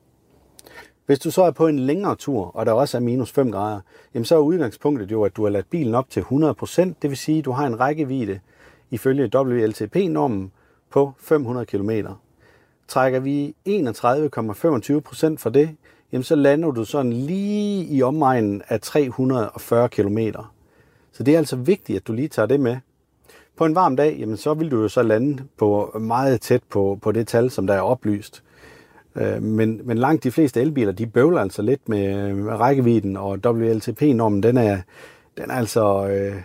Hvis 1.06 1.18
du 1.18 1.30
så 1.30 1.42
er 1.42 1.50
på 1.50 1.66
en 1.66 1.78
længere 1.78 2.16
tur, 2.16 2.56
og 2.56 2.66
der 2.66 2.72
også 2.72 2.96
er 2.96 3.00
minus 3.00 3.32
5 3.32 3.52
grader, 3.52 3.80
jamen 4.14 4.24
så 4.24 4.34
er 4.34 4.40
udgangspunktet 4.40 5.12
jo, 5.12 5.24
at 5.24 5.36
du 5.36 5.42
har 5.42 5.50
ladt 5.50 5.70
bilen 5.70 5.94
op 5.94 6.10
til 6.10 6.20
100%, 6.20 6.80
det 7.02 7.10
vil 7.10 7.16
sige, 7.16 7.38
at 7.38 7.44
du 7.44 7.52
har 7.52 7.66
en 7.66 7.80
rækkevidde 7.80 8.40
ifølge 8.90 9.30
WLTP-normen 9.34 10.52
på 10.90 11.12
500 11.18 11.66
km. 11.66 11.90
Trækker 12.88 13.20
vi 13.20 13.54
31,25% 13.68 15.36
fra 15.36 15.50
det, 15.50 15.76
jamen 16.12 16.22
så 16.22 16.34
lander 16.34 16.70
du 16.70 16.84
sådan 16.84 17.12
lige 17.12 17.86
i 17.86 18.02
omegnen 18.02 18.62
af 18.68 18.80
340 18.80 19.88
km. 19.88 20.18
Så 21.12 21.22
det 21.22 21.34
er 21.34 21.38
altså 21.38 21.56
vigtigt, 21.56 21.96
at 21.96 22.06
du 22.06 22.12
lige 22.12 22.28
tager 22.28 22.46
det 22.46 22.60
med. 22.60 22.76
På 23.56 23.64
en 23.64 23.74
varm 23.74 23.96
dag, 23.96 24.16
jamen 24.18 24.36
så 24.36 24.54
vil 24.54 24.70
du 24.70 24.82
jo 24.82 24.88
så 24.88 25.02
lande 25.02 25.42
på 25.58 25.98
meget 26.00 26.40
tæt 26.40 26.62
på, 26.70 26.98
på 27.02 27.12
det 27.12 27.28
tal, 27.28 27.50
som 27.50 27.66
der 27.66 27.74
er 27.74 27.80
oplyst. 27.80 28.42
Øh, 29.16 29.42
men, 29.42 29.80
men 29.84 29.98
langt 29.98 30.24
de 30.24 30.30
fleste 30.30 30.60
elbiler, 30.60 30.92
de 30.92 31.06
bøvler 31.06 31.40
altså 31.40 31.62
lidt 31.62 31.88
med, 31.88 32.34
med 32.34 32.52
rækkevidden, 32.52 33.16
og 33.16 33.38
WLTP-normen, 33.46 34.42
den 34.42 34.56
er, 34.56 34.80
den 35.36 35.50
er 35.50 35.54
altså 35.54 36.08
øh, 36.08 36.42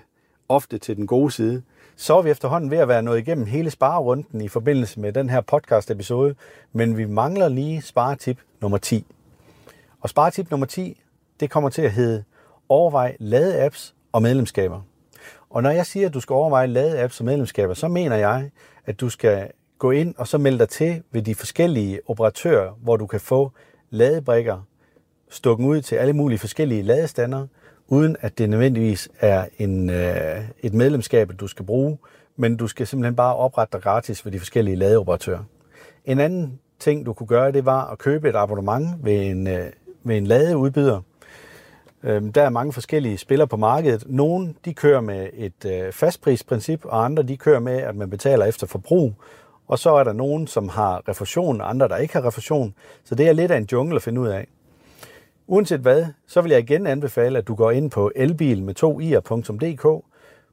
ofte 0.50 0.78
til 0.78 0.98
den 0.98 1.08
gode 1.08 1.32
side. 1.32 1.62
Så 2.02 2.18
er 2.18 2.22
vi 2.22 2.30
efterhånden 2.30 2.72
ved 2.72 2.78
at 2.78 2.88
være 2.88 3.04
nået 3.04 3.20
igennem 3.20 3.46
hele 3.46 3.70
sparerunden 3.70 4.42
i 4.42 4.48
forbindelse 4.48 5.00
med 5.00 5.14
den 5.14 5.30
her 5.30 5.42
podcast-episode, 5.42 6.36
men 6.74 6.98
vi 6.98 7.06
mangler 7.06 7.50
lige 7.50 7.82
sparetip 7.82 8.38
nummer 8.62 8.78
10. 8.78 9.06
Og 10.00 10.10
sparetip 10.10 10.52
nummer 10.52 10.66
10, 10.66 11.02
det 11.40 11.50
kommer 11.50 11.70
til 11.70 11.82
at 11.82 11.92
hedde 11.92 12.24
overvej 12.70 13.18
lade-apps 13.20 13.94
og 14.12 14.22
medlemskaber. 14.22 14.82
Og 15.50 15.64
når 15.64 15.70
jeg 15.70 15.86
siger, 15.86 16.08
at 16.08 16.14
du 16.14 16.20
skal 16.20 16.34
overveje 16.34 16.68
lade-apps 16.68 17.20
og 17.20 17.26
medlemskaber, 17.26 17.74
så 17.74 17.88
mener 17.88 18.16
jeg, 18.16 18.50
at 18.86 19.00
du 19.00 19.10
skal 19.10 19.52
gå 19.78 19.92
ind 19.92 20.16
og 20.18 20.28
så 20.28 20.38
melde 20.38 20.60
dig 20.60 20.70
til 20.70 21.04
ved 21.12 21.22
de 21.22 21.36
forskellige 21.36 22.00
operatører, 22.08 22.72
hvor 22.84 22.98
du 22.98 23.08
kan 23.08 23.20
få 23.20 23.52
ladebrikker 23.90 24.62
stukket 25.30 25.66
ud 25.66 25.82
til 25.82 25.96
alle 25.96 26.14
mulige 26.14 26.40
forskellige 26.40 26.82
ladestander, 26.82 27.48
uden 27.92 28.16
at 28.22 28.38
det 28.38 28.50
nødvendigvis 28.50 29.10
er 29.20 29.46
en, 29.58 29.90
øh, 29.90 30.42
et 30.60 30.74
medlemskab, 30.74 31.32
du 31.40 31.48
skal 31.48 31.66
bruge, 31.66 31.98
men 32.36 32.58
du 32.58 32.68
skal 32.68 32.88
simpelthen 32.88 33.16
bare 33.16 33.36
oprette 33.36 33.72
dig 33.72 33.82
gratis 33.82 34.26
ved 34.26 34.32
de 34.32 34.40
forskellige 34.40 34.76
ladeoperatører. 34.76 35.44
En 36.06 36.20
anden 36.20 36.60
ting, 36.80 37.06
du 37.06 37.14
kunne 37.14 37.28
gøre, 37.28 37.52
det 37.52 37.66
var 37.66 37.92
at 37.92 37.98
købe 37.98 38.30
et 38.30 38.36
abonnement 38.36 38.88
ved 39.04 39.22
en, 39.22 39.48
øh, 39.48 39.66
ved 40.04 40.18
en 40.18 40.28
ladeudbyder. 40.28 41.02
Øh, 42.04 42.22
der 42.36 42.44
er 42.44 42.50
mange 42.50 42.74
forskellige 42.74 43.18
spillere 43.18 43.48
på 43.48 43.58
markedet. 43.58 44.04
Nogle 44.08 44.54
de 44.66 44.74
kører 44.74 45.02
med 45.02 45.30
et 45.34 45.66
øh, 45.66 45.92
fastprisprincip, 45.92 46.86
og 46.86 47.06
andre 47.06 47.24
de 47.24 47.38
kører 47.38 47.60
med, 47.60 47.78
at 47.78 47.96
man 47.96 48.10
betaler 48.10 48.46
efter 48.46 48.68
forbrug. 48.68 49.14
Og 49.68 49.80
så 49.80 49.96
er 49.96 50.04
der 50.04 50.14
nogen, 50.14 50.48
som 50.48 50.70
har 50.70 51.10
refusion, 51.10 51.62
og 51.62 51.70
andre, 51.70 51.88
der 51.88 51.98
ikke 51.98 52.14
har 52.14 52.28
refusion. 52.28 52.74
Så 53.04 53.16
det 53.16 53.28
er 53.28 53.34
lidt 53.34 53.52
af 53.52 53.58
en 53.58 53.68
jungle 53.72 53.96
at 53.96 54.02
finde 54.02 54.22
ud 54.22 54.28
af. 54.28 54.48
Uanset 55.48 55.80
hvad, 55.80 56.06
så 56.28 56.42
vil 56.42 56.52
jeg 56.52 56.60
igen 56.60 56.88
anbefale, 56.88 57.38
at 57.38 57.48
du 57.48 57.56
går 57.56 57.72
ind 57.72 57.92
på 57.92 58.12
elbil 58.16 58.64
med 58.64 58.84
2i'er.dk, 58.84 60.06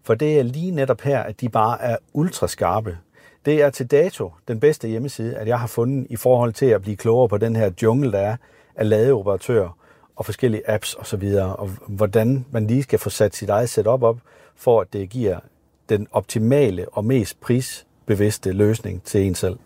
for 0.03 0.15
det 0.15 0.39
er 0.39 0.43
lige 0.43 0.71
netop 0.71 1.01
her, 1.01 1.23
at 1.23 1.41
de 1.41 1.49
bare 1.49 1.83
er 1.83 1.97
ultra 2.13 2.49
skarpe. 2.49 2.99
Det 3.45 3.63
er 3.63 3.71
til 3.71 3.87
dato 3.87 4.33
den 4.49 4.61
bedste 4.61 4.89
hjemmeside, 4.89 5.37
at 5.37 5.49
jeg 5.49 5.61
har 5.61 5.67
fundet 5.67 6.07
i 6.11 6.17
forhold 6.17 6.53
til 6.53 6.67
at 6.67 6.83
blive 6.83 6.97
klogere 6.97 7.29
på 7.29 7.39
den 7.39 7.57
her 7.57 7.71
jungle, 7.83 8.13
der 8.13 8.19
er 8.19 8.37
af 8.77 8.89
ladeoperatører 8.89 9.79
og 10.17 10.25
forskellige 10.25 10.71
apps 10.71 10.95
osv., 10.95 11.23
og, 11.23 11.59
og 11.59 11.71
hvordan 11.87 12.47
man 12.51 12.67
lige 12.67 12.83
skal 12.83 12.99
få 12.99 13.11
sat 13.11 13.37
sit 13.37 13.49
eget 13.49 13.69
setup 13.69 14.03
op, 14.03 14.19
for 14.57 14.81
at 14.81 14.93
det 14.93 15.11
giver 15.11 15.41
den 15.89 16.07
optimale 16.13 16.89
og 16.89 17.05
mest 17.05 17.41
prisbevidste 17.41 18.53
løsning 18.53 19.03
til 19.03 19.27
en 19.27 19.35
selv. 19.35 19.59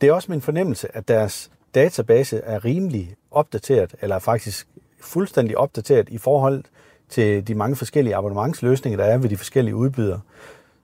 Det 0.00 0.08
er 0.08 0.12
også 0.12 0.32
min 0.32 0.40
fornemmelse, 0.40 0.96
at 0.96 1.08
deres 1.08 1.49
database 1.74 2.38
er 2.38 2.64
rimelig 2.64 3.14
opdateret, 3.30 3.94
eller 4.00 4.18
faktisk 4.18 4.68
fuldstændig 5.00 5.58
opdateret 5.58 6.08
i 6.08 6.18
forhold 6.18 6.64
til 7.08 7.48
de 7.48 7.54
mange 7.54 7.76
forskellige 7.76 8.16
abonnementsløsninger, 8.16 8.96
der 8.96 9.04
er 9.04 9.18
ved 9.18 9.28
de 9.28 9.36
forskellige 9.36 9.74
udbydere. 9.74 10.20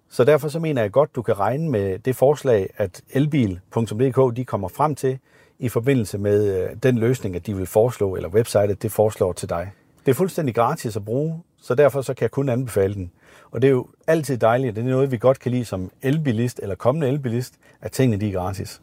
Så 0.09 0.25
derfor 0.25 0.49
så 0.49 0.59
mener 0.59 0.83
jeg 0.83 0.93
godt, 0.93 1.17
du 1.17 1.23
kan 1.23 1.39
regne 1.39 1.71
med 1.71 1.99
det 1.99 2.17
forslag, 2.17 2.71
at 2.77 3.03
elbil.dk 3.11 4.37
de 4.37 4.45
kommer 4.45 4.69
frem 4.69 4.95
til 4.95 5.19
i 5.59 5.69
forbindelse 5.69 6.19
med 6.19 6.63
øh, 6.63 6.77
den 6.83 6.99
løsning, 6.99 7.37
at 7.37 7.47
de 7.47 7.57
vil 7.57 7.67
foreslå, 7.67 8.17
eller 8.17 8.29
websitet 8.29 8.83
det 8.83 8.93
foreslår 8.93 9.33
til 9.33 9.49
dig. 9.49 9.71
Det 10.07 10.11
er 10.13 10.15
fuldstændig 10.15 10.55
gratis 10.55 10.97
at 10.97 11.05
bruge, 11.05 11.43
så 11.63 11.75
derfor 11.75 12.03
så 12.03 12.15
kan 12.15 12.23
jeg 12.23 12.31
kun 12.31 12.49
anbefale 12.49 12.95
den. 12.95 13.11
Og 13.51 13.63
det 13.63 13.69
er 13.69 13.73
jo 13.73 13.87
altid 14.07 14.39
dejligt, 14.39 14.77
det 14.77 14.85
er 14.85 14.89
noget, 14.89 15.11
vi 15.11 15.19
godt 15.19 15.39
kan 15.39 15.53
lide 15.53 15.65
som 15.65 15.91
elbilist 16.03 16.61
eller 16.63 16.75
kommende 16.75 17.09
elbilist, 17.09 17.55
at 17.81 17.93
tingene 17.93 18.21
de 18.21 18.29
er 18.29 18.33
gratis. 18.33 18.83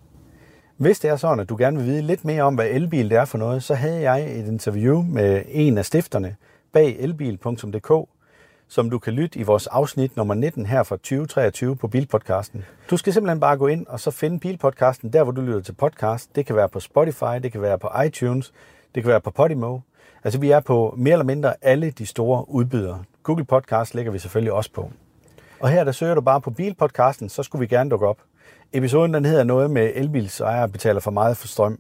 Hvis 0.78 1.00
det 1.00 1.10
er 1.10 1.16
sådan, 1.16 1.40
at 1.40 1.50
du 1.50 1.56
gerne 1.60 1.78
vil 1.78 1.86
vide 1.86 2.02
lidt 2.02 2.26
mere 2.26 2.44
om, 2.44 2.56
hvad 2.56 2.68
elbil 2.70 3.10
det 3.10 3.18
er 3.18 3.26
for 3.26 3.38
noget, 3.38 3.64
så 3.64 3.76
havde 3.76 4.02
jeg 4.02 4.40
et 4.40 4.48
interview 4.48 5.02
med 5.02 5.44
en 5.48 5.78
af 5.78 5.86
stifterne 5.86 6.36
bag 6.72 6.96
elbil.dk, 7.00 8.10
som 8.68 8.90
du 8.90 9.00
kan 9.00 9.14
lytte 9.14 9.40
i 9.40 9.44
vores 9.44 9.68
afsnit 9.68 10.18
nummer 10.18 10.34
19 10.34 10.66
her 10.66 10.84
fra 10.84 10.96
2023 10.96 11.76
på 11.76 11.88
Bilpodcasten. 11.88 12.66
Du 12.90 12.98
skal 12.98 13.14
simpelthen 13.14 13.40
bare 13.40 13.58
gå 13.58 13.68
ind 13.68 13.88
og 13.88 14.00
så 14.00 14.12
finde 14.12 14.40
Bilpodcasten 14.40 15.14
der, 15.14 15.24
hvor 15.24 15.32
du 15.32 15.42
lytter 15.42 15.62
til 15.62 15.74
podcast. 15.74 16.36
Det 16.36 16.46
kan 16.46 16.56
være 16.56 16.70
på 16.70 16.80
Spotify, 16.80 17.40
det 17.44 17.52
kan 17.52 17.62
være 17.62 17.80
på 17.80 17.90
iTunes, 18.06 18.54
det 18.96 19.04
kan 19.04 19.10
være 19.10 19.22
på 19.22 19.32
Podimo. 19.32 19.80
Altså 20.24 20.40
vi 20.40 20.52
er 20.52 20.60
på 20.60 20.94
mere 20.98 21.12
eller 21.12 21.26
mindre 21.26 21.54
alle 21.62 21.92
de 21.92 22.06
store 22.06 22.50
udbydere. 22.50 23.04
Google 23.24 23.46
Podcast 23.46 23.96
lægger 23.96 24.12
vi 24.12 24.20
selvfølgelig 24.20 24.54
også 24.54 24.72
på. 24.72 24.92
Og 25.60 25.70
her 25.70 25.84
der 25.84 25.92
søger 25.92 26.16
du 26.16 26.22
bare 26.22 26.42
på 26.42 26.52
Bilpodcasten, 26.52 27.30
så 27.30 27.44
skulle 27.44 27.60
vi 27.60 27.68
gerne 27.68 27.90
dukke 27.90 28.08
op. 28.08 28.18
Episoden 28.76 29.14
den 29.14 29.26
hedder 29.26 29.44
noget 29.44 29.72
med 29.72 29.92
elbilsejere 29.96 30.70
betaler 30.70 31.00
for 31.00 31.12
meget 31.12 31.38
for 31.38 31.48
strøm. 31.48 31.80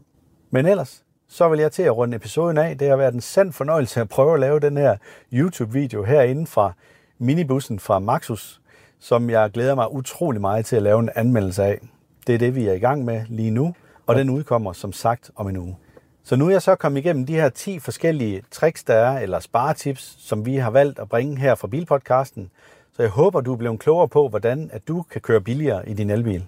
Men 0.52 0.66
ellers, 0.66 1.04
så 1.28 1.50
vil 1.50 1.60
jeg 1.60 1.72
til 1.72 1.84
at 1.84 1.98
runde 1.98 2.16
episoden 2.16 2.58
af. 2.58 2.78
Det 2.78 2.90
har 2.90 2.96
været 2.96 3.14
en 3.14 3.22
sand 3.22 3.54
fornøjelse 3.54 4.02
at 4.02 4.10
prøve 4.10 4.34
at 4.34 4.40
lave 4.40 4.60
den 4.60 4.78
her 4.78 4.98
YouTube-video 5.34 6.04
herinde 6.04 6.48
fra 6.48 6.74
minibussen 7.20 7.80
fra 7.80 8.00
Maxus, 8.00 8.62
som 9.00 9.30
jeg 9.30 9.52
glæder 9.52 9.76
mig 9.76 9.94
utrolig 9.94 10.42
meget 10.42 10.66
til 10.66 10.76
at 10.76 10.82
lave 10.82 11.00
en 11.00 11.10
anmeldelse 11.16 11.64
af. 11.64 11.80
Det 12.28 12.36
er 12.36 12.40
det, 12.40 12.56
vi 12.56 12.68
er 12.68 12.74
i 12.74 12.80
gang 12.80 13.06
med 13.06 13.22
lige 13.30 13.52
nu, 13.52 13.76
og 14.08 14.16
den 14.16 14.30
udkommer 14.30 14.74
som 14.74 14.94
sagt 14.94 15.32
om 15.36 15.48
en 15.48 15.58
uge. 15.58 15.78
Så 16.24 16.36
nu 16.36 16.48
er 16.48 16.52
jeg 16.52 16.62
så 16.62 16.76
kommet 16.76 17.00
igennem 17.00 17.26
de 17.26 17.34
her 17.34 17.50
10 17.50 17.80
forskellige 17.80 18.42
tricks, 18.52 18.84
der 18.84 18.96
er, 18.96 19.20
eller 19.20 19.40
sparetips, 19.40 20.16
som 20.20 20.46
vi 20.46 20.56
har 20.56 20.72
valgt 20.72 21.00
at 21.00 21.10
bringe 21.10 21.38
her 21.38 21.56
fra 21.56 21.68
Bilpodcasten. 21.68 22.52
Så 22.92 23.02
jeg 23.02 23.12
håber, 23.12 23.42
du 23.42 23.54
er 23.54 23.58
blevet 23.58 23.80
klogere 23.80 24.08
på, 24.08 24.28
hvordan 24.28 24.70
at 24.74 24.88
du 24.88 25.02
kan 25.12 25.22
køre 25.22 25.42
billigere 25.42 25.90
i 25.90 25.94
din 25.94 26.10
elbil. 26.10 26.46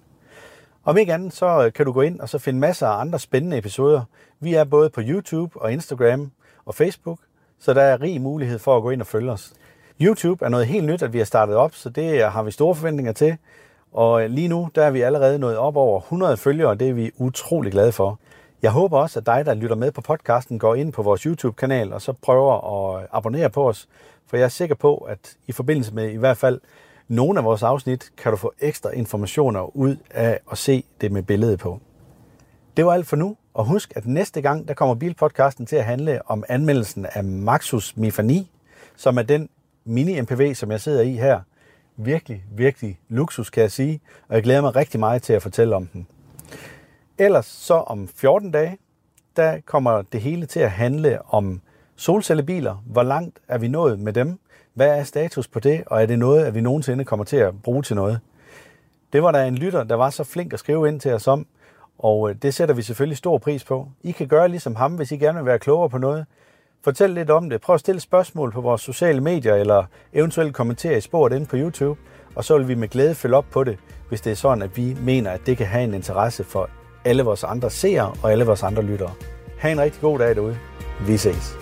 Om 0.87 0.97
ikke 0.97 1.13
andet, 1.13 1.33
så 1.33 1.65
øh, 1.65 1.73
kan 1.73 1.85
du 1.85 1.91
gå 1.91 2.01
ind 2.01 2.19
og 2.19 2.29
så 2.29 2.37
finde 2.37 2.59
masser 2.59 2.87
af 2.87 3.01
andre 3.01 3.19
spændende 3.19 3.57
episoder. 3.57 4.01
Vi 4.39 4.53
er 4.53 4.63
både 4.63 4.89
på 4.89 5.01
YouTube 5.03 5.61
og 5.61 5.73
Instagram 5.73 6.31
og 6.65 6.75
Facebook, 6.75 7.19
så 7.59 7.73
der 7.73 7.81
er 7.81 8.01
rig 8.01 8.21
mulighed 8.21 8.59
for 8.59 8.77
at 8.77 8.83
gå 8.83 8.89
ind 8.89 9.01
og 9.01 9.07
følge 9.07 9.31
os. 9.31 9.53
YouTube 10.01 10.45
er 10.45 10.49
noget 10.49 10.67
helt 10.67 10.85
nyt, 10.85 11.01
at 11.01 11.13
vi 11.13 11.17
har 11.17 11.25
startet 11.25 11.55
op, 11.55 11.75
så 11.75 11.89
det 11.89 12.23
øh, 12.23 12.31
har 12.31 12.43
vi 12.43 12.51
store 12.51 12.75
forventninger 12.75 13.11
til. 13.13 13.37
Og 13.93 14.23
øh, 14.23 14.29
lige 14.29 14.47
nu, 14.47 14.69
der 14.75 14.83
er 14.83 14.91
vi 14.91 15.01
allerede 15.01 15.39
nået 15.39 15.57
op 15.57 15.75
over 15.75 15.99
100 15.99 16.37
følgere, 16.37 16.69
og 16.69 16.79
det 16.79 16.89
er 16.89 16.93
vi 16.93 17.11
utrolig 17.17 17.71
glade 17.71 17.91
for. 17.91 18.19
Jeg 18.61 18.71
håber 18.71 18.99
også, 18.99 19.19
at 19.19 19.25
dig, 19.25 19.45
der 19.45 19.53
lytter 19.53 19.75
med 19.75 19.91
på 19.91 20.01
podcasten, 20.01 20.59
går 20.59 20.75
ind 20.75 20.93
på 20.93 21.01
vores 21.01 21.21
YouTube-kanal 21.21 21.93
og 21.93 22.01
så 22.01 22.13
prøver 22.13 22.97
at 22.97 23.07
abonnere 23.11 23.49
på 23.49 23.69
os. 23.69 23.87
For 24.27 24.37
jeg 24.37 24.43
er 24.43 24.49
sikker 24.49 24.75
på, 24.75 24.97
at 24.97 25.37
i 25.47 25.51
forbindelse 25.51 25.93
med 25.93 26.09
i 26.09 26.17
hvert 26.17 26.37
fald 26.37 26.59
nogle 27.07 27.39
af 27.39 27.45
vores 27.45 27.63
afsnit, 27.63 28.11
kan 28.17 28.31
du 28.31 28.37
få 28.37 28.53
ekstra 28.59 28.89
informationer 28.89 29.75
ud 29.77 29.97
af 30.09 30.39
at 30.51 30.57
se 30.57 30.83
det 31.01 31.11
med 31.11 31.23
billedet 31.23 31.59
på. 31.59 31.79
Det 32.77 32.85
var 32.85 32.93
alt 32.93 33.07
for 33.07 33.15
nu, 33.15 33.37
og 33.53 33.65
husk, 33.65 33.93
at 33.95 34.05
næste 34.05 34.41
gang, 34.41 34.67
der 34.67 34.73
kommer 34.73 34.95
Bilpodcasten 34.95 35.65
til 35.65 35.75
at 35.75 35.85
handle 35.85 36.19
om 36.25 36.43
anmeldelsen 36.49 37.05
af 37.05 37.23
Maxus 37.23 37.97
Mifani, 37.97 38.51
som 38.95 39.17
er 39.17 39.21
den 39.21 39.49
mini-MPV, 39.85 40.53
som 40.53 40.71
jeg 40.71 40.81
sidder 40.81 41.01
i 41.01 41.13
her. 41.13 41.39
Virkelig, 41.97 42.43
virkelig 42.51 42.99
luksus, 43.09 43.49
kan 43.49 43.61
jeg 43.61 43.71
sige, 43.71 44.01
og 44.27 44.35
jeg 44.35 44.43
glæder 44.43 44.61
mig 44.61 44.75
rigtig 44.75 44.99
meget 44.99 45.23
til 45.23 45.33
at 45.33 45.41
fortælle 45.41 45.75
om 45.75 45.87
den. 45.87 46.07
Ellers 47.17 47.45
så 47.45 47.73
om 47.73 48.07
14 48.07 48.51
dage, 48.51 48.77
der 49.35 49.59
kommer 49.65 50.01
det 50.01 50.21
hele 50.21 50.45
til 50.45 50.59
at 50.59 50.71
handle 50.71 51.25
om 51.25 51.61
solcellebiler. 51.95 52.83
Hvor 52.85 53.03
langt 53.03 53.39
er 53.47 53.57
vi 53.57 53.67
nået 53.67 53.99
med 53.99 54.13
dem? 54.13 54.39
Hvad 54.75 54.99
er 54.99 55.03
status 55.03 55.47
på 55.47 55.59
det, 55.59 55.83
og 55.87 56.01
er 56.01 56.05
det 56.05 56.19
noget, 56.19 56.45
at 56.45 56.55
vi 56.55 56.61
nogensinde 56.61 57.05
kommer 57.05 57.25
til 57.25 57.37
at 57.37 57.61
bruge 57.63 57.83
til 57.83 57.95
noget? 57.95 58.19
Det 59.13 59.23
var 59.23 59.31
der 59.31 59.43
en 59.43 59.55
lytter, 59.55 59.83
der 59.83 59.95
var 59.95 60.09
så 60.09 60.23
flink 60.23 60.53
at 60.53 60.59
skrive 60.59 60.87
ind 60.87 60.99
til 60.99 61.13
os 61.13 61.27
om, 61.27 61.47
og 61.99 62.29
øh, 62.29 62.35
det 62.41 62.53
sætter 62.53 62.75
vi 62.75 62.81
selvfølgelig 62.81 63.17
stor 63.17 63.37
pris 63.37 63.63
på. 63.63 63.87
I 64.03 64.11
kan 64.11 64.27
gøre 64.27 64.49
ligesom 64.49 64.75
ham, 64.75 64.93
hvis 64.93 65.11
I 65.11 65.17
gerne 65.17 65.37
vil 65.37 65.45
være 65.45 65.59
klogere 65.59 65.89
på 65.89 65.97
noget. 65.97 66.25
Fortæl 66.83 67.09
lidt 67.09 67.29
om 67.29 67.49
det. 67.49 67.61
Prøv 67.61 67.73
at 67.73 67.79
stille 67.79 68.01
spørgsmål 68.01 68.51
på 68.51 68.61
vores 68.61 68.81
sociale 68.81 69.21
medier, 69.21 69.55
eller 69.55 69.83
eventuelt 70.13 70.53
kommentere 70.53 70.97
i 70.97 71.01
sporet 71.01 71.33
inde 71.33 71.45
på 71.45 71.55
YouTube, 71.57 71.99
og 72.35 72.43
så 72.43 72.57
vil 72.57 72.67
vi 72.67 72.75
med 72.75 72.87
glæde 72.87 73.15
følge 73.15 73.35
op 73.35 73.45
på 73.51 73.63
det, 73.63 73.77
hvis 74.09 74.21
det 74.21 74.31
er 74.31 74.35
sådan, 74.35 74.61
at 74.61 74.77
vi 74.77 74.97
mener, 75.01 75.31
at 75.31 75.41
det 75.45 75.57
kan 75.57 75.65
have 75.65 75.83
en 75.83 75.93
interesse 75.93 76.43
for 76.43 76.69
alle 77.05 77.23
vores 77.23 77.43
andre 77.43 77.69
seere 77.69 78.13
og 78.23 78.31
alle 78.31 78.45
vores 78.45 78.63
andre 78.63 78.83
lyttere. 78.83 79.11
Ha' 79.59 79.71
en 79.71 79.81
rigtig 79.81 80.01
god 80.01 80.19
dag 80.19 80.35
derude. 80.35 80.57
Vi 81.07 81.17
ses. 81.17 81.57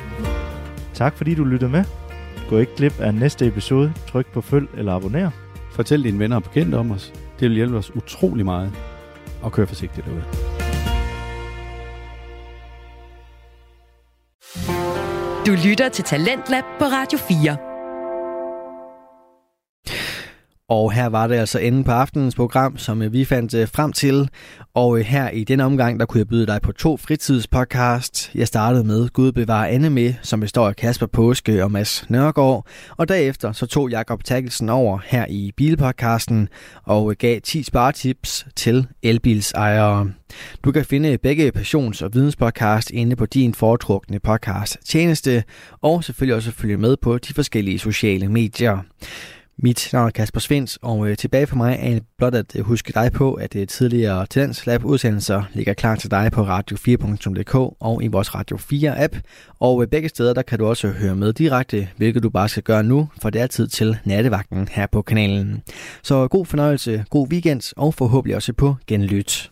Tak 0.93 1.17
fordi 1.17 1.35
du 1.35 1.43
lyttede 1.43 1.71
med. 1.71 2.02
Gå 2.49 2.57
ikke 2.57 2.75
glip 2.75 2.99
af 2.99 3.13
næste 3.13 3.47
episode. 3.47 3.93
Tryk 4.07 4.25
på 4.33 4.41
følg 4.41 4.67
eller 4.77 4.93
abonner. 4.93 5.31
Fortæl 5.71 6.03
dine 6.03 6.19
venner 6.19 6.35
og 6.35 6.43
bekendte 6.43 6.75
om 6.75 6.91
os. 6.91 7.13
Det 7.39 7.49
vil 7.49 7.55
hjælpe 7.55 7.77
os 7.77 7.95
utrolig 7.95 8.45
meget. 8.45 8.71
Og 9.41 9.51
kør 9.51 9.65
forsigtigt 9.65 10.05
derude. 10.05 10.23
Du 15.47 15.51
lytter 15.67 15.89
til 15.89 16.03
Talentlab 16.03 16.63
på 16.79 16.85
Radio 16.85 17.17
4. 17.17 17.72
Og 20.73 20.91
her 20.91 21.05
var 21.05 21.27
det 21.27 21.35
altså 21.35 21.59
enden 21.59 21.83
på 21.83 21.91
aftenens 21.91 22.35
program, 22.35 22.77
som 22.77 23.01
øh, 23.01 23.13
vi 23.13 23.25
fandt 23.25 23.53
øh, 23.53 23.67
frem 23.67 23.93
til. 23.93 24.29
Og 24.73 24.99
øh, 24.99 25.05
her 25.05 25.29
i 25.29 25.43
denne 25.43 25.63
omgang, 25.63 25.99
der 25.99 26.05
kunne 26.05 26.19
jeg 26.19 26.27
byde 26.27 26.47
dig 26.47 26.61
på 26.61 26.71
to 26.71 26.97
fritidspodcast. 26.97 28.31
Jeg 28.35 28.47
startede 28.47 28.83
med 28.83 29.09
Gud 29.09 29.31
bevarer 29.31 29.67
Anne 29.67 29.89
med, 29.89 30.13
som 30.21 30.39
består 30.39 30.67
af 30.67 30.75
Kasper 30.75 31.05
Påske 31.05 31.63
og 31.63 31.71
Mads 31.71 32.09
Nørgaard. 32.09 32.67
Og 32.97 33.07
derefter 33.07 33.51
så 33.51 33.65
tog 33.65 33.89
Jakob 33.89 34.23
Takkelsen 34.23 34.69
over 34.69 34.99
her 35.05 35.25
i 35.29 35.51
Bilpodcasten 35.57 36.49
og 36.83 37.15
gav 37.19 37.41
10 37.41 37.63
sparetips 37.63 38.45
til 38.55 38.87
elbilsejere. 39.03 40.11
Du 40.63 40.71
kan 40.71 40.85
finde 40.85 41.17
begge 41.17 41.51
passions- 41.55 42.01
og 42.01 42.13
videnspodcast 42.13 42.91
inde 42.91 43.15
på 43.15 43.25
din 43.25 43.53
foretrukne 43.53 44.19
podcast 44.19 44.77
tjeneste, 44.85 45.43
og 45.81 46.03
selvfølgelig 46.03 46.35
også 46.35 46.51
følge 46.51 46.77
med 46.77 46.97
på 46.97 47.17
de 47.17 47.33
forskellige 47.33 47.79
sociale 47.79 48.29
medier. 48.29 48.79
Mit 49.63 49.89
navn 49.93 50.07
er 50.07 50.11
Kasper 50.11 50.39
Svens, 50.39 50.79
og 50.81 51.09
øh, 51.09 51.17
tilbage 51.17 51.47
for 51.47 51.55
mig 51.55 51.77
er 51.81 51.99
blot 52.17 52.35
at 52.35 52.55
øh, 52.55 52.65
huske 52.65 52.93
dig 52.93 53.11
på, 53.11 53.33
at 53.33 53.55
øh, 53.55 53.67
tidligere 53.67 54.25
Tendens 54.25 54.65
Lab 54.65 54.85
udsendelser 54.85 55.43
ligger 55.53 55.73
klar 55.73 55.95
til 55.95 56.11
dig 56.11 56.31
på 56.31 56.41
radio4.dk 56.41 57.55
og 57.79 58.03
i 58.03 58.07
vores 58.07 58.35
Radio 58.35 58.57
4 58.57 59.03
app. 59.03 59.15
Og 59.59 59.81
øh, 59.81 59.87
begge 59.87 60.09
steder 60.09 60.33
der 60.33 60.41
kan 60.41 60.59
du 60.59 60.65
også 60.65 60.87
høre 60.87 61.15
med 61.15 61.33
direkte, 61.33 61.89
hvilket 61.97 62.23
du 62.23 62.29
bare 62.29 62.49
skal 62.49 62.63
gøre 62.63 62.83
nu, 62.83 63.09
for 63.21 63.29
det 63.29 63.41
er 63.41 63.47
tid 63.47 63.67
til 63.67 63.97
nattevagten 64.05 64.67
her 64.71 64.87
på 64.87 65.01
kanalen. 65.01 65.61
Så 66.03 66.27
god 66.27 66.45
fornøjelse, 66.45 67.05
god 67.09 67.27
weekend 67.27 67.73
og 67.77 67.93
forhåbentlig 67.93 68.35
også 68.35 68.53
på 68.53 68.75
genlyt. 68.87 69.51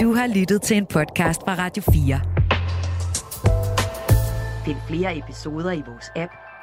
Du 0.00 0.12
har 0.12 0.34
lyttet 0.34 0.62
til 0.62 0.76
en 0.76 0.86
podcast 0.86 1.40
fra 1.44 1.54
Radio 1.54 1.82
4. 1.92 2.20
Find 4.64 4.76
flere 4.88 5.18
episoder 5.18 5.72
i 5.72 5.82
vores 5.86 6.10
app, 6.16 6.45